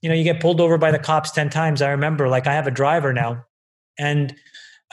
you 0.00 0.08
know 0.08 0.14
you 0.14 0.24
get 0.24 0.40
pulled 0.40 0.60
over 0.60 0.78
by 0.78 0.90
the 0.90 0.98
cops 0.98 1.32
10 1.32 1.50
times 1.50 1.82
i 1.82 1.90
remember 1.90 2.28
like 2.28 2.46
i 2.46 2.52
have 2.54 2.66
a 2.66 2.72
driver 2.72 3.12
now 3.12 3.44
and 3.98 4.34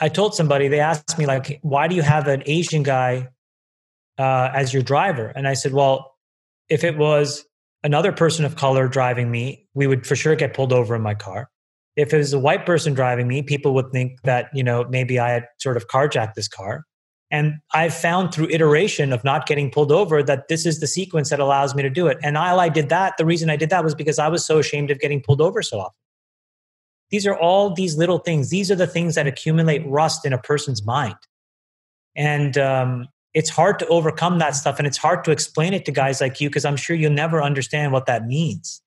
i 0.00 0.08
told 0.08 0.34
somebody 0.34 0.68
they 0.68 0.80
asked 0.80 1.18
me 1.18 1.26
like 1.26 1.58
why 1.62 1.88
do 1.88 1.94
you 1.94 2.02
have 2.02 2.28
an 2.28 2.42
asian 2.46 2.82
guy 2.82 3.28
uh, 4.18 4.50
as 4.54 4.72
your 4.72 4.82
driver 4.82 5.32
and 5.36 5.46
i 5.46 5.54
said 5.54 5.72
well 5.72 6.16
if 6.68 6.84
it 6.84 6.96
was 6.96 7.44
another 7.84 8.12
person 8.12 8.44
of 8.44 8.56
color 8.56 8.88
driving 8.88 9.30
me, 9.30 9.66
we 9.74 9.86
would 9.86 10.06
for 10.06 10.16
sure 10.16 10.34
get 10.34 10.54
pulled 10.54 10.72
over 10.72 10.94
in 10.94 11.02
my 11.02 11.14
car. 11.14 11.48
If 11.94 12.12
it 12.12 12.18
was 12.18 12.32
a 12.32 12.38
white 12.38 12.66
person 12.66 12.92
driving 12.92 13.26
me, 13.28 13.42
people 13.42 13.72
would 13.74 13.90
think 13.92 14.20
that, 14.22 14.50
you 14.52 14.62
know, 14.62 14.84
maybe 14.90 15.18
I 15.18 15.30
had 15.30 15.46
sort 15.58 15.76
of 15.76 15.88
carjacked 15.88 16.34
this 16.34 16.48
car. 16.48 16.84
And 17.30 17.54
I've 17.74 17.94
found 17.94 18.34
through 18.34 18.48
iteration 18.50 19.12
of 19.12 19.24
not 19.24 19.46
getting 19.46 19.70
pulled 19.70 19.90
over 19.90 20.22
that 20.22 20.48
this 20.48 20.66
is 20.66 20.80
the 20.80 20.86
sequence 20.86 21.30
that 21.30 21.40
allows 21.40 21.74
me 21.74 21.82
to 21.82 21.90
do 21.90 22.06
it. 22.06 22.18
And 22.22 22.36
while 22.36 22.60
I 22.60 22.68
did 22.68 22.88
that, 22.90 23.16
the 23.16 23.24
reason 23.24 23.50
I 23.50 23.56
did 23.56 23.70
that 23.70 23.82
was 23.82 23.94
because 23.94 24.18
I 24.18 24.28
was 24.28 24.44
so 24.44 24.58
ashamed 24.58 24.90
of 24.90 25.00
getting 25.00 25.22
pulled 25.22 25.40
over 25.40 25.62
so 25.62 25.80
often. 25.80 25.94
These 27.10 27.26
are 27.26 27.36
all 27.36 27.72
these 27.72 27.96
little 27.96 28.18
things. 28.18 28.50
These 28.50 28.70
are 28.70 28.76
the 28.76 28.86
things 28.86 29.14
that 29.14 29.26
accumulate 29.26 29.86
rust 29.86 30.24
in 30.26 30.32
a 30.32 30.38
person's 30.38 30.84
mind. 30.84 31.16
And 32.16 32.58
um, 32.58 33.08
it's 33.36 33.50
hard 33.50 33.78
to 33.78 33.86
overcome 33.88 34.38
that 34.38 34.56
stuff 34.56 34.78
and 34.78 34.86
it's 34.86 34.96
hard 34.96 35.22
to 35.22 35.30
explain 35.30 35.74
it 35.74 35.84
to 35.84 35.92
guys 35.92 36.22
like 36.22 36.40
you 36.40 36.48
because 36.48 36.64
i'm 36.64 36.76
sure 36.76 36.96
you'll 36.96 37.12
never 37.12 37.42
understand 37.42 37.92
what 37.92 38.06
that 38.06 38.26
means. 38.26 38.82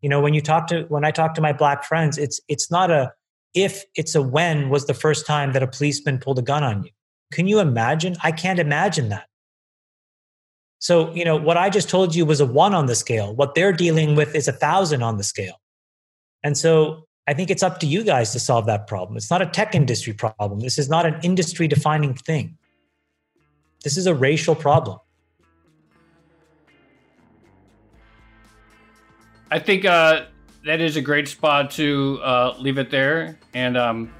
You 0.00 0.08
know 0.08 0.20
when 0.20 0.32
you 0.32 0.40
talk 0.40 0.68
to 0.68 0.84
when 0.84 1.04
i 1.04 1.10
talk 1.10 1.34
to 1.34 1.40
my 1.40 1.52
black 1.52 1.84
friends 1.84 2.16
it's 2.16 2.40
it's 2.48 2.70
not 2.70 2.90
a 2.90 3.12
if 3.52 3.84
it's 3.96 4.14
a 4.14 4.22
when 4.22 4.70
was 4.70 4.86
the 4.86 4.94
first 4.94 5.26
time 5.26 5.52
that 5.52 5.62
a 5.62 5.66
policeman 5.66 6.18
pulled 6.18 6.38
a 6.38 6.42
gun 6.42 6.62
on 6.62 6.84
you. 6.84 6.90
Can 7.32 7.48
you 7.48 7.58
imagine? 7.58 8.16
I 8.22 8.30
can't 8.30 8.60
imagine 8.60 9.08
that. 9.08 9.26
So 10.78 11.12
you 11.12 11.24
know 11.24 11.36
what 11.36 11.56
i 11.56 11.68
just 11.68 11.90
told 11.90 12.14
you 12.14 12.24
was 12.24 12.40
a 12.40 12.46
one 12.46 12.74
on 12.74 12.86
the 12.86 12.94
scale. 12.94 13.34
What 13.34 13.56
they're 13.56 13.72
dealing 13.72 14.14
with 14.14 14.36
is 14.36 14.46
a 14.46 14.52
thousand 14.52 15.02
on 15.02 15.16
the 15.16 15.24
scale. 15.24 15.60
And 16.44 16.56
so 16.56 17.06
i 17.30 17.34
think 17.34 17.50
it's 17.50 17.62
up 17.62 17.80
to 17.80 17.86
you 17.86 18.04
guys 18.04 18.32
to 18.32 18.38
solve 18.38 18.66
that 18.66 18.86
problem 18.86 19.16
it's 19.16 19.30
not 19.30 19.40
a 19.40 19.46
tech 19.46 19.74
industry 19.74 20.12
problem 20.12 20.60
this 20.60 20.76
is 20.76 20.90
not 20.90 21.06
an 21.06 21.18
industry 21.22 21.66
defining 21.66 22.12
thing 22.12 22.58
this 23.82 23.96
is 23.96 24.06
a 24.06 24.14
racial 24.14 24.54
problem. 24.54 24.98
I 29.50 29.58
think 29.58 29.84
uh, 29.84 30.26
that 30.64 30.80
is 30.80 30.96
a 30.96 31.00
great 31.00 31.26
spot 31.26 31.70
to 31.72 32.20
uh, 32.22 32.54
leave 32.58 32.78
it 32.78 32.90
there. 32.90 33.38
And 33.54 33.76
um, 33.76 34.12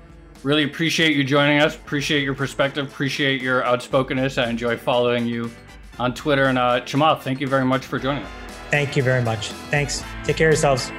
really 0.42 0.64
appreciate 0.64 1.14
you 1.14 1.22
joining 1.22 1.60
us. 1.60 1.76
Appreciate 1.76 2.24
your 2.24 2.34
perspective. 2.34 2.86
Appreciate 2.88 3.42
your 3.42 3.62
outspokenness. 3.64 4.38
I 4.38 4.48
enjoy 4.48 4.76
following 4.76 5.26
you 5.26 5.50
on 5.98 6.14
Twitter. 6.14 6.46
And 6.46 6.58
uh, 6.58 6.80
Chamath, 6.80 7.20
thank 7.20 7.40
you 7.40 7.46
very 7.46 7.64
much 7.64 7.84
for 7.84 7.98
joining 7.98 8.24
us. 8.24 8.30
Thank 8.70 8.96
you 8.96 9.02
very 9.02 9.22
much. 9.22 9.48
Thanks. 9.70 10.02
Take 10.24 10.36
care 10.36 10.48
of 10.48 10.54
yourselves. 10.54 10.90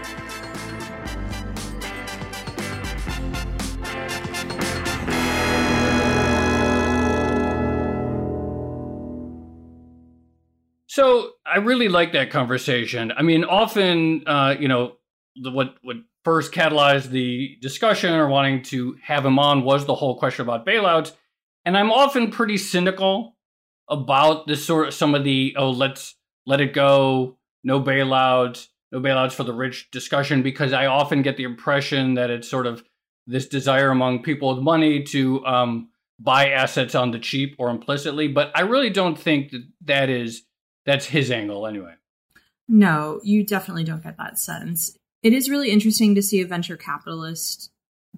So 10.91 11.35
I 11.45 11.59
really 11.59 11.87
like 11.87 12.11
that 12.11 12.31
conversation. 12.31 13.13
I 13.15 13.21
mean, 13.21 13.45
often, 13.45 14.27
uh, 14.27 14.57
you 14.59 14.67
know, 14.67 14.97
the, 15.37 15.49
what 15.49 15.75
what 15.83 15.95
first 16.25 16.51
catalyzed 16.51 17.11
the 17.11 17.55
discussion 17.61 18.13
or 18.13 18.27
wanting 18.27 18.61
to 18.63 18.97
have 19.01 19.25
him 19.25 19.39
on 19.39 19.63
was 19.63 19.85
the 19.85 19.95
whole 19.95 20.19
question 20.19 20.41
about 20.43 20.65
bailouts, 20.65 21.13
and 21.63 21.77
I'm 21.77 21.93
often 21.93 22.29
pretty 22.29 22.57
cynical 22.57 23.37
about 23.87 24.47
this 24.47 24.65
sort 24.65 24.89
of 24.89 24.93
some 24.93 25.15
of 25.15 25.23
the 25.23 25.55
oh 25.57 25.69
let's 25.69 26.15
let 26.45 26.59
it 26.59 26.73
go, 26.73 27.37
no 27.63 27.79
bailouts, 27.81 28.67
no 28.91 28.99
bailouts 28.99 29.31
for 29.31 29.45
the 29.45 29.53
rich 29.53 29.89
discussion 29.91 30.43
because 30.43 30.73
I 30.73 30.87
often 30.87 31.21
get 31.21 31.37
the 31.37 31.45
impression 31.45 32.15
that 32.15 32.29
it's 32.29 32.49
sort 32.49 32.67
of 32.67 32.83
this 33.27 33.47
desire 33.47 33.91
among 33.91 34.23
people 34.23 34.53
with 34.53 34.61
money 34.61 35.03
to 35.03 35.45
um, 35.45 35.87
buy 36.19 36.49
assets 36.49 36.95
on 36.95 37.11
the 37.11 37.19
cheap 37.19 37.55
or 37.59 37.69
implicitly. 37.69 38.27
But 38.27 38.51
I 38.55 38.63
really 38.63 38.89
don't 38.89 39.17
think 39.17 39.51
that 39.51 39.63
that 39.85 40.09
is 40.09 40.43
that's 40.85 41.05
his 41.05 41.31
angle 41.31 41.67
anyway. 41.67 41.93
No, 42.67 43.19
you 43.23 43.45
definitely 43.45 43.83
don't 43.83 44.03
get 44.03 44.17
that 44.17 44.39
sense. 44.39 44.97
It 45.23 45.33
is 45.33 45.49
really 45.49 45.71
interesting 45.71 46.15
to 46.15 46.21
see 46.21 46.41
a 46.41 46.47
venture 46.47 46.77
capitalist 46.77 47.69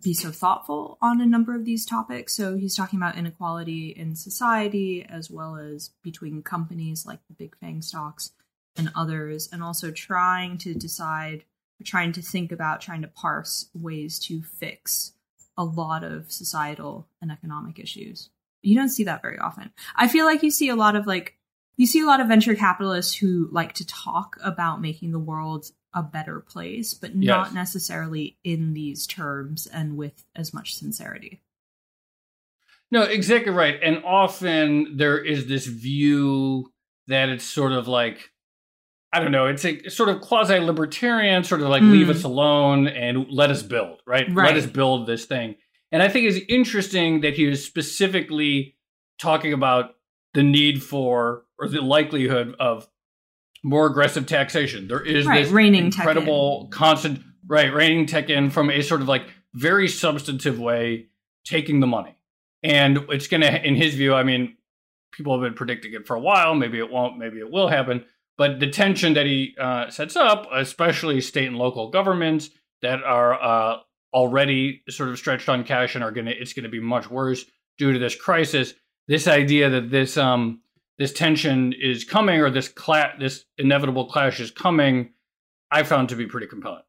be 0.01 0.13
so 0.13 0.31
thoughtful 0.31 0.97
on 1.01 1.21
a 1.21 1.25
number 1.25 1.55
of 1.55 1.65
these 1.65 1.85
topics. 1.85 2.33
So 2.33 2.55
he's 2.55 2.75
talking 2.75 2.99
about 2.99 3.17
inequality 3.17 3.89
in 3.89 4.15
society 4.15 5.05
as 5.07 5.29
well 5.29 5.55
as 5.55 5.91
between 6.03 6.43
companies 6.43 7.05
like 7.05 7.19
the 7.27 7.33
big 7.33 7.55
FANG 7.57 7.81
stocks 7.81 8.31
and 8.75 8.91
others, 8.95 9.49
and 9.51 9.61
also 9.61 9.91
trying 9.91 10.57
to 10.57 10.73
decide, 10.73 11.43
trying 11.83 12.11
to 12.13 12.23
think 12.23 12.51
about, 12.51 12.81
trying 12.81 13.03
to 13.03 13.07
parse 13.07 13.69
ways 13.75 14.17
to 14.17 14.41
fix 14.41 15.13
a 15.57 15.63
lot 15.63 16.03
of 16.03 16.31
societal 16.31 17.07
and 17.21 17.31
economic 17.31 17.77
issues. 17.77 18.29
You 18.63 18.75
don't 18.75 18.89
see 18.89 19.03
that 19.03 19.21
very 19.21 19.37
often. 19.37 19.71
I 19.95 20.07
feel 20.07 20.25
like 20.25 20.41
you 20.41 20.49
see 20.49 20.69
a 20.69 20.75
lot 20.75 20.95
of 20.95 21.05
like 21.05 21.37
you 21.75 21.87
see 21.87 22.01
a 22.01 22.05
lot 22.05 22.19
of 22.19 22.27
venture 22.27 22.55
capitalists 22.55 23.15
who 23.15 23.49
like 23.51 23.73
to 23.73 23.87
talk 23.87 24.37
about 24.43 24.81
making 24.81 25.11
the 25.11 25.19
world 25.19 25.71
a 25.93 26.03
better 26.03 26.39
place, 26.39 26.93
but 26.93 27.15
yes. 27.15 27.27
not 27.27 27.53
necessarily 27.53 28.37
in 28.43 28.73
these 28.73 29.07
terms 29.07 29.67
and 29.67 29.97
with 29.97 30.23
as 30.35 30.53
much 30.53 30.75
sincerity. 30.75 31.41
No, 32.91 33.03
exactly 33.03 33.51
right. 33.51 33.79
And 33.81 34.03
often 34.05 34.97
there 34.97 35.17
is 35.17 35.47
this 35.47 35.65
view 35.65 36.71
that 37.07 37.29
it's 37.29 37.43
sort 37.43 37.71
of 37.71 37.87
like, 37.87 38.31
I 39.11 39.19
don't 39.19 39.31
know, 39.31 39.47
it's 39.47 39.65
a 39.65 39.89
sort 39.89 40.09
of 40.09 40.21
quasi 40.21 40.59
libertarian, 40.59 41.43
sort 41.43 41.61
of 41.61 41.69
like 41.69 41.83
mm. 41.83 41.91
leave 41.91 42.09
us 42.09 42.23
alone 42.23 42.87
and 42.87 43.27
let 43.31 43.49
us 43.49 43.63
build, 43.63 44.01
right? 44.05 44.27
right? 44.31 44.53
Let 44.53 44.63
us 44.63 44.69
build 44.69 45.07
this 45.07 45.25
thing. 45.25 45.55
And 45.91 46.01
I 46.01 46.09
think 46.09 46.27
it's 46.27 46.45
interesting 46.49 47.21
that 47.21 47.33
he 47.33 47.45
was 47.45 47.63
specifically 47.63 48.75
talking 49.19 49.53
about 49.53 49.95
the 50.33 50.43
need 50.43 50.83
for 50.83 51.42
or 51.59 51.67
the 51.67 51.81
likelihood 51.81 52.55
of 52.59 52.87
more 53.63 53.87
aggressive 53.87 54.25
taxation. 54.25 54.87
There 54.87 55.01
is 55.01 55.25
right, 55.25 55.43
this 55.43 55.51
incredible 55.51 56.67
constant 56.71 57.21
right 57.47 57.73
reining 57.73 58.05
tech 58.05 58.29
in 58.29 58.49
from 58.49 58.69
a 58.69 58.81
sort 58.81 59.01
of 59.01 59.07
like 59.07 59.23
very 59.53 59.87
substantive 59.87 60.59
way, 60.59 61.07
taking 61.45 61.79
the 61.79 61.87
money, 61.87 62.17
and 62.63 63.05
it's 63.09 63.27
going 63.27 63.41
to, 63.41 63.67
in 63.67 63.75
his 63.75 63.95
view, 63.95 64.13
I 64.13 64.23
mean, 64.23 64.57
people 65.11 65.33
have 65.33 65.47
been 65.47 65.53
predicting 65.55 65.93
it 65.93 66.07
for 66.07 66.15
a 66.15 66.19
while. 66.19 66.55
Maybe 66.55 66.79
it 66.79 66.89
won't. 66.89 67.17
Maybe 67.17 67.39
it 67.39 67.51
will 67.51 67.67
happen. 67.67 68.05
But 68.37 68.59
the 68.59 68.69
tension 68.69 69.13
that 69.13 69.25
he 69.25 69.55
uh, 69.59 69.89
sets 69.89 70.15
up, 70.15 70.47
especially 70.51 71.21
state 71.21 71.47
and 71.47 71.57
local 71.57 71.91
governments 71.91 72.49
that 72.81 73.03
are 73.03 73.41
uh, 73.41 73.77
already 74.13 74.81
sort 74.89 75.09
of 75.09 75.19
stretched 75.19 75.49
on 75.49 75.63
cash 75.63 75.95
and 75.95 76.03
are 76.03 76.11
going 76.11 76.25
to, 76.25 76.31
it's 76.31 76.53
going 76.53 76.63
to 76.63 76.69
be 76.69 76.79
much 76.79 77.09
worse 77.09 77.45
due 77.77 77.93
to 77.93 77.99
this 77.99 78.15
crisis. 78.15 78.73
This 79.07 79.27
idea 79.27 79.69
that 79.69 79.91
this 79.91 80.17
um, 80.17 80.61
this 80.97 81.13
tension 81.13 81.73
is 81.73 82.03
coming 82.03 82.41
or 82.41 82.49
this 82.49 82.67
cla- 82.67 83.13
this 83.19 83.45
inevitable 83.57 84.05
clash 84.05 84.39
is 84.39 84.51
coming, 84.51 85.13
I 85.71 85.83
found 85.83 86.09
to 86.09 86.15
be 86.15 86.27
pretty 86.27 86.47
compelling. 86.47 86.83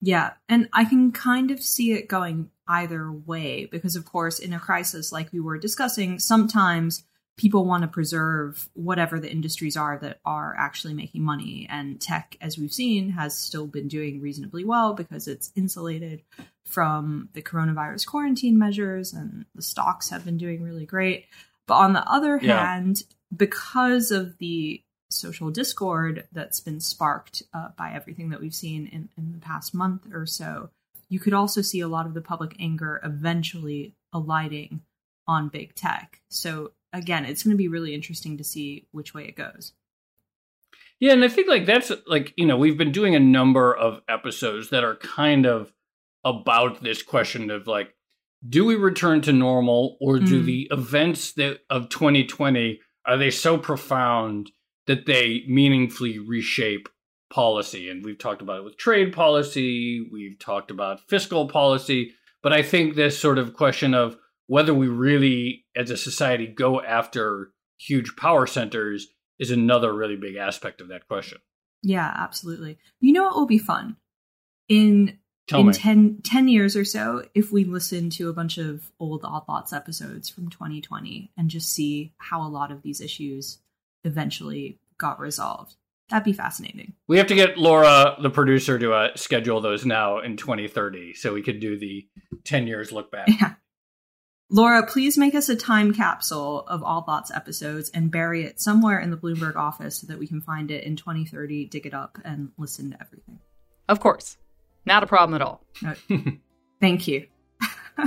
Yeah, 0.00 0.32
and 0.48 0.68
I 0.72 0.84
can 0.84 1.12
kind 1.12 1.50
of 1.50 1.60
see 1.60 1.92
it 1.92 2.08
going 2.08 2.50
either 2.66 3.10
way 3.12 3.66
because 3.66 3.96
of 3.96 4.04
course 4.04 4.38
in 4.38 4.52
a 4.52 4.60
crisis 4.60 5.12
like 5.12 5.32
we 5.32 5.40
were 5.40 5.58
discussing, 5.58 6.18
sometimes 6.18 7.04
people 7.36 7.64
want 7.64 7.82
to 7.82 7.88
preserve 7.88 8.68
whatever 8.74 9.18
the 9.18 9.30
industries 9.30 9.74
are 9.74 9.98
that 9.98 10.20
are 10.26 10.54
actually 10.58 10.92
making 10.92 11.22
money 11.22 11.66
and 11.70 11.98
tech 11.98 12.36
as 12.40 12.58
we've 12.58 12.72
seen 12.72 13.08
has 13.08 13.34
still 13.36 13.66
been 13.66 13.88
doing 13.88 14.20
reasonably 14.20 14.62
well 14.62 14.92
because 14.92 15.26
it's 15.26 15.50
insulated 15.56 16.22
from 16.66 17.30
the 17.32 17.40
coronavirus 17.40 18.06
quarantine 18.06 18.58
measures 18.58 19.14
and 19.14 19.46
the 19.54 19.62
stocks 19.62 20.10
have 20.10 20.22
been 20.22 20.36
doing 20.36 20.62
really 20.62 20.84
great 20.84 21.24
but 21.70 21.76
on 21.76 21.92
the 21.92 22.02
other 22.10 22.40
yeah. 22.42 22.66
hand 22.66 23.04
because 23.34 24.10
of 24.10 24.36
the 24.38 24.82
social 25.08 25.52
discord 25.52 26.26
that's 26.32 26.58
been 26.58 26.80
sparked 26.80 27.44
uh, 27.54 27.68
by 27.78 27.92
everything 27.92 28.30
that 28.30 28.40
we've 28.40 28.52
seen 28.52 28.88
in, 28.88 29.08
in 29.16 29.30
the 29.30 29.38
past 29.38 29.72
month 29.72 30.02
or 30.12 30.26
so, 30.26 30.70
you 31.08 31.20
could 31.20 31.32
also 31.32 31.62
see 31.62 31.78
a 31.78 31.86
lot 31.86 32.06
of 32.06 32.14
the 32.14 32.20
public 32.20 32.56
anger 32.58 33.00
eventually 33.04 33.94
alighting 34.12 34.80
on 35.28 35.48
big 35.48 35.76
tech. 35.76 36.20
So 36.28 36.72
again, 36.92 37.24
it's 37.24 37.44
going 37.44 37.52
to 37.52 37.56
be 37.56 37.68
really 37.68 37.94
interesting 37.94 38.36
to 38.38 38.42
see 38.42 38.88
which 38.90 39.14
way 39.14 39.26
it 39.26 39.36
goes. 39.36 39.72
Yeah, 40.98 41.12
and 41.12 41.22
I 41.22 41.28
think 41.28 41.46
like 41.46 41.66
that's 41.66 41.92
like, 42.08 42.34
you 42.36 42.46
know, 42.46 42.56
we've 42.56 42.78
been 42.78 42.90
doing 42.90 43.14
a 43.14 43.20
number 43.20 43.72
of 43.72 44.00
episodes 44.08 44.70
that 44.70 44.82
are 44.82 44.96
kind 44.96 45.46
of 45.46 45.72
about 46.24 46.82
this 46.82 47.04
question 47.04 47.48
of 47.48 47.68
like 47.68 47.94
do 48.48 48.64
we 48.64 48.74
return 48.74 49.20
to 49.22 49.32
normal 49.32 49.96
or 50.00 50.18
do 50.18 50.42
mm. 50.42 50.46
the 50.46 50.68
events 50.70 51.32
that 51.32 51.60
of 51.68 51.88
2020 51.88 52.80
are 53.06 53.16
they 53.16 53.30
so 53.30 53.58
profound 53.58 54.50
that 54.86 55.06
they 55.06 55.44
meaningfully 55.46 56.18
reshape 56.18 56.88
policy? 57.32 57.88
And 57.88 58.04
we've 58.04 58.18
talked 58.18 58.42
about 58.42 58.58
it 58.58 58.64
with 58.64 58.76
trade 58.76 59.12
policy, 59.12 60.06
we've 60.12 60.38
talked 60.38 60.70
about 60.70 61.00
fiscal 61.08 61.48
policy, 61.48 62.14
but 62.42 62.52
I 62.52 62.62
think 62.62 62.94
this 62.94 63.18
sort 63.18 63.38
of 63.38 63.54
question 63.54 63.94
of 63.94 64.16
whether 64.46 64.74
we 64.74 64.88
really, 64.88 65.64
as 65.76 65.90
a 65.90 65.96
society, 65.96 66.46
go 66.46 66.80
after 66.82 67.52
huge 67.78 68.16
power 68.16 68.46
centers 68.46 69.06
is 69.38 69.50
another 69.50 69.92
really 69.92 70.16
big 70.16 70.36
aspect 70.36 70.80
of 70.80 70.88
that 70.88 71.06
question. 71.06 71.38
Yeah, 71.82 72.12
absolutely. 72.14 72.78
You 73.00 73.12
know 73.12 73.22
what 73.24 73.36
will 73.36 73.46
be 73.46 73.58
fun? 73.58 73.96
In 74.68 75.19
Tell 75.50 75.66
in 75.66 75.72
10, 75.72 76.20
10, 76.22 76.46
years 76.46 76.76
or 76.76 76.84
so, 76.84 77.24
if 77.34 77.50
we 77.50 77.64
listen 77.64 78.08
to 78.10 78.28
a 78.28 78.32
bunch 78.32 78.56
of 78.56 78.88
old 79.00 79.22
Odd 79.24 79.42
Lots 79.48 79.72
episodes 79.72 80.28
from 80.28 80.48
2020 80.48 81.32
and 81.36 81.50
just 81.50 81.72
see 81.72 82.12
how 82.18 82.46
a 82.46 82.48
lot 82.48 82.70
of 82.70 82.82
these 82.82 83.00
issues 83.00 83.58
eventually 84.04 84.78
got 84.96 85.18
resolved, 85.18 85.74
that'd 86.08 86.22
be 86.22 86.32
fascinating. 86.32 86.92
We 87.08 87.18
have 87.18 87.26
to 87.26 87.34
get 87.34 87.58
Laura, 87.58 88.16
the 88.22 88.30
producer, 88.30 88.78
to 88.78 88.92
uh, 88.92 89.16
schedule 89.16 89.60
those 89.60 89.84
now 89.84 90.20
in 90.20 90.36
2030 90.36 91.14
so 91.14 91.34
we 91.34 91.42
could 91.42 91.58
do 91.58 91.76
the 91.76 92.06
10 92.44 92.68
years 92.68 92.92
look 92.92 93.10
back. 93.10 93.26
Yeah. 93.26 93.54
Laura, 94.50 94.86
please 94.86 95.18
make 95.18 95.34
us 95.34 95.48
a 95.48 95.56
time 95.56 95.92
capsule 95.92 96.64
of 96.68 96.84
Odd 96.84 97.08
Lots 97.08 97.32
episodes 97.32 97.90
and 97.90 98.08
bury 98.08 98.44
it 98.44 98.60
somewhere 98.60 99.00
in 99.00 99.10
the 99.10 99.16
Bloomberg 99.16 99.56
office 99.56 99.98
so 99.98 100.06
that 100.06 100.18
we 100.20 100.28
can 100.28 100.40
find 100.40 100.70
it 100.70 100.84
in 100.84 100.94
2030, 100.94 101.66
dig 101.66 101.86
it 101.86 101.94
up, 101.94 102.18
and 102.24 102.52
listen 102.56 102.92
to 102.92 103.00
everything. 103.00 103.40
Of 103.88 103.98
course. 103.98 104.36
Not 104.86 105.02
a 105.02 105.06
problem 105.06 105.40
at 105.40 105.42
all. 105.42 105.64
Thank 106.80 107.06
you. 107.06 107.26
all 107.98 108.06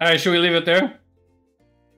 right, 0.00 0.20
should 0.20 0.32
we 0.32 0.38
leave 0.38 0.54
it 0.54 0.64
there? 0.64 1.00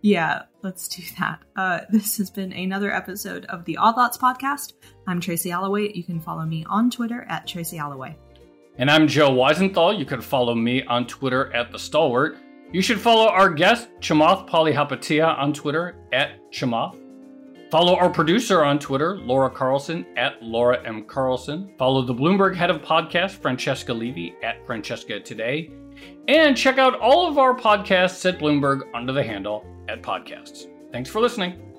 Yeah, 0.03 0.43
let's 0.63 0.89
do 0.89 1.03
that. 1.19 1.41
Uh, 1.57 1.81
this 1.91 2.17
has 2.17 2.31
been 2.31 2.53
another 2.53 2.91
episode 2.91 3.45
of 3.47 3.65
the 3.67 3.77
Odd 3.77 3.97
Lots 3.97 4.17
podcast. 4.17 4.73
I'm 5.07 5.21
Tracy 5.21 5.51
Alloway. 5.51 5.93
You 5.95 6.03
can 6.03 6.21
follow 6.21 6.47
me 6.47 6.65
on 6.69 6.91
Twitter 6.91 7.27
at 7.29 7.47
Tracy 7.47 7.79
Alloway. 7.79 8.17
And 8.79 8.91
I'm 8.91 9.07
Joe 9.07 9.31
Weisenthal. 9.31 9.99
You 9.99 10.07
can 10.07 10.23
follow 10.23 10.55
me 10.55 10.83
on 10.85 11.07
Twitter 11.07 11.53
at 11.53 11.71
The 11.71 11.79
Stalwart. 11.79 12.39
You 12.73 12.81
should 12.81 13.01
follow 13.01 13.29
our 13.29 13.51
guest, 13.51 13.89
Chamath 14.01 14.49
Palihapitiya, 14.49 15.39
on 15.39 15.53
Twitter 15.53 15.97
at 16.13 16.51
Chamath. 16.51 16.97
Follow 17.71 17.95
our 17.97 18.11
producer 18.11 18.65
on 18.65 18.81
Twitter, 18.81 19.17
Laura 19.19 19.49
Carlson, 19.49 20.05
at 20.17 20.43
Laura 20.43 20.85
M. 20.85 21.05
Carlson. 21.05 21.73
Follow 21.79 22.03
the 22.03 22.15
Bloomberg 22.15 22.57
head 22.57 22.69
of 22.69 22.83
podcast, 22.83 23.37
Francesca 23.37 23.95
Levy, 23.95 24.35
at 24.43 24.67
Francesca 24.67 25.21
Today. 25.21 25.71
And 26.27 26.57
check 26.57 26.79
out 26.79 26.99
all 26.99 27.29
of 27.29 27.39
our 27.39 27.55
podcasts 27.55 28.29
at 28.29 28.41
Bloomberg 28.41 28.83
under 28.93 29.13
the 29.13 29.23
handle 29.23 29.65
at 29.89 30.03
Podcasts. 30.03 30.67
Thanks 30.91 31.09
for 31.09 31.21
listening. 31.21 31.70